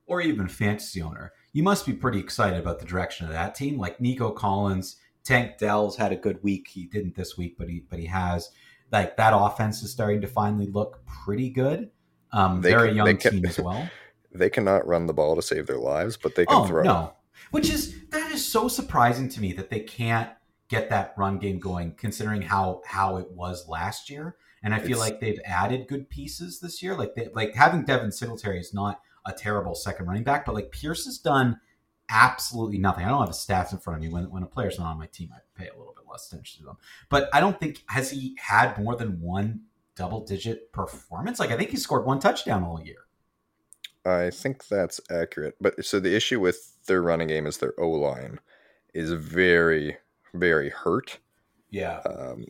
or 0.07 0.21
even 0.21 0.49
fantasy 0.49 1.03
owner, 1.03 1.33
you 1.53 1.63
must 1.63 1.87
be 1.87 1.93
pretty 1.93 2.19
excited 2.19 2.59
about 2.59 2.79
the 2.79 2.87
direction 2.87 3.27
of 3.27 3.33
that 3.33 3.55
team. 3.55 3.79
Like 3.79 4.01
Nico 4.01 4.31
Collins, 4.31 4.97
Tank 5.25 5.59
Dell's 5.59 5.97
had 5.97 6.13
a 6.13 6.17
good 6.17 6.43
week. 6.43 6.69
He 6.69 6.87
didn't 6.87 7.15
this 7.15 7.37
week, 7.37 7.57
but 7.59 7.69
he 7.69 7.85
but 7.89 7.99
he 7.99 8.07
has. 8.07 8.51
Like 8.93 9.17
that 9.17 9.33
offense 9.35 9.83
is 9.83 9.91
starting 9.93 10.21
to 10.21 10.27
finally 10.27 10.67
look 10.67 11.05
pretty 11.07 11.51
good. 11.51 11.91
Um, 12.33 12.61
They 12.61 12.71
very 12.71 12.89
can- 12.89 12.97
young 12.97 13.17
can- 13.17 13.33
team 13.33 13.47
as 13.47 13.59
well. 13.61 13.89
they 14.33 14.51
cannot 14.51 14.87
run 14.87 15.07
the 15.07 15.15
ball 15.15 15.37
to 15.37 15.43
save 15.43 15.67
their 15.67 15.79
lives, 15.79 16.17
but 16.17 16.35
they 16.35 16.45
can 16.47 16.67
throw. 16.67 16.81
Oh 16.81 16.83
throw. 16.83 16.83
no, 16.83 17.13
which 17.53 17.71
is 17.71 17.95
that 18.11 18.33
is 18.33 18.45
so 18.45 18.69
surprising 18.69 19.29
to 19.31 19.41
me 19.41 19.53
that 19.55 19.71
they 19.71 19.81
can't 19.81 20.31
get 20.69 20.91
that 20.91 21.15
run 21.17 21.39
game 21.39 21.59
going, 21.61 21.95
considering 21.95 22.43
how 22.43 22.83
how 22.87 23.17
it 23.19 23.31
was 23.31 23.69
last 23.69 24.11
year. 24.11 24.37
And 24.65 24.75
I 24.75 24.79
feel 24.79 24.93
It's- 24.97 25.01
like 25.01 25.21
they've 25.21 25.41
added 25.45 25.87
good 25.87 26.09
pieces 26.11 26.59
this 26.59 26.83
year. 26.83 26.97
Like 26.97 27.15
they 27.15 27.29
like 27.35 27.55
having 27.55 27.85
Devin 27.85 28.11
Singletary 28.11 28.59
is 28.59 28.75
not 28.75 29.01
a 29.27 29.33
terrible 29.33 29.75
second 29.77 30.07
running 30.07 30.25
back, 30.25 30.45
but 30.45 30.55
like 30.57 30.73
Pierce 30.73 31.05
has 31.05 31.19
done 31.19 31.61
absolutely 32.09 32.79
nothing. 32.79 33.05
I 33.05 33.09
don't 33.09 33.21
have 33.21 33.29
the 33.29 33.35
stats 33.35 33.73
in 33.73 33.79
front 33.79 33.99
of 33.99 34.03
me. 34.03 34.09
When 34.13 34.31
when 34.31 34.43
a 34.43 34.47
player's 34.47 34.79
not 34.79 34.87
on 34.89 34.99
my 34.99 35.07
team, 35.07 35.31
I 35.33 35.39
pay 35.55 35.69
a 35.69 35.77
little 35.79 35.95
bit 35.95 36.05
less 36.11 36.27
attention 36.33 36.61
to 36.63 36.67
them. 36.67 36.77
But 37.09 37.29
I 37.33 37.41
don't 37.41 37.59
think 37.61 37.83
has 37.89 38.11
he 38.11 38.37
had 38.41 38.77
more 38.83 38.97
than 38.97 39.21
one 39.21 39.63
double 39.97 40.25
digit 40.25 40.73
performance. 40.73 41.39
Like 41.39 41.51
I 41.51 41.57
think 41.57 41.71
he 41.71 41.77
scored 41.77 42.05
one 42.07 42.19
touchdown 42.19 42.65
all 42.65 42.81
year. 42.83 43.07
I 44.07 44.31
think 44.31 44.67
that's 44.69 45.01
accurate. 45.11 45.57
But 45.61 45.85
so 45.85 45.99
the 46.01 46.15
issue 46.15 46.41
with 46.41 46.77
their 46.87 47.01
running 47.01 47.29
game 47.29 47.47
is 47.47 47.59
their 47.59 47.73
O 47.79 47.89
line 47.91 48.39
is 48.93 49.13
very, 49.13 49.97
very 50.35 50.69
hurt. 50.71 51.19
Yeah. 51.71 51.99
Um, 52.01 52.47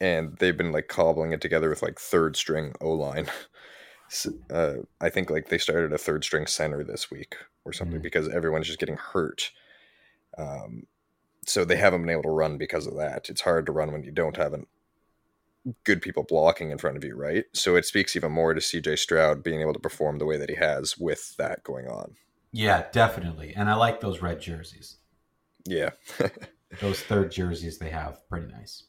and 0.00 0.36
they've 0.38 0.56
been 0.56 0.72
like 0.72 0.88
cobbling 0.88 1.32
it 1.32 1.40
together 1.40 1.68
with 1.70 1.82
like 1.82 1.98
third 1.98 2.36
string 2.36 2.74
O 2.80 2.90
line. 2.92 3.26
uh, 4.50 4.74
I 5.00 5.08
think 5.08 5.30
like 5.30 5.48
they 5.48 5.58
started 5.58 5.92
a 5.92 5.98
third 5.98 6.24
string 6.24 6.46
center 6.46 6.84
this 6.84 7.10
week 7.10 7.36
or 7.64 7.72
something 7.72 8.00
Mm. 8.00 8.02
because 8.02 8.28
everyone's 8.28 8.66
just 8.66 8.78
getting 8.78 8.96
hurt. 8.96 9.50
Um, 10.38 10.86
so 11.46 11.64
they 11.64 11.76
haven't 11.76 12.02
been 12.02 12.10
able 12.10 12.22
to 12.24 12.30
run 12.30 12.58
because 12.58 12.86
of 12.86 12.96
that. 12.96 13.28
It's 13.30 13.40
hard 13.40 13.66
to 13.66 13.72
run 13.72 13.92
when 13.92 14.02
you 14.02 14.10
don't 14.12 14.36
have 14.36 14.52
an, 14.52 14.66
good 15.84 16.02
people 16.02 16.22
blocking 16.22 16.70
in 16.70 16.78
front 16.78 16.96
of 16.96 17.04
you, 17.04 17.16
right? 17.16 17.44
So 17.52 17.74
it 17.76 17.84
speaks 17.84 18.14
even 18.16 18.32
more 18.32 18.54
to 18.54 18.60
CJ 18.60 18.98
Stroud 18.98 19.42
being 19.42 19.60
able 19.60 19.72
to 19.72 19.78
perform 19.80 20.18
the 20.18 20.26
way 20.26 20.36
that 20.36 20.50
he 20.50 20.56
has 20.56 20.96
with 20.98 21.36
that 21.36 21.64
going 21.64 21.86
on. 21.88 22.14
Yeah, 22.52 22.84
definitely. 22.92 23.52
And 23.56 23.68
I 23.68 23.74
like 23.74 24.00
those 24.00 24.22
red 24.22 24.40
jerseys. 24.40 24.98
Yeah. 25.64 25.90
Those 26.80 27.00
third 27.00 27.30
jerseys 27.30 27.78
they 27.78 27.90
have, 27.90 28.28
pretty 28.28 28.46
nice. 28.48 28.84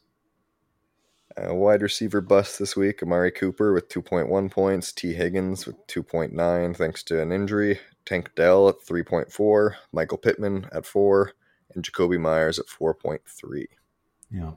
Wide 1.46 1.82
receiver 1.82 2.20
bust 2.20 2.58
this 2.58 2.76
week 2.76 3.02
Amari 3.02 3.30
Cooper 3.30 3.72
with 3.72 3.88
2.1 3.88 4.50
points, 4.50 4.92
Tee 4.92 5.12
Higgins 5.12 5.66
with 5.66 5.76
2.9 5.86 6.76
thanks 6.76 7.02
to 7.04 7.20
an 7.20 7.32
injury, 7.32 7.80
Tank 8.04 8.34
Dell 8.34 8.68
at 8.68 8.80
3.4, 8.80 9.74
Michael 9.92 10.18
Pittman 10.18 10.68
at 10.72 10.86
4, 10.86 11.32
and 11.74 11.84
Jakobi 11.84 12.18
Meyers 12.18 12.58
at 12.58 12.66
4.3. 12.66 13.66
Yeah. 14.30 14.52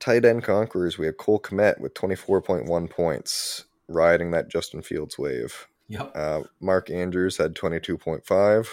Tight 0.00 0.24
end 0.24 0.42
conquerors, 0.42 0.98
we 0.98 1.06
have 1.06 1.16
Cole 1.16 1.40
Kmet 1.40 1.80
with 1.80 1.94
24.1 1.94 2.90
points, 2.90 3.64
riding 3.88 4.30
that 4.32 4.48
Justin 4.48 4.82
Fields 4.82 5.18
wave. 5.18 5.68
Yep. 5.88 6.12
Uh, 6.14 6.42
Mark 6.60 6.90
Andrews 6.90 7.36
had 7.36 7.54
22.5, 7.54 8.68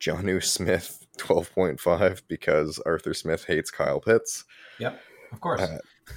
Jonnu 0.00 0.42
Smith 0.42 1.06
12.5 1.18 2.22
because 2.28 2.78
Arthur 2.80 3.14
Smith 3.14 3.44
hates 3.44 3.70
Kyle 3.70 4.00
Pitts. 4.00 4.44
Yep. 4.78 5.00
Of 5.32 5.40
course. 5.40 5.60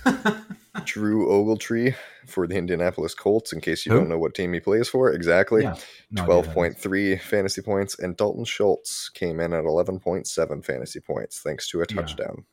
Uh, 0.05 0.41
Drew 0.85 1.27
Ogletree 1.27 1.95
for 2.25 2.47
the 2.47 2.55
Indianapolis 2.55 3.13
Colts, 3.13 3.53
in 3.53 3.61
case 3.61 3.85
you 3.85 3.91
Who? 3.91 3.99
don't 3.99 4.09
know 4.09 4.17
what 4.17 4.33
team 4.33 4.53
he 4.53 4.59
plays 4.59 4.89
for. 4.89 5.11
Exactly. 5.11 5.63
yeah. 5.63 5.75
No 6.11 6.23
idea 6.23 6.35
who 6.35 6.61
that 6.63 6.77
is. 6.77 6.83
12.3 6.83 7.21
fantasy 7.21 7.61
points. 7.61 7.99
And 7.99 8.17
Dalton 8.17 8.45
Schultz 8.45 9.09
came 9.09 9.39
in 9.39 9.53
at 9.53 9.63
11.7 9.63 10.65
fantasy 10.65 10.99
points 10.99 11.39
thanks 11.41 11.69
to 11.69 11.81
a 11.81 11.85
touchdown. 11.85 12.45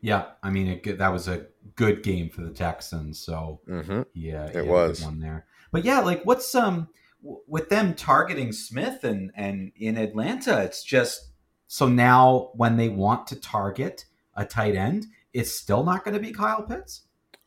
Yeah. 0.00 0.26
I 0.42 0.50
mean, 0.50 0.68
it, 0.84 0.98
that 0.98 1.12
was 1.12 1.26
a 1.26 1.46
good 1.74 2.02
game 2.04 2.30
for 2.30 2.42
the 2.42 2.50
Texans. 2.52 3.18
So 3.18 3.60
hmm 3.66 4.02
yeah, 4.14 4.46
It 4.46 4.54
yeah, 4.54 4.62
was. 4.62 5.02
one 5.02 5.18
there. 5.20 5.46
But 5.72 5.84
yeah, 5.84 6.00
like 6.00 6.22
what's 6.24 6.54
um 6.54 6.88
with 7.22 7.68
them 7.68 7.94
targeting 7.94 8.52
Smith 8.52 9.02
and 9.02 9.32
and 9.34 9.72
in 9.76 9.96
Atlanta, 9.98 10.62
it's 10.62 10.84
just 10.84 11.30
so 11.66 11.88
now 11.88 12.50
when 12.54 12.76
they 12.76 12.88
want 12.88 13.26
to 13.26 13.36
target 13.36 14.04
a 14.36 14.44
tight 14.44 14.76
end, 14.76 15.06
it's 15.38 15.52
still 15.52 15.84
not 15.84 16.04
going 16.04 16.14
to 16.14 16.20
be 16.20 16.32
Kyle 16.32 16.62
Pitts. 16.62 17.02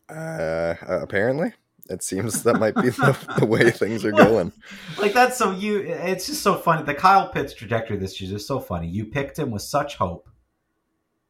Uh, 0.09 0.75
apparently, 0.87 1.53
it 1.89 2.03
seems 2.03 2.43
that 2.43 2.59
might 2.59 2.75
be 2.75 2.89
the, 2.89 3.17
the 3.39 3.45
way 3.45 3.71
things 3.81 4.03
are 4.05 4.11
going. 4.11 4.51
like 4.99 5.13
that's 5.13 5.37
so 5.37 5.51
you 5.51 5.79
it's 5.79 6.25
just 6.27 6.41
so 6.43 6.55
funny 6.55 6.83
the 6.83 6.93
kyle 6.93 7.29
pitts 7.29 7.53
trajectory 7.53 7.97
this 7.97 8.19
year 8.21 8.35
is 8.35 8.45
so 8.45 8.59
funny 8.59 8.87
you 8.87 9.05
picked 9.05 9.37
him 9.39 9.51
with 9.51 9.61
such 9.63 9.95
hope 9.95 10.27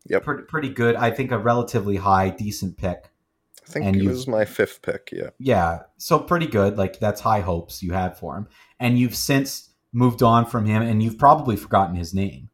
Yep. 0.08 0.24
pretty, 0.24 0.44
pretty 0.44 0.70
good 0.70 0.96
i 0.96 1.12
think 1.12 1.32
a 1.32 1.38
relatively 1.38 1.96
high 1.98 2.30
decent 2.30 2.78
pick 2.78 3.10
I 3.68 3.70
think 3.72 3.86
And 3.86 3.96
it 3.96 4.02
you- 4.04 4.10
was 4.10 4.28
my 4.28 4.46
fifth 4.46 4.82
pick. 4.82 5.10
Yeah. 5.14 5.30
yeah 5.40 5.80
so 5.98 6.18
pretty 6.20 6.48
good 6.48 6.78
like 6.78 7.00
that's 7.00 7.22
high 7.22 7.42
hopes 7.42 7.82
you 7.84 7.94
had 7.94 8.18
for 8.18 8.36
him 8.36 8.48
and 8.80 8.98
you've 9.00 9.16
since 9.16 9.70
moved 9.94 10.24
on 10.24 10.46
from 10.48 10.66
him 10.66 10.82
and 10.82 11.02
you've 11.04 11.18
probably 11.20 11.56
forgotten 11.56 11.96
his 11.96 12.14
name 12.14 12.50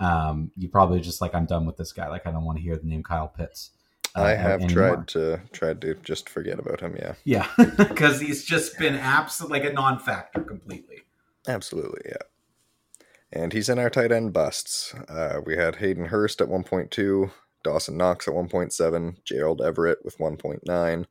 um 0.00 0.50
you 0.56 0.68
probably 0.68 1.00
just 1.00 1.20
like 1.20 1.34
i'm 1.34 1.46
done 1.46 1.66
with 1.66 1.76
this 1.76 1.92
guy 1.92 2.08
like 2.08 2.26
i 2.26 2.30
don't 2.30 2.44
want 2.44 2.58
to 2.58 2.62
hear 2.62 2.76
the 2.76 2.86
name 2.86 3.02
kyle 3.02 3.28
pitts 3.28 3.70
uh, 4.16 4.22
I 4.22 4.34
have 4.34 4.62
anymore. 4.62 4.96
tried 4.96 5.08
to 5.08 5.40
tried 5.52 5.80
to 5.80 5.94
just 5.96 6.28
forget 6.28 6.58
about 6.58 6.80
him. 6.80 6.96
Yeah, 6.96 7.14
yeah 7.24 7.48
because 7.76 8.20
he's 8.20 8.44
just 8.44 8.78
been 8.78 8.94
absolutely 8.94 9.60
like 9.60 9.70
a 9.70 9.72
non-factor 9.72 10.42
completely 10.42 11.02
absolutely. 11.48 12.02
Yeah, 12.06 13.02
and 13.32 13.52
he's 13.52 13.68
in 13.68 13.78
our 13.78 13.90
tight 13.90 14.12
end 14.12 14.32
busts. 14.32 14.94
Uh, 15.08 15.40
we 15.44 15.56
had 15.56 15.76
Hayden 15.76 16.06
Hurst 16.06 16.40
at 16.40 16.48
1.2, 16.48 17.30
Dawson 17.64 17.96
Knox 17.96 18.28
at 18.28 18.34
1.7, 18.34 19.16
Gerald 19.24 19.60
Everett 19.60 20.04
with 20.04 20.18
1.9, 20.18 21.06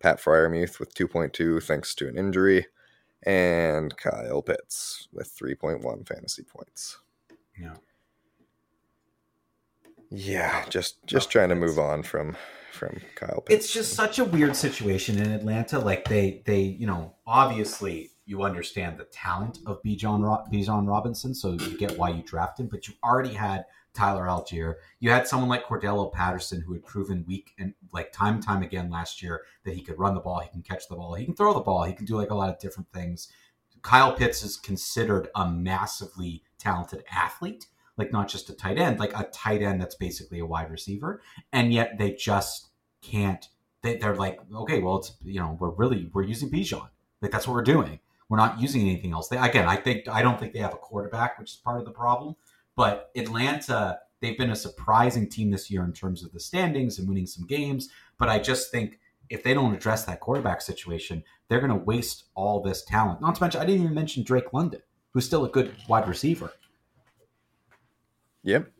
Pat 0.00 0.18
Freiermuth 0.18 0.80
with 0.80 0.94
2.2 0.94 1.62
thanks 1.62 1.94
to 1.96 2.08
an 2.08 2.16
injury, 2.16 2.66
and 3.22 3.94
Kyle 3.98 4.40
Pitts 4.40 5.08
with 5.12 5.30
3.1 5.38 6.08
fantasy 6.08 6.42
points. 6.42 6.98
yeah 7.60 7.74
Yeah, 10.10 10.64
just 10.68 11.04
just 11.06 11.28
oh, 11.28 11.30
trying 11.30 11.48
to 11.50 11.54
move 11.54 11.78
on 11.78 12.02
from 12.02 12.36
from 12.72 13.00
Kyle 13.14 13.42
Pitts. 13.44 13.64
it's 13.64 13.72
just 13.72 13.94
such 13.94 14.18
a 14.18 14.24
weird 14.24 14.54
situation 14.54 15.18
in 15.18 15.32
Atlanta. 15.32 15.78
Like 15.78 16.06
they, 16.06 16.42
they, 16.44 16.60
you 16.60 16.86
know, 16.86 17.14
obviously 17.26 18.10
you 18.26 18.42
understand 18.42 18.98
the 18.98 19.04
talent 19.04 19.58
of 19.66 19.82
Bijan 19.82 20.20
Bijan 20.52 20.88
Robinson, 20.88 21.34
so 21.34 21.52
you 21.52 21.78
get 21.78 21.96
why 21.96 22.10
you 22.10 22.22
draft 22.22 22.60
him. 22.60 22.68
But 22.68 22.86
you 22.86 22.94
already 23.02 23.32
had 23.32 23.64
Tyler 23.94 24.26
Allgeier. 24.26 24.74
You 25.00 25.10
had 25.10 25.26
someone 25.26 25.48
like 25.48 25.64
Cordell 25.64 26.12
Patterson 26.12 26.60
who 26.60 26.74
had 26.74 26.84
proven 26.84 27.24
week 27.26 27.52
and 27.58 27.72
like 27.92 28.12
time 28.12 28.34
and 28.34 28.42
time 28.42 28.62
again 28.62 28.90
last 28.90 29.22
year 29.22 29.44
that 29.64 29.74
he 29.74 29.82
could 29.82 29.98
run 29.98 30.14
the 30.14 30.20
ball, 30.20 30.40
he 30.40 30.50
can 30.50 30.62
catch 30.62 30.86
the 30.88 30.96
ball, 30.96 31.14
he 31.14 31.24
can 31.24 31.34
throw 31.34 31.54
the 31.54 31.60
ball, 31.60 31.84
he 31.84 31.94
can 31.94 32.04
do 32.04 32.16
like 32.16 32.30
a 32.30 32.34
lot 32.34 32.50
of 32.50 32.58
different 32.58 32.92
things. 32.92 33.28
Kyle 33.82 34.12
Pitts 34.12 34.42
is 34.42 34.56
considered 34.56 35.28
a 35.34 35.48
massively 35.48 36.42
talented 36.58 37.04
athlete. 37.10 37.66
Like 37.98 38.12
not 38.12 38.28
just 38.28 38.50
a 38.50 38.54
tight 38.54 38.78
end, 38.78 38.98
like 38.98 39.16
a 39.18 39.24
tight 39.32 39.62
end 39.62 39.80
that's 39.80 39.94
basically 39.94 40.38
a 40.38 40.46
wide 40.46 40.70
receiver, 40.70 41.22
and 41.52 41.72
yet 41.72 41.98
they 41.98 42.12
just 42.12 42.68
can't. 43.02 43.48
They, 43.82 43.96
they're 43.96 44.16
like, 44.16 44.40
okay, 44.54 44.80
well, 44.80 44.98
it's 44.98 45.16
you 45.24 45.40
know, 45.40 45.56
we're 45.60 45.70
really 45.70 46.10
we're 46.12 46.24
using 46.24 46.50
Bijan, 46.50 46.88
like 47.22 47.30
that's 47.30 47.46
what 47.46 47.54
we're 47.54 47.62
doing. 47.62 48.00
We're 48.28 48.38
not 48.38 48.60
using 48.60 48.82
anything 48.82 49.12
else. 49.12 49.28
They, 49.28 49.36
again, 49.36 49.68
I 49.68 49.76
think 49.76 50.08
I 50.08 50.22
don't 50.22 50.38
think 50.38 50.52
they 50.52 50.58
have 50.58 50.74
a 50.74 50.78
quarterback, 50.78 51.38
which 51.38 51.52
is 51.52 51.56
part 51.56 51.78
of 51.78 51.84
the 51.84 51.92
problem. 51.92 52.34
But 52.74 53.10
Atlanta, 53.16 53.98
they've 54.20 54.36
been 54.36 54.50
a 54.50 54.56
surprising 54.56 55.28
team 55.28 55.50
this 55.50 55.70
year 55.70 55.84
in 55.84 55.92
terms 55.92 56.24
of 56.24 56.32
the 56.32 56.40
standings 56.40 56.98
and 56.98 57.08
winning 57.08 57.26
some 57.26 57.46
games. 57.46 57.88
But 58.18 58.28
I 58.28 58.38
just 58.38 58.70
think 58.70 58.98
if 59.30 59.42
they 59.42 59.54
don't 59.54 59.74
address 59.74 60.04
that 60.04 60.20
quarterback 60.20 60.60
situation, 60.60 61.22
they're 61.48 61.60
going 61.60 61.70
to 61.70 61.84
waste 61.84 62.24
all 62.34 62.60
this 62.60 62.84
talent. 62.84 63.20
Not 63.20 63.36
to 63.36 63.42
mention, 63.42 63.60
I 63.60 63.64
didn't 63.64 63.82
even 63.82 63.94
mention 63.94 64.22
Drake 64.24 64.52
London, 64.52 64.82
who's 65.12 65.24
still 65.24 65.44
a 65.44 65.48
good 65.48 65.74
wide 65.88 66.08
receiver. 66.08 66.52
Yep, 68.46 68.70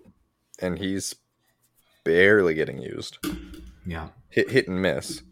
and 0.61 0.79
he's 0.79 1.17
barely 2.05 2.55
getting 2.55 2.79
used. 2.79 3.19
Yeah, 3.85 4.11
hit 4.29 4.49
hit 4.49 4.69
and 4.69 4.81
miss. 4.81 5.23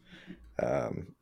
Um, 0.61 1.14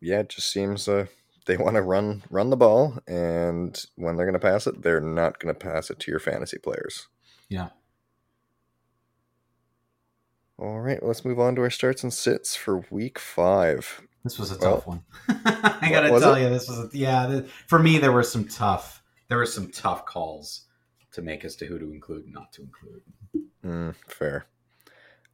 yeah, 0.00 0.20
it 0.20 0.28
just 0.28 0.48
seems 0.52 0.88
uh, 0.88 1.06
they 1.46 1.56
want 1.56 1.74
to 1.74 1.82
run 1.82 2.22
run 2.30 2.50
the 2.50 2.56
ball, 2.56 2.98
and 3.08 3.84
when 3.96 4.16
they're 4.16 4.26
going 4.26 4.34
to 4.34 4.38
pass 4.38 4.68
it, 4.68 4.80
they're 4.80 5.00
not 5.00 5.40
going 5.40 5.52
to 5.52 5.58
pass 5.58 5.90
it 5.90 5.98
to 5.98 6.10
your 6.12 6.20
fantasy 6.20 6.56
players. 6.56 7.08
Yeah. 7.48 7.70
All 10.56 10.78
right, 10.78 11.02
let's 11.02 11.24
move 11.24 11.40
on 11.40 11.56
to 11.56 11.62
our 11.62 11.70
starts 11.70 12.04
and 12.04 12.14
sits 12.14 12.54
for 12.54 12.84
week 12.90 13.18
five. 13.18 14.02
This 14.22 14.38
was 14.38 14.52
a 14.52 14.54
tough 14.54 14.86
well, 14.86 15.02
one. 15.26 15.36
I 15.44 15.90
got 15.90 16.02
to 16.02 16.20
tell 16.20 16.34
it? 16.34 16.42
you, 16.42 16.48
this 16.48 16.68
was 16.68 16.78
a, 16.78 16.96
yeah. 16.96 17.26
The, 17.26 17.42
for 17.66 17.80
me, 17.80 17.98
there 17.98 18.12
were 18.12 18.22
some 18.22 18.46
tough 18.46 19.02
there 19.26 19.38
were 19.38 19.46
some 19.46 19.72
tough 19.72 20.06
calls 20.06 20.66
to 21.12 21.22
make 21.22 21.44
as 21.44 21.56
to 21.56 21.66
who 21.66 21.78
to 21.78 21.92
include 21.92 22.24
and 22.24 22.34
not 22.34 22.52
to 22.52 22.62
include. 22.62 23.02
Mm, 23.64 23.94
fair. 24.08 24.46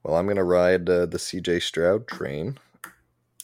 Well, 0.03 0.16
I'm 0.16 0.26
going 0.26 0.37
to 0.37 0.45
ride 0.45 0.89
uh, 0.89 1.07
the 1.07 1.18
CJ 1.18 1.62
Stroud 1.62 2.07
train 2.07 2.59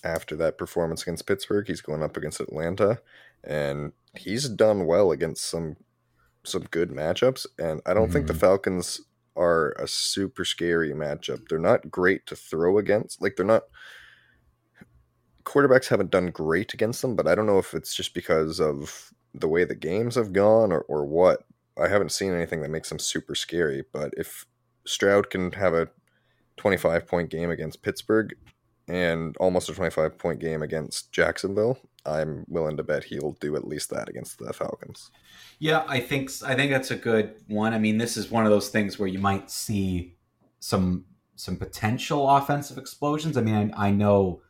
after 0.03 0.37
that 0.37 0.59
performance 0.59 1.03
against 1.03 1.27
Pittsburgh. 1.27 1.67
He's 1.67 1.81
going 1.81 2.03
up 2.03 2.17
against 2.17 2.41
Atlanta, 2.41 3.01
and 3.43 3.93
he's 4.15 4.49
done 4.49 4.87
well 4.87 5.11
against 5.11 5.45
some 5.45 5.77
some 6.45 6.65
good 6.71 6.91
matchups. 6.91 7.47
And 7.59 7.81
I 7.87 7.95
don't 7.95 8.05
mm-hmm. 8.05 8.13
think 8.13 8.27
the 8.27 8.35
mm-hmm. 8.35 8.41
Falcons 8.41 9.01
are 9.37 9.73
a 9.73 9.89
super 9.89 10.45
scary 10.45 10.93
matchup. 10.93 11.49
They're 11.49 11.59
not 11.59 11.91
great 11.91 12.27
to 12.27 12.37
throw 12.37 12.79
against. 12.79 13.21
Like 13.21 13.37
they're 13.37 13.47
not 13.47 13.65
quarterbacks 15.45 15.89
haven't 15.89 16.11
done 16.11 16.27
great 16.27 16.75
against 16.75 17.03
them, 17.03 17.17
but 17.17 17.27
I 17.27 17.35
don't 17.35 17.47
know 17.47 17.59
if 17.59 17.75
it's 17.75 17.95
just 17.95 18.15
because 18.15 18.61
of 18.61 19.13
the 19.35 19.49
way 19.49 19.65
the 19.65 19.75
games 19.75 20.15
have 20.15 20.33
gone 20.33 20.73
or, 20.73 20.81
or 20.83 21.05
what. 21.05 21.45
I 21.79 21.89
haven't 21.89 22.13
seen 22.13 22.33
anything 22.33 22.63
that 22.63 22.71
makes 22.71 22.89
them 22.89 22.99
super 22.99 23.35
scary, 23.35 23.85
but 23.93 24.15
if 24.17 24.47
Stroud 24.87 25.31
can 25.31 25.53
have 25.53 25.75
a 25.75 25.89
25 26.57 27.07
point 27.07 27.31
game 27.31 27.51
against 27.51 27.83
Pittsburgh 27.83 28.35
and 28.87 29.37
almost 29.39 29.69
a 29.69 29.75
25 29.75 30.19
point 30.19 30.41
game 30.41 30.63
against 30.63 31.11
Jacksonville, 31.11 31.79
I'm 32.07 32.45
willing 32.49 32.77
to 32.77 32.83
bet 32.83 33.05
he'll 33.05 33.33
do 33.41 33.57
at 33.57 33.67
least 33.67 33.91
that 33.91 34.09
against 34.09 34.39
the 34.39 34.53
Falcons. 34.53 35.11
Yeah, 35.59 35.85
I 35.89 36.01
think 36.01 36.31
I 36.45 36.55
think 36.55 36.71
that's 36.71 36.91
a 36.91 36.97
good 36.97 37.35
one. 37.49 37.73
I 37.73 37.79
mean, 37.79 37.99
this 37.99 38.17
is 38.17 38.31
one 38.31 38.45
of 38.45 38.51
those 38.51 38.69
things 38.69 38.99
where 38.99 39.09
you 39.09 39.19
might 39.19 39.51
see 39.51 40.17
some 40.61 41.07
some 41.37 41.57
potential 41.57 42.29
offensive 42.29 42.79
explosions. 42.79 43.37
I 43.37 43.41
mean, 43.41 43.73
I, 43.77 43.89
I 43.89 43.91
know 43.91 44.43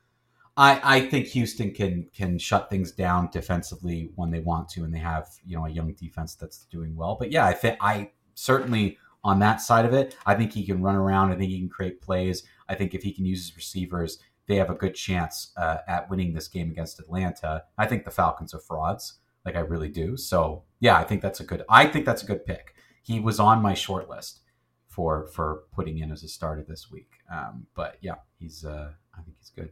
I, 0.56 0.80
I 0.96 1.00
think 1.08 1.26
Houston 1.28 1.72
can 1.72 2.08
can 2.14 2.38
shut 2.38 2.70
things 2.70 2.92
down 2.92 3.28
defensively 3.32 4.10
when 4.14 4.30
they 4.30 4.40
want 4.40 4.68
to, 4.70 4.84
and 4.84 4.94
they 4.94 4.98
have 4.98 5.28
you 5.44 5.56
know 5.56 5.66
a 5.66 5.70
young 5.70 5.92
defense 5.94 6.34
that's 6.34 6.66
doing 6.66 6.94
well. 6.94 7.16
But 7.18 7.32
yeah, 7.32 7.44
I 7.46 7.52
think 7.52 7.76
I 7.80 8.10
certainly 8.34 8.98
on 9.24 9.38
that 9.40 9.60
side 9.60 9.84
of 9.84 9.92
it, 9.92 10.16
I 10.26 10.34
think 10.34 10.52
he 10.52 10.64
can 10.64 10.82
run 10.82 10.94
around. 10.94 11.32
I 11.32 11.36
think 11.36 11.50
he 11.50 11.58
can 11.58 11.68
create 11.68 12.00
plays. 12.00 12.44
I 12.68 12.74
think 12.74 12.94
if 12.94 13.02
he 13.02 13.12
can 13.12 13.24
use 13.24 13.46
his 13.46 13.56
receivers, 13.56 14.18
they 14.46 14.56
have 14.56 14.70
a 14.70 14.74
good 14.74 14.94
chance 14.94 15.52
uh, 15.56 15.78
at 15.88 16.08
winning 16.10 16.34
this 16.34 16.48
game 16.48 16.70
against 16.70 17.00
Atlanta. 17.00 17.64
I 17.78 17.86
think 17.86 18.04
the 18.04 18.10
Falcons 18.10 18.54
are 18.54 18.60
frauds, 18.60 19.20
like 19.44 19.56
I 19.56 19.60
really 19.60 19.88
do. 19.88 20.16
So 20.16 20.64
yeah, 20.78 20.96
I 20.96 21.04
think 21.04 21.22
that's 21.22 21.40
a 21.40 21.44
good. 21.44 21.64
I 21.68 21.86
think 21.86 22.04
that's 22.04 22.22
a 22.22 22.26
good 22.26 22.46
pick. 22.46 22.74
He 23.02 23.18
was 23.18 23.40
on 23.40 23.60
my 23.60 23.74
short 23.74 24.08
list 24.08 24.40
for 24.86 25.26
for 25.26 25.62
putting 25.72 25.98
in 25.98 26.12
as 26.12 26.22
a 26.22 26.28
starter 26.28 26.64
this 26.66 26.90
week. 26.92 27.10
Um, 27.32 27.66
but 27.74 27.96
yeah, 28.00 28.16
he's. 28.38 28.64
Uh, 28.64 28.92
I 29.18 29.22
think 29.22 29.36
he's 29.38 29.50
good. 29.50 29.70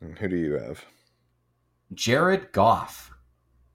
Who 0.00 0.28
do 0.28 0.36
you 0.36 0.54
have? 0.54 0.84
Jared 1.94 2.52
Goff. 2.52 3.12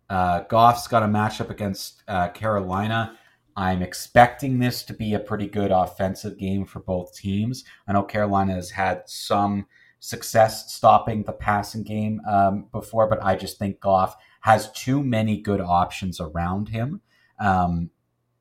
Uh, 0.10 0.42
Goff's 0.42 0.88
got 0.88 1.04
a 1.04 1.08
matchup 1.08 1.50
against 1.50 2.04
uh, 2.08 2.30
Carolina. 2.30 3.18
I'm 3.56 3.82
expecting 3.82 4.60
this 4.60 4.84
to 4.84 4.94
be 4.94 5.14
a 5.14 5.20
pretty 5.20 5.48
good 5.48 5.72
offensive 5.72 6.38
game 6.38 6.66
for 6.66 6.80
both 6.80 7.16
teams. 7.16 7.64
I 7.88 7.94
know 7.94 8.04
Carolina 8.04 8.54
has 8.54 8.72
had 8.72 9.04
some 9.06 9.68
success 10.00 10.74
stopping 10.74 11.24
the 11.24 11.34
passing 11.34 11.84
game 11.84 12.22
um, 12.28 12.68
before, 12.72 13.08
but 13.08 13.24
I 13.24 13.36
just 13.36 13.58
think 13.58 13.80
Goff 13.80 14.16
has 14.42 14.72
too 14.72 15.04
many 15.04 15.38
good 15.38 15.62
options 15.62 16.20
around 16.20 16.70
him. 16.70 17.02
Um, 17.40 17.92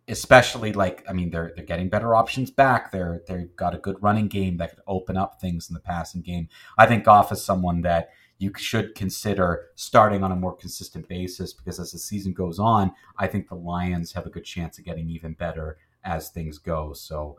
especially 0.09 0.73
like 0.73 1.05
I 1.09 1.13
mean 1.13 1.31
they're 1.31 1.53
they're 1.55 1.65
getting 1.65 1.89
better 1.89 2.15
options 2.15 2.51
back. 2.51 2.91
They're 2.91 3.23
they've 3.27 3.55
got 3.57 3.75
a 3.75 3.79
good 3.79 3.97
running 4.01 4.29
game 4.29 4.57
that 4.59 4.71
could 4.71 4.85
open 4.87 5.17
up 5.17 5.41
things 5.41 5.69
in 5.69 5.75
the 5.75 5.81
passing 5.81 6.23
game. 6.23 6.49
I 6.79 6.87
think 6.87 7.05
Goff 7.05 7.33
is 7.33 7.45
someone 7.45 7.83
that 7.83 8.11
you 8.39 8.53
should 8.57 8.95
consider 8.95 9.67
starting 9.75 10.25
on 10.25 10.33
a 10.33 10.37
more 10.37 10.57
consistent 10.57 11.07
basis 11.09 11.53
because 11.53 11.79
as 11.79 11.93
the 11.93 11.99
season 11.99 12.33
goes 12.33 12.59
on, 12.59 12.93
I 13.19 13.27
think 13.27 13.49
the 13.49 13.55
Lions 13.55 14.13
have 14.13 14.27
a 14.27 14.31
good 14.31 14.45
chance 14.45 14.79
of 14.79 14.85
getting 14.85 15.11
even 15.11 15.35
better 15.35 15.77
as 16.05 16.31
things 16.31 16.59
go. 16.59 16.95
So 16.95 17.37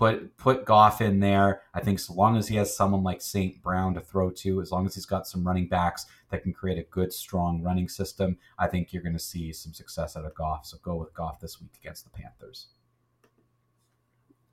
put 0.00 0.34
put 0.38 0.64
Goff 0.64 1.02
in 1.02 1.20
there. 1.20 1.60
I 1.74 1.80
think 1.80 1.98
so 1.98 2.14
long 2.14 2.38
as 2.38 2.48
he 2.48 2.56
has 2.56 2.74
someone 2.74 3.02
like 3.02 3.20
St. 3.20 3.62
Brown 3.62 3.92
to 3.92 4.00
throw 4.00 4.30
to, 4.30 4.62
as 4.62 4.72
long 4.72 4.86
as 4.86 4.94
he's 4.94 5.04
got 5.04 5.26
some 5.26 5.46
running 5.46 5.68
backs 5.68 6.06
that 6.30 6.42
can 6.42 6.54
create 6.54 6.78
a 6.78 6.84
good, 6.90 7.12
strong 7.12 7.62
running 7.62 7.86
system, 7.86 8.38
I 8.58 8.66
think 8.66 8.94
you're 8.94 9.02
going 9.02 9.12
to 9.12 9.18
see 9.18 9.52
some 9.52 9.74
success 9.74 10.16
out 10.16 10.24
of 10.24 10.34
Goff. 10.34 10.64
So 10.64 10.78
go 10.82 10.96
with 10.96 11.12
Goff 11.12 11.38
this 11.38 11.60
week 11.60 11.72
against 11.82 12.04
the 12.04 12.18
Panthers. 12.18 12.68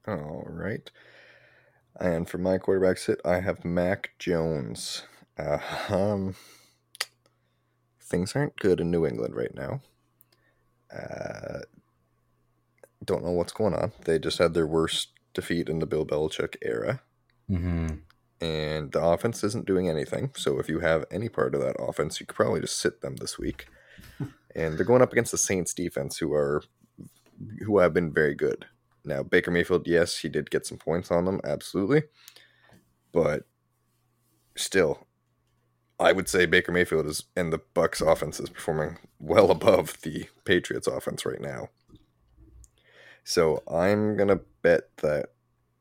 All 0.06 0.44
right. 0.46 0.92
And 1.98 2.28
for 2.28 2.40
my 2.40 2.58
quarterback 2.58 2.98
sit, 2.98 3.22
I 3.24 3.40
have 3.40 3.64
Mac 3.64 4.12
Jones. 4.20 5.04
Uh, 5.38 5.60
um, 5.88 6.36
things 8.02 8.36
aren't 8.36 8.58
good 8.58 8.82
in 8.82 8.92
New 8.92 9.06
England 9.06 9.34
right 9.34 9.56
now. 9.56 9.80
Uh, 10.94 11.60
don't 13.06 13.24
know 13.24 13.32
what's 13.32 13.54
going 13.54 13.74
on. 13.74 13.94
They 14.04 14.20
just 14.20 14.40
had 14.40 14.54
their 14.54 14.68
worst 14.68 15.12
defeat 15.38 15.70
in 15.70 15.80
the 15.80 15.86
Bill 15.86 16.06
Belichick 16.06 16.58
era. 16.62 17.02
Mm-hmm. 17.50 17.88
And 18.42 18.92
the 18.92 19.02
offense 19.02 19.44
isn't 19.44 19.66
doing 19.66 19.90
anything. 19.90 20.32
So 20.36 20.60
if 20.60 20.68
you 20.68 20.80
have 20.80 21.06
any 21.10 21.30
part 21.30 21.56
of 21.56 21.62
that 21.62 21.78
offense, 21.80 22.20
you 22.20 22.26
could 22.26 22.36
probably 22.36 22.60
just 22.60 22.78
sit 22.78 23.02
them 23.02 23.16
this 23.16 23.40
week. 23.40 23.68
and 24.56 24.78
they're 24.78 24.86
going 24.86 25.02
up 25.02 25.12
against 25.12 25.32
the 25.32 25.38
Saints 25.38 25.74
defense, 25.74 26.18
who 26.18 26.34
are 26.34 26.64
who 27.66 27.78
have 27.78 27.94
been 27.94 28.12
very 28.12 28.36
good. 28.36 28.66
Now 29.06 29.24
Baker 29.24 29.52
Mayfield, 29.52 29.88
yes, 29.88 30.18
he 30.18 30.30
did 30.30 30.52
get 30.52 30.66
some 30.66 30.78
points 30.78 31.12
on 31.12 31.26
them, 31.26 31.40
absolutely, 31.44 32.04
but 33.12 33.44
still, 34.56 35.08
I 36.00 36.12
would 36.12 36.28
say 36.28 36.46
Baker 36.46 36.72
Mayfield 36.72 37.06
is 37.06 37.24
and 37.36 37.54
the 37.54 37.62
Bucs 37.76 38.06
offense 38.06 38.40
is 38.40 38.50
performing 38.50 38.98
well 39.20 39.52
above 39.52 40.02
the 40.02 40.28
Patriots 40.46 40.88
offense 40.88 41.26
right 41.26 41.42
now. 41.42 41.70
So 43.28 43.62
I'm 43.70 44.16
gonna 44.16 44.40
bet 44.62 44.84
that 45.02 45.32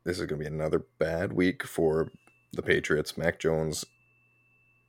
this 0.03 0.19
is 0.19 0.27
gonna 0.27 0.41
be 0.41 0.47
another 0.47 0.85
bad 0.99 1.33
week 1.33 1.63
for 1.63 2.09
the 2.53 2.61
Patriots. 2.61 3.17
Mac 3.17 3.39
Jones. 3.39 3.85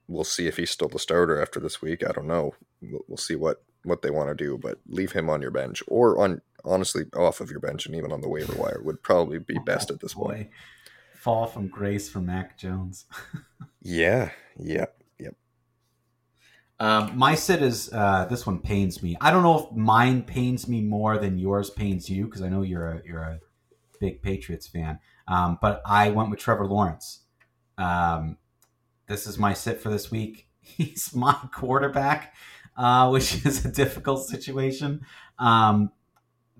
We'll 0.07 0.23
see 0.23 0.47
if 0.47 0.57
he's 0.57 0.71
still 0.71 0.87
the 0.87 0.97
starter 0.97 1.39
after 1.39 1.59
this 1.59 1.83
week. 1.83 2.03
I 2.03 2.11
don't 2.13 2.25
know. 2.25 2.55
We'll, 2.81 3.01
we'll 3.07 3.17
see 3.17 3.35
what 3.35 3.61
what 3.83 4.01
they 4.01 4.09
want 4.09 4.29
to 4.29 4.35
do, 4.35 4.57
but 4.57 4.79
leave 4.87 5.11
him 5.11 5.29
on 5.29 5.39
your 5.39 5.51
bench 5.51 5.83
or 5.87 6.17
on 6.17 6.41
honestly 6.65 7.05
off 7.15 7.41
of 7.41 7.51
your 7.51 7.59
bench 7.59 7.85
and 7.85 7.93
even 7.93 8.11
on 8.11 8.21
the 8.21 8.27
waiver 8.27 8.55
wire 8.55 8.81
would 8.83 9.03
probably 9.03 9.37
be 9.37 9.59
best 9.63 9.91
at 9.91 9.99
this 9.99 10.15
point. 10.15 10.49
Fall 11.13 11.45
from 11.45 11.67
grace 11.67 12.09
for 12.09 12.21
Mac 12.21 12.57
Jones. 12.57 13.05
yeah, 13.83 14.31
yep. 14.57 14.96
Um, 16.79 17.17
my 17.17 17.33
sit 17.33 17.61
is 17.61 17.91
uh, 17.91 18.25
this 18.29 18.45
one 18.45 18.59
pains 18.59 19.01
me. 19.01 19.17
I 19.19 19.31
don't 19.31 19.43
know 19.43 19.59
if 19.59 19.75
mine 19.75 20.21
pains 20.23 20.67
me 20.67 20.81
more 20.81 21.17
than 21.17 21.39
yours 21.39 21.69
pains 21.69 22.09
you 22.09 22.25
because 22.25 22.41
I 22.41 22.49
know 22.49 22.61
you're 22.61 22.87
a 22.87 23.01
you're 23.05 23.21
a 23.21 23.39
big 23.99 24.21
Patriots 24.21 24.67
fan. 24.67 24.99
Um, 25.27 25.57
but 25.61 25.81
I 25.85 26.11
went 26.11 26.29
with 26.29 26.39
Trevor 26.39 26.67
Lawrence. 26.67 27.21
Um, 27.77 28.37
this 29.07 29.25
is 29.25 29.37
my 29.37 29.53
sit 29.53 29.81
for 29.81 29.89
this 29.89 30.11
week. 30.11 30.47
He's 30.61 31.15
my 31.15 31.33
quarterback, 31.51 32.35
uh, 32.75 33.09
which 33.11 33.45
is 33.45 33.65
a 33.65 33.71
difficult 33.71 34.27
situation. 34.27 35.01
Um, 35.39 35.91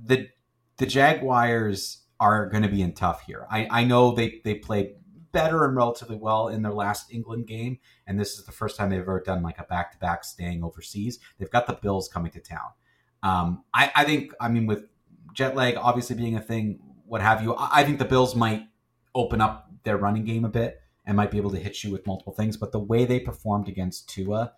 the 0.02 0.30
the 0.78 0.86
Jaguars 0.86 2.04
are 2.20 2.48
going 2.50 2.64
to 2.64 2.70
be 2.70 2.82
in 2.82 2.94
tough 2.94 3.24
here. 3.26 3.46
I, 3.50 3.68
I 3.70 3.84
know 3.84 4.12
they 4.12 4.42
they 4.44 4.56
played 4.56 4.96
better 5.32 5.66
and 5.66 5.76
relatively 5.76 6.16
well 6.16 6.48
in 6.48 6.62
their 6.62 6.74
last 6.74 7.14
England 7.14 7.48
game. 7.48 7.80
And 8.06 8.20
this 8.20 8.38
is 8.38 8.46
the 8.46 8.52
first 8.52 8.78
time 8.78 8.90
they've 8.90 9.00
ever 9.00 9.22
done 9.26 9.44
like 9.44 9.60
a 9.60 9.64
back 9.64 9.92
to 9.92 9.98
back 9.98 10.24
staying 10.24 10.64
overseas. 10.64 11.20
They've 11.38 11.52
got 11.52 11.68
the 11.68 11.74
Bills 11.74 12.08
coming 12.08 12.32
to 12.32 12.40
town. 12.40 12.70
Um, 13.24 13.64
I, 13.74 13.92
I 13.96 14.04
think, 14.04 14.34
I 14.40 14.50
mean, 14.50 14.68
with 14.68 14.86
jet 15.34 15.56
lag 15.56 15.76
obviously 15.78 16.16
being 16.16 16.36
a 16.36 16.42
thing, 16.42 16.80
what 17.06 17.22
have 17.22 17.42
you. 17.42 17.56
I 17.58 17.84
think 17.84 18.00
the 18.00 18.06
Bills 18.06 18.36
might 18.36 18.64
open 19.16 19.42
up 19.42 19.72
their 19.84 19.98
running 19.98 20.26
game 20.26 20.46
a 20.46 20.50
bit 20.50 20.82
and 21.06 21.16
might 21.16 21.32
be 21.32 21.38
able 21.38 21.52
to 21.52 21.58
hit 21.58 21.84
you 21.84 21.92
with 21.92 22.06
multiple 22.06 22.34
things. 22.34 22.58
But 22.58 22.72
the 22.72 22.80
way 22.80 23.06
they 23.06 23.20
performed 23.20 23.68
against 23.68 24.10
Tua, 24.10 24.54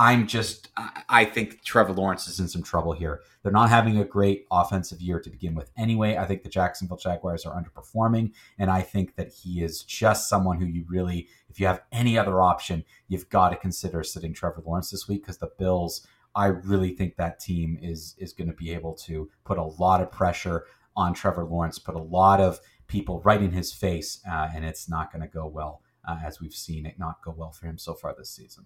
I'm 0.00 0.26
just, 0.26 0.70
I 1.10 1.26
think 1.26 1.62
Trevor 1.62 1.92
Lawrence 1.92 2.26
is 2.26 2.40
in 2.40 2.48
some 2.48 2.62
trouble 2.62 2.92
here. 2.92 3.20
They're 3.42 3.52
not 3.52 3.68
having 3.68 3.98
a 3.98 4.04
great 4.04 4.46
offensive 4.50 5.02
year 5.02 5.20
to 5.20 5.28
begin 5.28 5.54
with 5.54 5.70
anyway. 5.76 6.16
I 6.16 6.24
think 6.24 6.42
the 6.42 6.48
Jacksonville 6.48 6.96
Jaguars 6.96 7.44
are 7.44 7.54
underperforming. 7.54 8.32
And 8.58 8.70
I 8.70 8.80
think 8.80 9.16
that 9.16 9.30
he 9.30 9.62
is 9.62 9.82
just 9.82 10.26
someone 10.26 10.58
who 10.58 10.64
you 10.64 10.86
really, 10.88 11.28
if 11.50 11.60
you 11.60 11.66
have 11.66 11.82
any 11.92 12.16
other 12.16 12.40
option, 12.40 12.82
you've 13.08 13.28
got 13.28 13.50
to 13.50 13.56
consider 13.56 14.02
sitting 14.02 14.32
Trevor 14.32 14.62
Lawrence 14.64 14.90
this 14.90 15.06
week 15.06 15.20
because 15.20 15.36
the 15.36 15.50
Bills, 15.58 16.06
I 16.34 16.46
really 16.46 16.94
think 16.94 17.16
that 17.16 17.38
team 17.38 17.78
is 17.82 18.14
is 18.16 18.32
going 18.32 18.48
to 18.48 18.56
be 18.56 18.72
able 18.72 18.94
to 19.04 19.28
put 19.44 19.58
a 19.58 19.64
lot 19.64 20.00
of 20.00 20.10
pressure 20.10 20.64
on 20.96 21.12
Trevor 21.12 21.44
Lawrence, 21.44 21.78
put 21.78 21.94
a 21.94 21.98
lot 21.98 22.40
of 22.40 22.60
people 22.86 23.20
right 23.20 23.42
in 23.42 23.52
his 23.52 23.70
face, 23.70 24.22
uh, 24.26 24.48
and 24.54 24.64
it's 24.64 24.88
not 24.88 25.12
going 25.12 25.20
to 25.20 25.28
go 25.28 25.46
well, 25.46 25.82
uh, 26.08 26.20
as 26.24 26.40
we've 26.40 26.54
seen 26.54 26.86
it 26.86 26.98
not 26.98 27.22
go 27.22 27.34
well 27.36 27.52
for 27.52 27.66
him 27.66 27.76
so 27.76 27.92
far 27.92 28.14
this 28.16 28.30
season. 28.30 28.64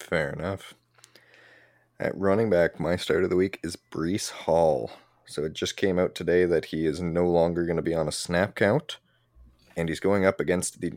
Fair 0.00 0.30
enough. 0.30 0.74
At 2.00 2.16
running 2.16 2.50
back, 2.50 2.80
my 2.80 2.96
start 2.96 3.22
of 3.22 3.30
the 3.30 3.36
week 3.36 3.60
is 3.62 3.76
Breece 3.76 4.30
Hall. 4.30 4.90
So 5.26 5.44
it 5.44 5.52
just 5.52 5.76
came 5.76 5.98
out 5.98 6.14
today 6.14 6.46
that 6.46 6.66
he 6.66 6.86
is 6.86 7.00
no 7.00 7.26
longer 7.26 7.64
going 7.64 7.76
to 7.76 7.82
be 7.82 7.94
on 7.94 8.08
a 8.08 8.12
snap 8.12 8.56
count, 8.56 8.98
and 9.76 9.88
he's 9.88 10.00
going 10.00 10.24
up 10.24 10.40
against 10.40 10.80
the 10.80 10.94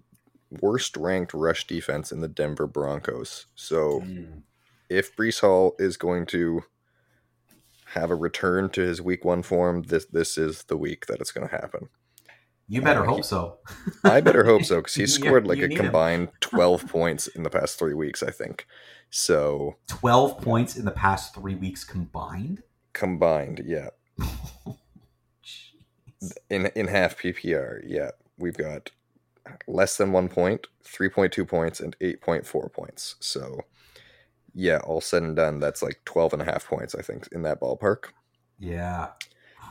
worst 0.62 0.98
ranked 0.98 1.34
rush 1.34 1.68
defense 1.68 2.12
in 2.12 2.22
the 2.22 2.28
Denver 2.28 2.66
Broncos. 2.66 3.46
So 3.54 4.00
mm. 4.00 4.42
if 4.90 5.16
Breece 5.16 5.42
Hall 5.42 5.76
is 5.78 5.98
going 5.98 6.26
to 6.28 6.64
have 7.88 8.10
a 8.10 8.16
return 8.16 8.70
to 8.70 8.82
his 8.82 9.02
week 9.02 9.24
one 9.24 9.44
form, 9.44 9.84
this 9.84 10.06
this 10.06 10.38
is 10.38 10.64
the 10.64 10.78
week 10.78 11.06
that 11.08 11.20
it's 11.20 11.32
going 11.32 11.48
to 11.48 11.56
happen. 11.56 11.90
You 12.74 12.82
better 12.82 13.04
uh, 13.06 13.10
hope 13.10 13.24
so. 13.24 13.60
I 14.04 14.20
better 14.20 14.44
hope 14.44 14.64
so 14.64 14.78
because 14.78 14.96
he 14.96 15.06
scored 15.08 15.46
like 15.46 15.60
a 15.60 15.70
combined 15.70 16.30
twelve 16.40 16.88
points 16.88 17.28
in 17.28 17.44
the 17.44 17.50
past 17.52 17.78
three 17.78 17.94
weeks. 17.94 18.24
I 18.24 18.32
think 18.32 18.66
so. 19.12 19.76
Twelve 19.88 20.42
points 20.42 20.76
in 20.76 20.84
the 20.84 20.92
past 20.92 21.36
three 21.36 21.54
weeks 21.54 21.84
combined. 21.84 22.64
Combined, 22.94 23.62
yeah. 23.64 23.90
in 26.50 26.66
in 26.76 26.88
half 26.88 27.16
PPR, 27.16 27.82
yeah, 27.86 28.10
we've 28.40 28.58
got 28.58 28.90
less 29.68 29.98
than 29.98 30.12
one 30.12 30.28
point, 30.28 30.66
three 30.84 31.10
point 31.10 31.32
two 31.32 31.46
points, 31.46 31.80
and 31.80 31.96
eight 32.02 32.22
point 32.22 32.44
four 32.44 32.70
points. 32.70 33.18
So 33.20 33.62
yeah, 34.56 34.78
all 34.80 35.00
said 35.00 35.22
and 35.22 35.36
done, 35.36 35.60
that's 35.60 35.84
like 35.84 36.02
12 36.06 36.34
and 36.34 36.42
a 36.42 36.46
half 36.46 36.68
points, 36.68 36.96
I 36.96 37.02
think, 37.02 37.28
in 37.32 37.42
that 37.42 37.60
ballpark. 37.60 38.06
Yeah. 38.60 39.10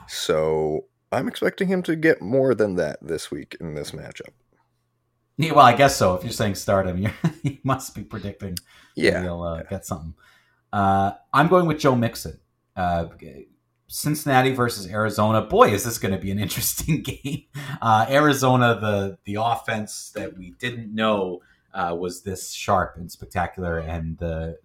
So 0.09 0.87
I'm 1.13 1.29
expecting 1.29 1.69
him 1.69 1.83
to 1.85 1.95
get 1.95 2.23
more 2.23 2.55
than 2.55 2.77
that 2.77 2.99
this 3.03 3.31
week 3.31 3.57
in 3.61 3.75
this 3.75 3.93
matchup. 3.93 4.31
Yeah, 5.37 5.53
well, 5.53 5.67
I 5.67 5.75
guess 5.75 5.97
so. 5.97 6.15
If 6.15 6.25
you're 6.25 6.33
saying 6.33 6.55
start 6.57 6.87
him, 6.87 6.99
you 7.43 7.59
must 7.65 7.95
be 7.95 8.03
predicting 8.03 8.57
yeah. 8.95 9.23
he'll 9.23 9.43
uh, 9.43 9.57
yeah. 9.59 9.63
get 9.71 9.87
something. 9.87 10.15
Uh, 10.73 11.13
I'm 11.33 11.49
going 11.49 11.67
with 11.67 11.79
Joe 11.79 11.95
Mixon. 11.95 12.39
Uh, 12.75 13.07
Cincinnati 13.89 14.55
versus 14.55 14.89
Arizona. 14.89 15.43
Boy, 15.43 15.69
is 15.69 15.85
this 15.85 15.99
going 15.99 16.15
to 16.15 16.19
be 16.19 16.31
an 16.31 16.39
interesting 16.47 17.03
game. 17.03 17.45
Uh, 17.81 18.07
Arizona, 18.09 18.79
the 18.81 19.19
the 19.25 19.37
offense 19.41 20.13
that 20.15 20.37
we 20.37 20.53
didn't 20.59 20.95
know 20.95 21.43
uh, 21.75 21.95
was 21.99 22.23
this 22.23 22.53
sharp 22.53 22.97
and 22.97 23.11
spectacular, 23.11 23.79
and 23.79 24.17
the 24.19 24.59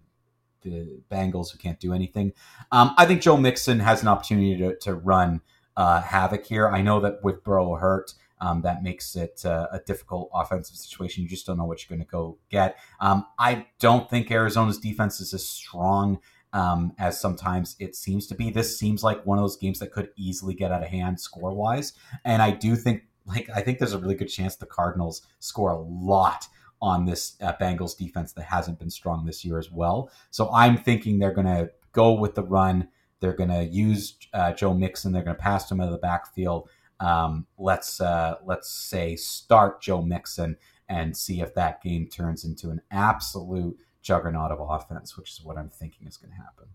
the 0.62 1.00
Bengals 1.10 1.50
who 1.52 1.58
can't 1.58 1.78
do 1.78 1.92
anything. 1.92 2.32
Um, 2.72 2.94
I 2.96 3.06
think 3.06 3.20
Joe 3.20 3.36
Mixon 3.36 3.80
has 3.80 4.02
an 4.02 4.08
opportunity 4.08 4.56
to, 4.58 4.76
to 4.78 4.94
run 4.94 5.40
uh, 5.78 6.02
havoc 6.02 6.44
here. 6.44 6.68
I 6.68 6.82
know 6.82 7.00
that 7.00 7.22
with 7.22 7.42
Burrow 7.44 7.76
hurt, 7.76 8.12
um, 8.40 8.62
that 8.62 8.82
makes 8.82 9.16
it 9.16 9.44
uh, 9.46 9.68
a 9.72 9.78
difficult 9.78 10.28
offensive 10.34 10.76
situation. 10.76 11.22
You 11.22 11.28
just 11.28 11.46
don't 11.46 11.56
know 11.56 11.64
what 11.64 11.82
you're 11.82 11.96
going 11.96 12.04
to 12.04 12.10
go 12.10 12.36
get. 12.50 12.76
Um, 13.00 13.24
I 13.38 13.66
don't 13.78 14.10
think 14.10 14.30
Arizona's 14.30 14.78
defense 14.78 15.20
is 15.20 15.32
as 15.32 15.48
strong 15.48 16.18
um, 16.52 16.92
as 16.98 17.20
sometimes 17.20 17.76
it 17.78 17.94
seems 17.94 18.26
to 18.26 18.34
be. 18.34 18.50
This 18.50 18.76
seems 18.78 19.04
like 19.04 19.24
one 19.24 19.38
of 19.38 19.44
those 19.44 19.56
games 19.56 19.78
that 19.78 19.92
could 19.92 20.10
easily 20.16 20.54
get 20.54 20.72
out 20.72 20.82
of 20.82 20.88
hand 20.88 21.20
score 21.20 21.54
wise, 21.54 21.92
and 22.24 22.42
I 22.42 22.50
do 22.50 22.74
think 22.74 23.04
like 23.24 23.48
I 23.54 23.60
think 23.60 23.78
there's 23.78 23.92
a 23.92 23.98
really 23.98 24.14
good 24.16 24.28
chance 24.28 24.56
the 24.56 24.66
Cardinals 24.66 25.22
score 25.38 25.70
a 25.70 25.78
lot 25.78 26.48
on 26.82 27.04
this 27.04 27.36
uh, 27.40 27.52
Bengals 27.60 27.96
defense 27.96 28.32
that 28.32 28.44
hasn't 28.44 28.78
been 28.78 28.90
strong 28.90 29.26
this 29.26 29.44
year 29.44 29.58
as 29.58 29.70
well. 29.70 30.10
So 30.30 30.50
I'm 30.52 30.76
thinking 30.76 31.18
they're 31.18 31.32
going 31.34 31.46
to 31.46 31.70
go 31.92 32.12
with 32.12 32.34
the 32.34 32.42
run. 32.42 32.88
They're 33.20 33.36
going 33.36 33.50
to 33.50 33.64
use 33.64 34.16
uh, 34.32 34.52
Joe 34.52 34.74
Mixon. 34.74 35.12
They're 35.12 35.24
going 35.24 35.36
to 35.36 35.42
pass 35.42 35.70
him 35.70 35.80
out 35.80 35.86
of 35.86 35.92
the 35.92 35.98
backfield. 35.98 36.68
Um, 37.00 37.46
let's 37.56 38.00
uh, 38.00 38.36
let's 38.44 38.70
say 38.70 39.16
start 39.16 39.80
Joe 39.80 40.02
Mixon 40.02 40.56
and 40.88 41.16
see 41.16 41.40
if 41.40 41.54
that 41.54 41.82
game 41.82 42.08
turns 42.08 42.44
into 42.44 42.70
an 42.70 42.80
absolute 42.90 43.76
juggernaut 44.02 44.50
of 44.50 44.58
offense, 44.60 45.16
which 45.16 45.30
is 45.30 45.42
what 45.42 45.56
I'm 45.56 45.68
thinking 45.68 46.06
is 46.06 46.16
going 46.16 46.30
to 46.30 46.36
happen. 46.36 46.68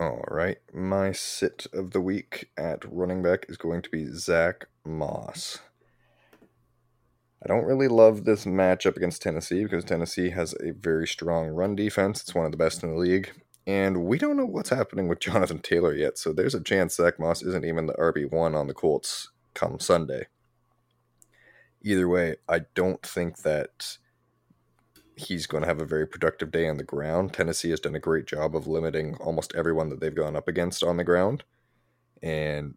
All 0.00 0.24
right, 0.28 0.56
my 0.72 1.12
sit 1.12 1.66
of 1.74 1.90
the 1.90 2.00
week 2.00 2.48
at 2.56 2.90
running 2.90 3.22
back 3.22 3.44
is 3.50 3.58
going 3.58 3.82
to 3.82 3.90
be 3.90 4.06
Zach 4.06 4.66
Moss. 4.84 5.58
I 7.44 7.48
don't 7.48 7.64
really 7.64 7.88
love 7.88 8.24
this 8.24 8.46
matchup 8.46 8.96
against 8.96 9.22
Tennessee 9.22 9.62
because 9.62 9.84
Tennessee 9.84 10.30
has 10.30 10.54
a 10.62 10.72
very 10.72 11.06
strong 11.06 11.48
run 11.48 11.76
defense. 11.76 12.22
It's 12.22 12.34
one 12.34 12.46
of 12.46 12.50
the 12.50 12.58
best 12.58 12.82
in 12.82 12.90
the 12.90 12.98
league. 12.98 13.30
And 13.66 14.04
we 14.04 14.18
don't 14.18 14.36
know 14.36 14.46
what's 14.46 14.70
happening 14.70 15.08
with 15.08 15.20
Jonathan 15.20 15.60
Taylor 15.60 15.94
yet, 15.94 16.18
so 16.18 16.32
there's 16.32 16.54
a 16.54 16.62
chance 16.62 16.96
Zach 16.96 17.18
Moss 17.18 17.42
isn't 17.42 17.64
even 17.64 17.86
the 17.86 17.94
RB1 17.94 18.54
on 18.54 18.66
the 18.66 18.74
Colts 18.74 19.30
come 19.54 19.78
Sunday. 19.78 20.26
Either 21.82 22.08
way, 22.08 22.36
I 22.48 22.60
don't 22.74 23.02
think 23.02 23.38
that 23.38 23.96
he's 25.16 25.46
going 25.46 25.62
to 25.62 25.68
have 25.68 25.80
a 25.80 25.86
very 25.86 26.06
productive 26.06 26.50
day 26.50 26.68
on 26.68 26.76
the 26.76 26.84
ground. 26.84 27.32
Tennessee 27.32 27.70
has 27.70 27.80
done 27.80 27.94
a 27.94 28.00
great 28.00 28.26
job 28.26 28.56
of 28.56 28.66
limiting 28.66 29.16
almost 29.16 29.54
everyone 29.54 29.88
that 29.90 30.00
they've 30.00 30.14
gone 30.14 30.36
up 30.36 30.48
against 30.48 30.82
on 30.82 30.96
the 30.96 31.04
ground. 31.04 31.44
And 32.22 32.74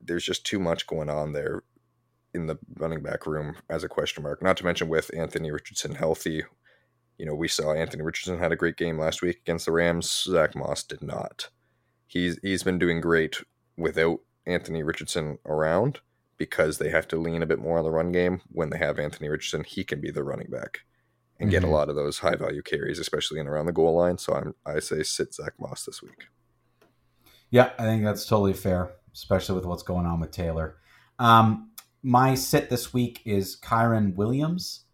there's 0.00 0.24
just 0.24 0.44
too 0.44 0.58
much 0.58 0.86
going 0.86 1.08
on 1.08 1.32
there 1.32 1.62
in 2.34 2.46
the 2.46 2.58
running 2.76 3.02
back 3.02 3.26
room 3.26 3.56
as 3.68 3.84
a 3.84 3.88
question 3.88 4.22
mark. 4.22 4.42
Not 4.42 4.56
to 4.58 4.64
mention 4.64 4.88
with 4.88 5.10
Anthony 5.16 5.50
Richardson 5.50 5.94
healthy, 5.94 6.42
you 7.18 7.26
know, 7.26 7.34
we 7.34 7.48
saw 7.48 7.74
Anthony 7.74 8.02
Richardson 8.02 8.38
had 8.38 8.52
a 8.52 8.56
great 8.56 8.76
game 8.76 8.98
last 8.98 9.22
week 9.22 9.40
against 9.40 9.66
the 9.66 9.72
Rams. 9.72 10.10
Zach 10.10 10.54
Moss 10.54 10.84
did 10.84 11.02
not. 11.02 11.50
He's 12.06 12.38
he's 12.42 12.62
been 12.62 12.78
doing 12.78 13.00
great 13.00 13.42
without 13.76 14.20
Anthony 14.46 14.82
Richardson 14.82 15.38
around 15.44 16.00
because 16.38 16.78
they 16.78 16.90
have 16.90 17.08
to 17.08 17.20
lean 17.20 17.42
a 17.42 17.46
bit 17.46 17.58
more 17.58 17.78
on 17.78 17.84
the 17.84 17.90
run 17.90 18.12
game. 18.12 18.40
When 18.50 18.70
they 18.70 18.78
have 18.78 18.98
Anthony 18.98 19.28
Richardson, 19.28 19.64
he 19.64 19.84
can 19.84 20.00
be 20.00 20.10
the 20.10 20.22
running 20.22 20.48
back 20.48 20.80
and 21.38 21.48
mm-hmm. 21.48 21.50
get 21.50 21.62
a 21.62 21.66
mm-hmm. 21.66 21.74
lot 21.74 21.88
of 21.88 21.96
those 21.96 22.20
high 22.20 22.36
value 22.36 22.62
carries, 22.62 23.00
especially 23.00 23.40
in 23.40 23.48
around 23.48 23.66
the 23.66 23.72
goal 23.72 23.96
line. 23.96 24.16
So 24.18 24.34
I'm 24.34 24.54
I 24.64 24.78
say 24.78 25.02
sit 25.02 25.34
Zach 25.34 25.54
Moss 25.58 25.84
this 25.84 26.00
week. 26.00 26.26
Yeah, 27.50 27.70
I 27.78 27.84
think 27.84 28.04
that's 28.04 28.26
totally 28.26 28.52
fair, 28.52 28.92
especially 29.12 29.56
with 29.56 29.66
what's 29.66 29.82
going 29.82 30.06
on 30.06 30.20
with 30.20 30.30
Taylor. 30.30 30.76
Um, 31.18 31.72
my 32.02 32.36
sit 32.36 32.70
this 32.70 32.92
week 32.94 33.22
is 33.24 33.58
Kyren 33.58 34.14
Williams. 34.14 34.84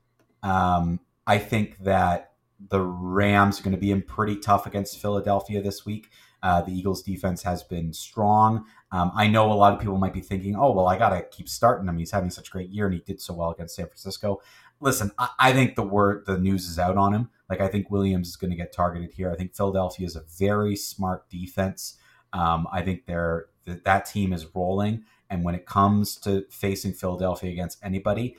Um, 0.43 1.01
I 1.27 1.39
think 1.39 1.79
that 1.85 2.33
the 2.69 2.81
Rams 2.81 3.61
are 3.61 3.63
going 3.63 3.75
to 3.75 3.81
be 3.81 3.91
in 3.91 4.03
pretty 4.03 4.37
tough 4.37 4.67
against 4.67 5.01
Philadelphia 5.01 5.63
this 5.63 5.85
week. 5.85 6.11
Uh, 6.43 6.61
the 6.61 6.73
Eagles' 6.73 7.03
defense 7.03 7.43
has 7.43 7.63
been 7.63 7.93
strong. 7.93 8.67
Um, 8.93 9.11
I 9.15 9.29
know 9.29 9.51
a 9.51 9.55
lot 9.55 9.73
of 9.73 9.81
people 9.81 9.97
might 9.97 10.13
be 10.13 10.21
thinking, 10.21 10.57
"Oh, 10.57 10.73
well, 10.73 10.87
I 10.87 10.99
got 10.99 11.11
to 11.11 11.23
keep 11.23 11.49
starting 11.49 11.89
him. 11.89 11.97
He's 11.97 12.11
having 12.11 12.31
such 12.31 12.49
a 12.49 12.51
great 12.53 12.69
year, 12.69 12.85
and 12.85 12.95
he 12.95 13.01
did 13.01 13.21
so 13.21 13.35
well 13.35 13.51
against 13.51 13.77
San 13.77 13.87
Francisco." 13.87 14.41
Listen, 14.81 15.11
I, 15.19 15.31
I 15.39 15.53
think 15.53 15.75
the 15.75 15.83
word, 15.83 16.25
the 16.27 16.39
news 16.39 16.69
is 16.69 16.79
out 16.79 16.99
on 16.99 17.15
him. 17.15 17.31
Like, 17.49 17.61
I 17.61 17.69
think 17.69 17.91
Williams 17.91 18.29
is 18.29 18.37
going 18.37 18.51
to 18.51 18.57
get 18.57 18.73
targeted 18.73 19.13
here. 19.15 19.31
I 19.31 19.37
think 19.37 19.55
Philadelphia 19.55 20.07
is 20.07 20.17
a 20.17 20.25
very 20.39 20.77
smart 20.77 21.29
defense. 21.31 21.97
Um, 22.35 22.67
I 22.71 22.83
think 22.83 23.07
they're 23.07 23.47
that 23.67 24.05
team 24.05 24.33
is 24.33 24.47
rolling. 24.55 25.05
And 25.31 25.45
when 25.45 25.55
it 25.55 25.67
comes 25.67 26.17
to 26.19 26.45
facing 26.51 26.93
Philadelphia 26.93 27.51
against 27.51 27.79
anybody, 27.83 28.37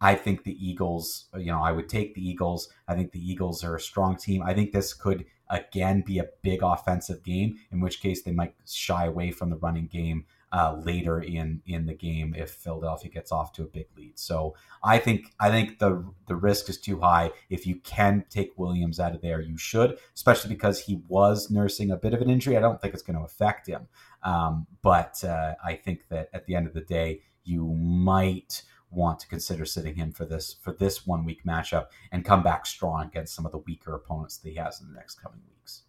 I 0.00 0.14
think 0.14 0.44
the 0.44 0.56
Eagles, 0.66 1.26
you 1.36 1.52
know, 1.52 1.62
I 1.62 1.72
would 1.72 1.88
take 1.88 2.14
the 2.14 2.26
Eagles. 2.26 2.68
I 2.88 2.94
think 2.94 3.12
the 3.12 3.30
Eagles 3.30 3.62
are 3.62 3.76
a 3.76 3.80
strong 3.80 4.16
team. 4.16 4.42
I 4.42 4.54
think 4.54 4.72
this 4.72 4.94
could 4.94 5.26
again 5.50 6.02
be 6.06 6.18
a 6.18 6.28
big 6.42 6.62
offensive 6.62 7.22
game, 7.22 7.58
in 7.70 7.80
which 7.80 8.00
case 8.00 8.22
they 8.22 8.32
might 8.32 8.54
shy 8.66 9.04
away 9.06 9.30
from 9.30 9.50
the 9.50 9.56
running 9.56 9.86
game 9.86 10.24
uh, 10.52 10.76
later 10.84 11.20
in 11.20 11.62
in 11.66 11.86
the 11.86 11.94
game 11.94 12.34
if 12.36 12.50
Philadelphia 12.50 13.10
gets 13.10 13.30
off 13.30 13.52
to 13.52 13.62
a 13.62 13.66
big 13.66 13.86
lead. 13.96 14.18
So 14.18 14.54
I 14.82 14.98
think 14.98 15.32
I 15.38 15.50
think 15.50 15.78
the 15.78 16.04
the 16.26 16.34
risk 16.34 16.68
is 16.68 16.80
too 16.80 17.00
high. 17.00 17.30
If 17.50 17.66
you 17.66 17.76
can 17.76 18.24
take 18.30 18.52
Williams 18.56 18.98
out 18.98 19.14
of 19.14 19.20
there, 19.20 19.40
you 19.40 19.56
should, 19.56 19.98
especially 20.14 20.48
because 20.50 20.80
he 20.80 21.02
was 21.08 21.50
nursing 21.50 21.90
a 21.90 21.96
bit 21.96 22.14
of 22.14 22.20
an 22.20 22.30
injury. 22.30 22.56
I 22.56 22.60
don't 22.60 22.80
think 22.80 22.94
it's 22.94 23.02
going 23.02 23.18
to 23.18 23.24
affect 23.24 23.66
him, 23.66 23.86
um, 24.22 24.66
but 24.82 25.22
uh, 25.24 25.54
I 25.64 25.74
think 25.74 26.08
that 26.08 26.30
at 26.32 26.46
the 26.46 26.56
end 26.56 26.66
of 26.66 26.74
the 26.74 26.80
day, 26.80 27.20
you 27.44 27.66
might 27.74 28.62
want 28.90 29.20
to 29.20 29.28
consider 29.28 29.64
sitting 29.64 29.94
him 29.94 30.12
for 30.12 30.24
this 30.24 30.56
for 30.60 30.72
this 30.72 31.06
one 31.06 31.24
week 31.24 31.44
matchup 31.44 31.86
and 32.10 32.24
come 32.24 32.42
back 32.42 32.66
strong 32.66 33.06
against 33.06 33.34
some 33.34 33.46
of 33.46 33.52
the 33.52 33.58
weaker 33.58 33.94
opponents 33.94 34.36
that 34.38 34.48
he 34.48 34.56
has 34.56 34.80
in 34.80 34.88
the 34.88 34.94
next 34.94 35.16
coming 35.16 35.40
weeks. 35.48 35.82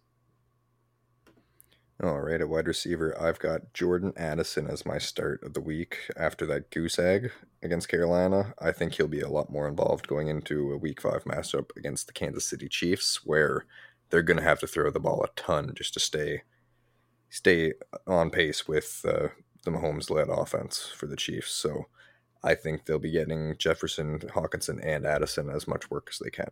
All 2.02 2.20
right, 2.20 2.40
at 2.40 2.48
wide 2.48 2.66
receiver, 2.66 3.16
I've 3.20 3.38
got 3.38 3.72
Jordan 3.74 4.12
Addison 4.16 4.66
as 4.66 4.84
my 4.84 4.98
start 4.98 5.40
of 5.44 5.54
the 5.54 5.60
week 5.60 5.98
after 6.16 6.44
that 6.46 6.70
goose 6.70 6.98
egg 6.98 7.30
against 7.62 7.88
Carolina. 7.88 8.54
I 8.58 8.72
think 8.72 8.94
he'll 8.94 9.06
be 9.06 9.20
a 9.20 9.28
lot 9.28 9.52
more 9.52 9.68
involved 9.68 10.08
going 10.08 10.26
into 10.26 10.72
a 10.72 10.76
week 10.76 11.00
five 11.00 11.22
matchup 11.24 11.70
against 11.76 12.08
the 12.08 12.12
Kansas 12.12 12.44
City 12.44 12.68
Chiefs, 12.68 13.24
where 13.24 13.66
they're 14.10 14.22
going 14.22 14.38
to 14.38 14.42
have 14.42 14.58
to 14.60 14.66
throw 14.66 14.90
the 14.90 14.98
ball 14.98 15.22
a 15.22 15.28
ton 15.40 15.72
just 15.76 15.94
to 15.94 16.00
stay 16.00 16.42
stay 17.30 17.72
on 18.06 18.30
pace 18.30 18.66
with 18.66 19.04
uh, 19.08 19.28
the 19.64 19.70
Mahomes 19.70 20.10
led 20.10 20.28
offense 20.28 20.92
for 20.94 21.06
the 21.06 21.16
Chiefs. 21.16 21.52
So 21.52 21.86
I 22.44 22.54
think 22.54 22.84
they'll 22.84 22.98
be 22.98 23.12
getting 23.12 23.56
Jefferson, 23.58 24.18
Hockenson, 24.18 24.80
and 24.82 25.06
Addison 25.06 25.48
as 25.48 25.68
much 25.68 25.90
work 25.90 26.08
as 26.10 26.18
they 26.18 26.30
can. 26.30 26.50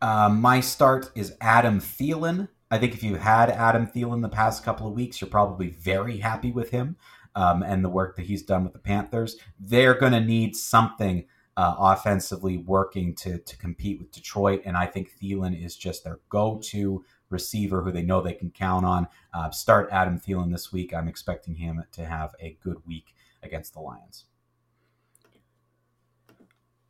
Uh, 0.00 0.28
my 0.28 0.60
start 0.60 1.10
is 1.14 1.36
Adam 1.40 1.80
Thielen. 1.80 2.48
I 2.70 2.78
think 2.78 2.92
if 2.94 3.02
you 3.02 3.16
had 3.16 3.50
Adam 3.50 3.86
Thielen 3.86 4.22
the 4.22 4.28
past 4.28 4.64
couple 4.64 4.86
of 4.88 4.94
weeks, 4.94 5.20
you're 5.20 5.30
probably 5.30 5.68
very 5.70 6.18
happy 6.18 6.50
with 6.50 6.70
him 6.70 6.96
um, 7.34 7.62
and 7.62 7.84
the 7.84 7.88
work 7.88 8.16
that 8.16 8.26
he's 8.26 8.42
done 8.42 8.64
with 8.64 8.72
the 8.72 8.78
Panthers. 8.78 9.36
They're 9.58 9.94
going 9.94 10.12
to 10.12 10.20
need 10.20 10.56
something 10.56 11.24
uh, 11.56 11.74
offensively 11.78 12.56
working 12.56 13.14
to 13.14 13.38
to 13.38 13.56
compete 13.58 13.98
with 13.98 14.10
Detroit, 14.10 14.62
and 14.64 14.76
I 14.76 14.86
think 14.86 15.12
Thielen 15.18 15.62
is 15.62 15.76
just 15.76 16.02
their 16.02 16.18
go-to 16.30 17.04
receiver 17.28 17.82
who 17.82 17.92
they 17.92 18.02
know 18.02 18.20
they 18.20 18.32
can 18.32 18.50
count 18.50 18.86
on. 18.86 19.06
Uh, 19.34 19.50
start 19.50 19.88
Adam 19.92 20.18
Thielen 20.18 20.50
this 20.50 20.72
week. 20.72 20.94
I'm 20.94 21.08
expecting 21.08 21.54
him 21.56 21.84
to 21.92 22.06
have 22.06 22.34
a 22.40 22.56
good 22.62 22.78
week 22.86 23.14
against 23.42 23.74
the 23.74 23.80
Lions. 23.80 24.24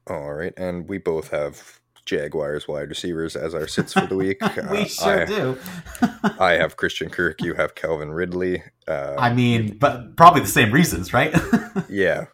All 0.07 0.35
right, 0.35 0.53
and 0.57 0.89
we 0.89 0.99
both 0.99 1.31
have 1.31 1.81
Jaguars 2.05 2.67
wide 2.67 2.89
receivers 2.89 3.37
as 3.37 3.55
our 3.55 3.67
sits 3.67 3.93
for 3.93 4.07
the 4.07 4.17
week. 4.17 4.41
we 4.71 4.79
uh, 4.79 4.85
sure 4.85 5.23
I, 5.23 5.25
do. 5.25 5.59
I 6.39 6.53
have 6.53 6.77
Christian 6.77 7.11
Kirk. 7.11 7.43
You 7.43 7.55
have 7.55 7.75
Calvin 7.75 8.11
Ridley. 8.11 8.63
Uh, 8.89 9.15
I 9.19 9.33
mean, 9.33 9.79
but 9.79 10.17
probably 10.17 10.43
the 10.43 10.49
same 10.49 10.73
reasons, 10.73 11.13
right? 11.13 11.35
yeah. 11.89 12.27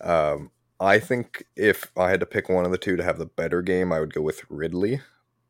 Um, 0.00 0.50
I 0.78 0.98
think 0.98 1.44
if 1.56 1.90
I 1.96 2.10
had 2.10 2.20
to 2.20 2.26
pick 2.26 2.48
one 2.48 2.64
of 2.64 2.70
the 2.70 2.78
two 2.78 2.96
to 2.96 3.04
have 3.04 3.18
the 3.18 3.26
better 3.26 3.62
game, 3.62 3.92
I 3.92 4.00
would 4.00 4.14
go 4.14 4.22
with 4.22 4.42
Ridley 4.48 5.00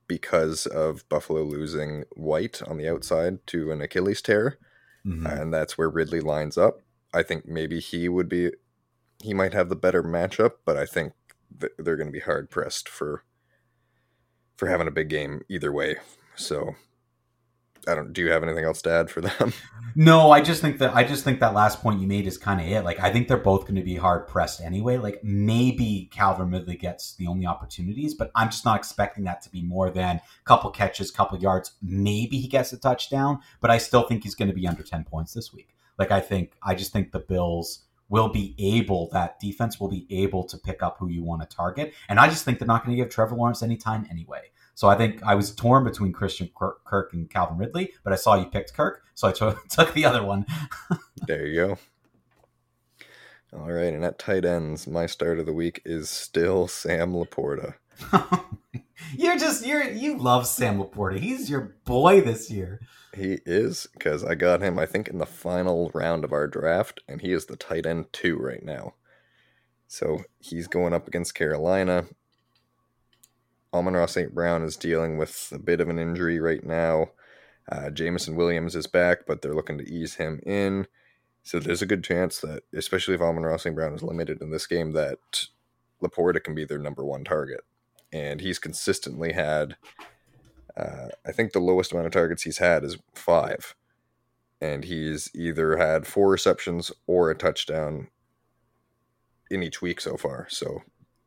because 0.08 0.66
of 0.66 1.08
Buffalo 1.08 1.42
losing 1.42 2.04
White 2.16 2.62
on 2.66 2.78
the 2.78 2.88
outside 2.88 3.46
to 3.48 3.70
an 3.70 3.80
Achilles 3.80 4.22
tear. 4.22 4.58
Mm-hmm. 5.06 5.26
And 5.26 5.54
that's 5.54 5.78
where 5.78 5.88
Ridley 5.88 6.20
lines 6.20 6.58
up. 6.58 6.80
I 7.14 7.22
think 7.22 7.46
maybe 7.46 7.78
he 7.78 8.08
would 8.08 8.28
be, 8.28 8.50
he 9.22 9.34
might 9.34 9.52
have 9.52 9.68
the 9.68 9.76
better 9.76 10.02
matchup, 10.02 10.54
but 10.64 10.76
I 10.76 10.86
think 10.86 11.12
they're 11.78 11.96
going 11.96 12.08
to 12.08 12.12
be 12.12 12.20
hard 12.20 12.50
pressed 12.50 12.88
for 12.88 13.24
for 14.56 14.68
having 14.68 14.86
a 14.86 14.92
big 14.92 15.08
game 15.08 15.42
either 15.48 15.72
way. 15.72 15.96
So 16.36 16.74
I 17.88 17.94
don't. 17.94 18.12
Do 18.12 18.22
you 18.22 18.30
have 18.30 18.42
anything 18.42 18.64
else 18.64 18.82
to 18.82 18.90
add 18.90 19.10
for 19.10 19.20
them? 19.20 19.52
No, 19.96 20.30
I 20.30 20.40
just 20.40 20.62
think 20.62 20.78
that 20.78 20.94
I 20.94 21.02
just 21.02 21.24
think 21.24 21.40
that 21.40 21.52
last 21.52 21.82
point 21.82 22.00
you 22.00 22.06
made 22.06 22.28
is 22.28 22.38
kind 22.38 22.60
of 22.60 22.66
it. 22.68 22.84
Like 22.84 23.00
I 23.00 23.10
think 23.10 23.26
they're 23.26 23.36
both 23.36 23.62
going 23.62 23.74
to 23.74 23.82
be 23.82 23.96
hard 23.96 24.28
pressed 24.28 24.60
anyway. 24.60 24.98
Like 24.98 25.24
maybe 25.24 26.08
Calvin 26.12 26.52
Ridley 26.52 26.76
gets 26.76 27.16
the 27.16 27.26
only 27.26 27.44
opportunities, 27.44 28.14
but 28.14 28.30
I'm 28.36 28.50
just 28.50 28.64
not 28.64 28.78
expecting 28.78 29.24
that 29.24 29.42
to 29.42 29.50
be 29.50 29.62
more 29.62 29.90
than 29.90 30.16
a 30.18 30.44
couple 30.44 30.70
catches, 30.70 31.10
couple 31.10 31.38
yards. 31.38 31.72
Maybe 31.82 32.38
he 32.38 32.46
gets 32.46 32.72
a 32.72 32.78
touchdown, 32.78 33.40
but 33.60 33.72
I 33.72 33.78
still 33.78 34.04
think 34.04 34.22
he's 34.22 34.36
going 34.36 34.46
to 34.48 34.54
be 34.54 34.68
under 34.68 34.84
ten 34.84 35.02
points 35.02 35.34
this 35.34 35.52
week. 35.52 35.74
Like 35.98 36.12
I 36.12 36.20
think 36.20 36.52
I 36.62 36.76
just 36.76 36.92
think 36.92 37.10
the 37.10 37.18
Bills 37.18 37.80
will 38.10 38.28
be 38.28 38.54
able 38.58 39.08
that 39.12 39.40
defense 39.40 39.80
will 39.80 39.88
be 39.88 40.06
able 40.10 40.44
to 40.44 40.58
pick 40.58 40.82
up 40.82 40.98
who 40.98 41.08
you 41.08 41.22
want 41.22 41.40
to 41.40 41.56
target, 41.56 41.94
and 42.10 42.20
I 42.20 42.28
just 42.28 42.44
think 42.44 42.58
they're 42.58 42.68
not 42.68 42.84
going 42.84 42.94
to 42.94 43.02
give 43.02 43.10
Trevor 43.10 43.36
Lawrence 43.36 43.62
any 43.62 43.78
time 43.78 44.06
anyway. 44.10 44.50
So 44.74 44.88
I 44.88 44.96
think 44.96 45.22
I 45.22 45.34
was 45.34 45.54
torn 45.54 45.84
between 45.84 46.12
Christian 46.12 46.50
Kirk 46.54 47.12
and 47.12 47.28
Calvin 47.28 47.58
Ridley, 47.58 47.92
but 48.02 48.12
I 48.12 48.16
saw 48.16 48.34
you 48.34 48.46
picked 48.46 48.74
Kirk, 48.74 49.02
so 49.14 49.28
I 49.28 49.32
took, 49.32 49.62
took 49.68 49.94
the 49.94 50.04
other 50.04 50.22
one. 50.22 50.46
there 51.26 51.46
you 51.46 51.66
go. 51.66 51.78
All 53.52 53.70
right, 53.72 53.92
and 53.92 54.04
at 54.04 54.18
tight 54.18 54.44
ends, 54.44 54.86
my 54.86 55.06
start 55.06 55.38
of 55.38 55.46
the 55.46 55.52
week 55.52 55.82
is 55.84 56.08
still 56.08 56.68
Sam 56.68 57.12
LaPorta. 57.12 57.74
you're 59.16 59.38
just 59.38 59.66
you're 59.66 59.90
you 59.90 60.18
love 60.18 60.46
Sam 60.46 60.78
LaPorta. 60.78 61.18
He's 61.18 61.50
your 61.50 61.76
boy 61.84 62.20
this 62.20 62.50
year. 62.50 62.80
He 63.14 63.38
is 63.44 63.88
because 63.92 64.24
I 64.24 64.34
got 64.34 64.62
him. 64.62 64.78
I 64.78 64.86
think 64.86 65.08
in 65.08 65.18
the 65.18 65.26
final 65.26 65.90
round 65.92 66.24
of 66.24 66.32
our 66.32 66.46
draft, 66.46 67.02
and 67.08 67.20
he 67.20 67.32
is 67.32 67.46
the 67.46 67.56
tight 67.56 67.86
end 67.86 68.06
two 68.12 68.36
right 68.36 68.62
now. 68.62 68.94
So 69.88 70.22
he's 70.38 70.68
going 70.68 70.94
up 70.94 71.08
against 71.08 71.34
Carolina. 71.34 72.06
Amon-Ra 73.74 74.06
St. 74.06 74.34
Brown 74.34 74.62
is 74.62 74.76
dealing 74.76 75.16
with 75.18 75.52
a 75.52 75.58
bit 75.58 75.80
of 75.80 75.88
an 75.88 75.98
injury 75.98 76.38
right 76.40 76.64
now. 76.64 77.10
Uh, 77.70 77.90
Jameson 77.90 78.36
Williams 78.36 78.74
is 78.74 78.86
back, 78.86 79.26
but 79.26 79.42
they're 79.42 79.54
looking 79.54 79.78
to 79.78 79.88
ease 79.88 80.16
him 80.16 80.40
in. 80.44 80.86
So 81.42 81.58
there's 81.58 81.82
a 81.82 81.86
good 81.86 82.04
chance 82.04 82.40
that, 82.40 82.62
especially 82.74 83.14
if 83.14 83.20
Amon-Ra 83.20 83.56
St. 83.56 83.74
Brown 83.74 83.94
is 83.94 84.02
limited 84.02 84.42
in 84.42 84.50
this 84.50 84.66
game, 84.66 84.92
that 84.92 85.18
LaPorta 86.02 86.42
can 86.42 86.54
be 86.54 86.64
their 86.64 86.78
number 86.78 87.04
one 87.04 87.24
target. 87.24 87.60
And 88.12 88.40
he's 88.40 88.58
consistently 88.58 89.32
had, 89.32 89.76
uh, 90.76 91.08
I 91.24 91.32
think 91.32 91.52
the 91.52 91.60
lowest 91.60 91.92
amount 91.92 92.06
of 92.06 92.12
targets 92.12 92.42
he's 92.42 92.58
had 92.58 92.84
is 92.84 92.98
five. 93.14 93.74
And 94.60 94.84
he's 94.84 95.30
either 95.34 95.76
had 95.76 96.06
four 96.06 96.28
receptions 96.28 96.92
or 97.06 97.30
a 97.30 97.36
touchdown 97.36 98.08
in 99.50 99.62
each 99.62 99.80
week 99.80 100.00
so 100.00 100.16
far. 100.16 100.46
So 100.50 100.82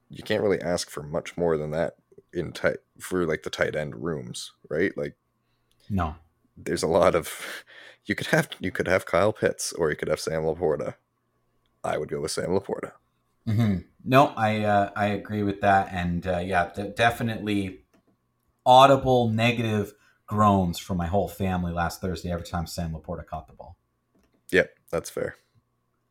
you 0.10 0.24
can't 0.24 0.44
really 0.44 0.62
ask 0.62 0.90
for 0.90 1.04
much 1.04 1.36
more 1.38 1.58
than 1.58 1.72
that 1.72 1.96
in 2.32 2.52
tight 2.52 2.78
for 3.00 3.26
like 3.26 3.44
the 3.44 3.50
tight 3.50 3.76
end 3.76 4.04
rooms, 4.04 4.52
right? 4.70 4.96
Like 4.98 5.16
no. 5.90 6.16
There's 6.56 6.84
a 6.84 6.88
lot 6.88 7.16
of 7.16 7.64
you 8.06 8.16
could 8.16 8.28
have 8.28 8.50
you 8.60 8.72
could 8.72 8.88
have 8.88 9.06
Kyle 9.06 9.34
Pitts 9.34 9.74
or 9.74 9.90
you 9.90 9.96
could 9.96 10.08
have 10.08 10.20
Sam 10.20 10.44
LaPorta. 10.44 10.96
I 11.84 11.98
would 11.98 12.10
go 12.10 12.22
with 12.22 12.32
Sam 12.32 12.50
LaPorta. 12.50 12.94
Mm-hmm. 13.48 13.78
No, 14.04 14.34
I 14.36 14.64
uh, 14.64 14.92
I 14.96 15.08
agree 15.08 15.44
with 15.44 15.62
that, 15.62 15.90
and 15.92 16.26
uh, 16.28 16.40
yeah, 16.40 16.72
d- 16.76 16.92
definitely 16.96 17.86
audible 18.66 19.30
negative 19.30 19.94
groans 20.26 20.78
from 20.80 20.98
my 20.98 21.08
whole 21.08 21.28
family 21.28 21.72
last 21.72 22.02
Thursday 22.02 22.32
every 22.32 22.46
time 22.46 22.68
Sam 22.68 22.94
LaPorta 22.94 23.26
caught 23.26 23.48
the 23.48 23.54
ball. 23.54 23.78
Yep, 24.52 24.72
that's 24.92 25.10
fair. 25.10 25.36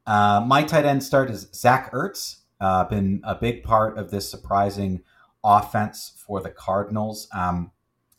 Uh, 0.06 0.42
my 0.46 0.62
tight 0.62 0.84
end 0.84 1.02
start 1.02 1.30
is 1.30 1.48
Zach 1.54 1.92
Ertz. 1.92 2.38
Uh, 2.60 2.84
been 2.84 3.20
a 3.24 3.34
big 3.34 3.62
part 3.62 3.98
of 3.98 4.10
this 4.10 4.30
surprising 4.30 5.02
offense 5.44 6.12
for 6.24 6.40
the 6.40 6.50
Cardinals. 6.50 7.28
Um, 7.34 7.72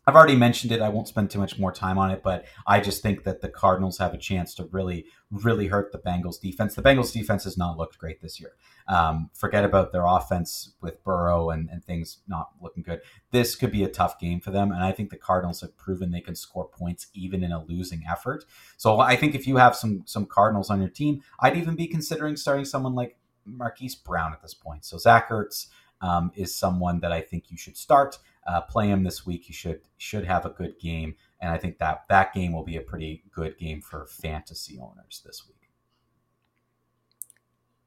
I've 0.06 0.16
already 0.16 0.36
mentioned 0.36 0.74
it. 0.74 0.82
I 0.82 0.90
won't 0.90 1.08
spend 1.08 1.32
too 1.32 1.40
much 1.40 1.58
more 1.58 1.72
time 1.72 1.98
on 1.98 2.12
it, 2.12 2.22
but 2.24 2.46
I 2.68 2.82
just 2.82 3.02
think 3.02 3.24
that 3.24 3.40
the 3.40 3.48
Cardinals 3.48 4.00
have 4.00 4.14
a 4.14 4.18
chance 4.18 4.54
to 4.56 4.66
really, 4.66 5.06
really 5.32 5.68
hurt 5.68 5.94
the 5.94 5.98
Bengals 5.98 6.42
defense. 6.42 6.76
The 6.76 6.82
Bengals 6.82 7.14
defense 7.14 7.46
has 7.46 7.58
not 7.58 7.78
looked 7.78 7.98
great 7.98 8.22
this 8.22 8.40
year. 8.40 8.52
Um, 8.88 9.30
forget 9.34 9.64
about 9.64 9.92
their 9.92 10.06
offense 10.06 10.74
with 10.82 11.04
Burrow 11.04 11.50
and, 11.50 11.70
and 11.70 11.84
things 11.84 12.20
not 12.28 12.50
looking 12.62 12.84
good. 12.84 13.02
This 13.32 13.56
could 13.56 13.72
be 13.72 13.84
a 13.84 13.90
tough 13.90 14.20
game 14.20 14.40
for 14.40 14.52
them, 14.52 14.72
and 14.72 14.84
I 14.84 14.92
think 14.92 15.10
the 15.10 15.18
Cardinals 15.18 15.62
have 15.62 15.78
proven 15.78 16.12
they 16.12 16.22
can 16.22 16.36
score 16.36 16.68
points 16.68 17.08
even 17.14 17.44
in 17.44 17.52
a 17.52 17.64
losing 17.64 18.04
effort. 18.10 18.46
So 18.78 19.00
I 19.00 19.16
think 19.16 19.36
if 19.36 19.48
you 19.48 19.58
have 19.58 19.76
some 19.76 20.04
some 20.06 20.26
Cardinals 20.26 20.70
on 20.70 20.80
your 20.80 20.90
team, 20.90 21.22
I'd 21.40 21.58
even 21.58 21.76
be 21.76 21.88
considering 21.88 22.36
starting 22.36 22.66
someone 22.66 22.96
like 22.96 23.18
Marquise 23.46 23.96
Brown 23.96 24.34
at 24.34 24.42
this 24.42 24.54
point. 24.54 24.86
So 24.86 24.98
Zach 24.98 25.30
Ertz 25.30 25.68
um, 26.02 26.32
is 26.36 26.54
someone 26.54 27.00
that 27.00 27.12
I 27.12 27.22
think 27.22 27.50
you 27.50 27.58
should 27.58 27.78
start. 27.78 28.20
Uh, 28.46 28.60
play 28.60 28.90
him 28.90 29.04
this 29.04 29.26
week. 29.26 29.48
You 29.48 29.54
should 29.54 29.82
should 29.98 30.26
have 30.26 30.46
a 30.46 30.50
good 30.50 30.78
game, 30.78 31.16
and 31.40 31.52
I 31.52 31.58
think 31.58 31.78
that 31.78 32.04
that 32.10 32.34
game 32.34 32.52
will 32.52 32.66
be 32.66 32.76
a 32.76 32.82
pretty 32.82 33.24
good 33.32 33.58
game 33.58 33.82
for 33.82 34.06
fantasy 34.06 34.78
owners 34.78 35.22
this 35.26 35.44
week. 35.48 35.63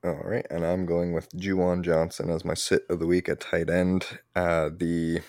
All 0.06 0.22
right, 0.22 0.46
and 0.50 0.64
I'm 0.64 0.86
going 0.86 1.12
with 1.12 1.28
Juwan 1.32 1.82
Johnson 1.82 2.30
as 2.30 2.44
my 2.44 2.54
sit 2.54 2.84
of 2.88 3.00
the 3.00 3.08
week 3.08 3.28
at 3.28 3.40
tight 3.40 3.68
end. 3.68 4.06
Uh, 4.36 4.70
the 4.72 5.20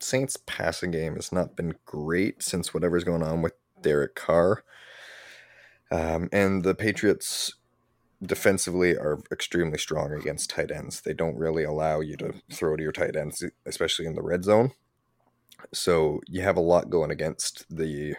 Saints 0.00 0.36
passing 0.44 0.90
game 0.90 1.14
has 1.14 1.30
not 1.30 1.54
been 1.54 1.76
great 1.84 2.42
since 2.42 2.74
whatever's 2.74 3.04
going 3.04 3.22
on 3.22 3.42
with 3.42 3.52
Derek 3.80 4.16
Carr. 4.16 4.64
Um, 5.88 6.28
and 6.32 6.64
the 6.64 6.74
Patriots 6.74 7.54
defensively 8.20 8.96
are 8.96 9.20
extremely 9.30 9.78
strong 9.78 10.12
against 10.12 10.50
tight 10.50 10.72
ends. 10.72 11.00
They 11.00 11.14
don't 11.14 11.38
really 11.38 11.62
allow 11.62 12.00
you 12.00 12.16
to 12.16 12.34
throw 12.50 12.74
to 12.74 12.82
your 12.82 12.90
tight 12.90 13.14
ends, 13.14 13.44
especially 13.64 14.06
in 14.06 14.16
the 14.16 14.22
red 14.22 14.42
zone. 14.42 14.72
So 15.72 16.22
you 16.26 16.42
have 16.42 16.56
a 16.56 16.60
lot 16.60 16.90
going 16.90 17.12
against 17.12 17.66
the 17.70 18.16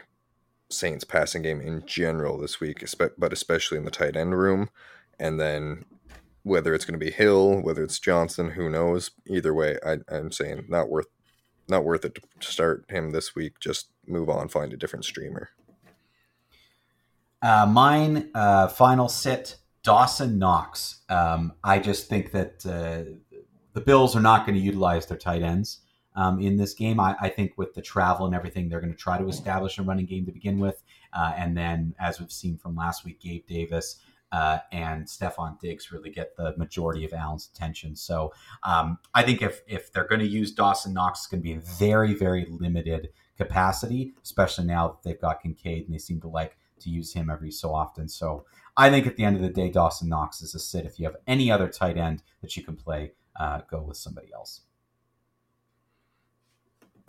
Saints 0.69 1.03
passing 1.03 1.43
game 1.43 1.61
in 1.61 1.85
general 1.85 2.37
this 2.37 2.59
week, 2.59 2.83
but 3.17 3.33
especially 3.33 3.77
in 3.77 3.85
the 3.85 3.91
tight 3.91 4.15
end 4.15 4.37
room. 4.37 4.69
And 5.19 5.39
then 5.39 5.85
whether 6.43 6.73
it's 6.73 6.85
going 6.85 6.99
to 6.99 7.05
be 7.05 7.11
Hill, 7.11 7.61
whether 7.61 7.83
it's 7.83 7.99
Johnson, 7.99 8.51
who 8.51 8.69
knows? 8.69 9.11
Either 9.27 9.53
way, 9.53 9.77
I, 9.85 9.97
I'm 10.09 10.31
saying 10.31 10.65
not 10.69 10.89
worth 10.89 11.07
not 11.69 11.83
worth 11.83 12.05
it 12.05 12.19
to 12.39 12.51
start 12.51 12.85
him 12.89 13.11
this 13.11 13.35
week. 13.35 13.59
Just 13.59 13.89
move 14.07 14.29
on, 14.29 14.47
find 14.47 14.71
a 14.71 14.77
different 14.77 15.03
streamer. 15.03 15.49
Uh, 17.41 17.65
mine 17.65 18.29
uh, 18.33 18.67
final 18.67 19.09
sit 19.09 19.57
Dawson 19.83 20.39
Knox. 20.39 21.01
Um, 21.09 21.53
I 21.63 21.79
just 21.79 22.07
think 22.07 22.31
that 22.31 22.65
uh, 22.65 23.37
the 23.73 23.81
Bills 23.81 24.15
are 24.15 24.21
not 24.21 24.45
going 24.45 24.57
to 24.57 24.63
utilize 24.63 25.05
their 25.05 25.17
tight 25.17 25.43
ends. 25.43 25.81
Um, 26.17 26.41
in 26.41 26.57
this 26.57 26.73
game. 26.73 26.99
I, 26.99 27.15
I, 27.21 27.29
think 27.29 27.53
with 27.57 27.75
the 27.75 27.81
travel 27.81 28.25
and 28.25 28.35
everything, 28.35 28.67
they're 28.67 28.81
going 28.81 28.91
to 28.91 28.97
try 28.97 29.17
to 29.17 29.27
establish 29.29 29.77
a 29.77 29.83
running 29.83 30.07
game 30.07 30.25
to 30.25 30.31
begin 30.31 30.59
with. 30.59 30.83
Uh, 31.13 31.31
and 31.37 31.55
then, 31.55 31.93
as 31.99 32.19
we've 32.19 32.31
seen 32.31 32.57
from 32.57 32.75
last 32.75 33.05
week, 33.05 33.21
Gabe 33.21 33.45
Davis 33.47 33.99
uh, 34.31 34.59
and 34.71 35.05
Stefon 35.05 35.59
Diggs 35.59 35.91
really 35.91 36.09
get 36.09 36.35
the 36.35 36.55
majority 36.57 37.05
of 37.05 37.13
Allen's 37.13 37.49
attention. 37.53 37.95
So 37.95 38.33
um, 38.63 38.97
I 39.13 39.23
think 39.23 39.41
if 39.41 39.61
if 39.67 39.93
they're 39.93 40.07
going 40.07 40.19
to 40.19 40.27
use 40.27 40.51
Dawson 40.51 40.93
Knox, 40.93 41.19
it's 41.19 41.27
going 41.27 41.39
to 41.39 41.43
be 41.43 41.53
in 41.53 41.61
very 41.61 42.13
very 42.13 42.45
limited 42.49 43.09
capacity, 43.37 44.13
especially 44.23 44.65
now 44.65 44.87
that 44.87 45.03
they've 45.03 45.21
got 45.21 45.41
Kincaid 45.41 45.85
and 45.85 45.93
they 45.93 45.99
seem 45.99 46.19
to 46.21 46.27
like 46.27 46.57
to 46.79 46.89
use 46.89 47.13
him 47.13 47.29
every 47.29 47.51
so 47.51 47.73
often. 47.73 48.09
So 48.09 48.45
I 48.75 48.89
think 48.89 49.07
at 49.07 49.15
the 49.15 49.23
end 49.23 49.35
of 49.35 49.41
the 49.41 49.49
day, 49.49 49.69
Dawson 49.69 50.09
Knox 50.09 50.41
is 50.41 50.55
a 50.55 50.59
sit. 50.59 50.85
If 50.85 50.99
you 50.99 51.05
have 51.05 51.15
any 51.25 51.49
other 51.51 51.67
tight 51.67 51.97
end 51.97 52.23
that 52.41 52.57
you 52.57 52.63
can 52.63 52.75
play, 52.75 53.13
uh, 53.39 53.61
go 53.69 53.81
with 53.81 53.97
somebody 53.97 54.31
else. 54.33 54.61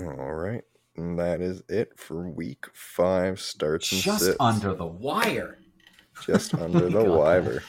All 0.00 0.34
right. 0.34 0.62
And 0.96 1.18
that 1.18 1.40
is 1.40 1.62
it 1.68 1.98
for 1.98 2.28
week 2.28 2.66
five 2.72 3.40
starts 3.40 3.92
and 3.92 4.00
Just 4.00 4.24
sits. 4.24 4.36
under 4.40 4.74
the 4.74 4.86
wire. 4.86 5.58
Just 6.24 6.54
under 6.56 6.88
the 6.88 7.04
wire. 7.04 7.62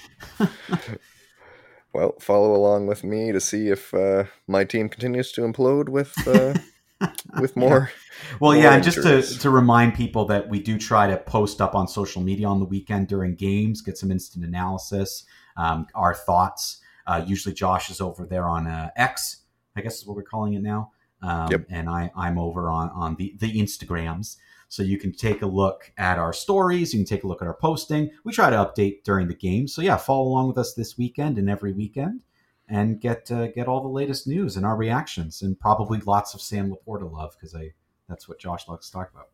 well, 1.94 2.16
follow 2.20 2.56
along 2.56 2.88
with 2.88 3.04
me 3.04 3.32
to 3.32 3.40
see 3.40 3.70
if 3.70 3.94
uh, 3.94 4.26
my 4.48 4.64
team 4.64 4.90
continues 4.90 5.32
to 5.34 5.42
implode 5.42 5.90
with 5.90 6.14
uh, 6.28 6.56
with 7.40 7.56
more. 7.56 7.92
Yeah. 7.92 8.38
Well, 8.40 8.54
more 8.54 8.62
yeah, 8.62 8.74
and 8.74 8.84
just 8.84 9.04
to, 9.04 9.22
to 9.40 9.50
remind 9.50 9.94
people 9.94 10.26
that 10.26 10.50
we 10.50 10.60
do 10.60 10.78
try 10.78 11.08
to 11.08 11.18
post 11.18 11.62
up 11.62 11.76
on 11.76 11.88
social 11.88 12.22
media 12.22 12.48
on 12.48 12.60
the 12.60 12.66
weekend 12.66 13.08
during 13.08 13.36
games, 13.36 13.82
get 13.82 13.98
some 13.98 14.12
instant 14.12 14.44
analysis, 14.44 15.24
um, 15.56 15.88
our 15.96 16.14
thoughts. 16.14 16.82
Uh, 17.08 17.24
usually, 17.26 17.54
Josh 17.54 17.90
is 17.90 18.02
over 18.02 18.26
there 18.26 18.48
on 18.48 18.68
uh, 18.68 18.90
X, 18.96 19.38
I 19.76 19.82
guess 19.82 20.00
is 20.00 20.08
what 20.08 20.16
we're 20.16 20.24
calling 20.24 20.54
it 20.54 20.62
now. 20.62 20.92
Um, 21.22 21.52
yep. 21.52 21.66
And 21.70 21.90
I, 21.90 22.12
I'm 22.16 22.38
over 22.38 22.70
on, 22.70 22.90
on 22.92 23.16
the, 23.16 23.36
the 23.40 23.60
Instagrams. 23.60 24.38
So 24.70 24.84
you 24.84 25.00
can 25.00 25.12
take 25.12 25.42
a 25.42 25.48
look 25.48 25.92
at 25.98 26.20
our 26.20 26.32
stories. 26.32 26.94
You 26.94 27.00
can 27.00 27.06
take 27.06 27.24
a 27.24 27.28
look 27.28 27.42
at 27.42 27.48
our 27.48 27.56
posting. 27.56 28.12
We 28.24 28.32
try 28.32 28.52
to 28.52 28.56
update 28.56 29.04
during 29.04 29.28
the 29.28 29.34
game. 29.34 29.68
So 29.68 29.82
yeah, 29.82 29.98
follow 29.98 30.28
along 30.28 30.50
with 30.50 30.60
us 30.60 30.76
this 30.76 30.98
weekend 30.98 31.40
and 31.40 31.50
every 31.50 31.74
weekend, 31.74 32.24
and 32.68 33.02
get 33.02 33.32
uh, 33.32 33.48
get 33.48 33.68
all 33.68 33.82
the 33.82 33.88
latest 33.88 34.28
news 34.28 34.58
and 34.58 34.66
our 34.66 34.76
reactions, 34.76 35.42
and 35.42 35.60
probably 35.60 36.00
lots 36.02 36.36
of 36.36 36.42
Sam 36.42 36.72
LaPorta 36.72 37.12
love 37.12 37.36
because 37.36 37.56
I 37.56 37.74
that's 38.08 38.30
what 38.30 38.38
Josh 38.38 38.68
likes 38.68 38.86
to 38.88 38.92
talk 38.92 39.10
about. 39.12 39.30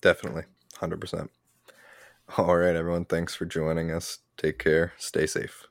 Definitely, 0.00 0.44
hundred 0.76 1.00
percent. 1.00 1.32
All 2.36 2.56
right, 2.56 2.76
everyone. 2.76 3.04
Thanks 3.04 3.34
for 3.34 3.46
joining 3.46 3.90
us. 3.90 4.18
Take 4.36 4.60
care. 4.60 4.92
Stay 4.96 5.26
safe. 5.26 5.66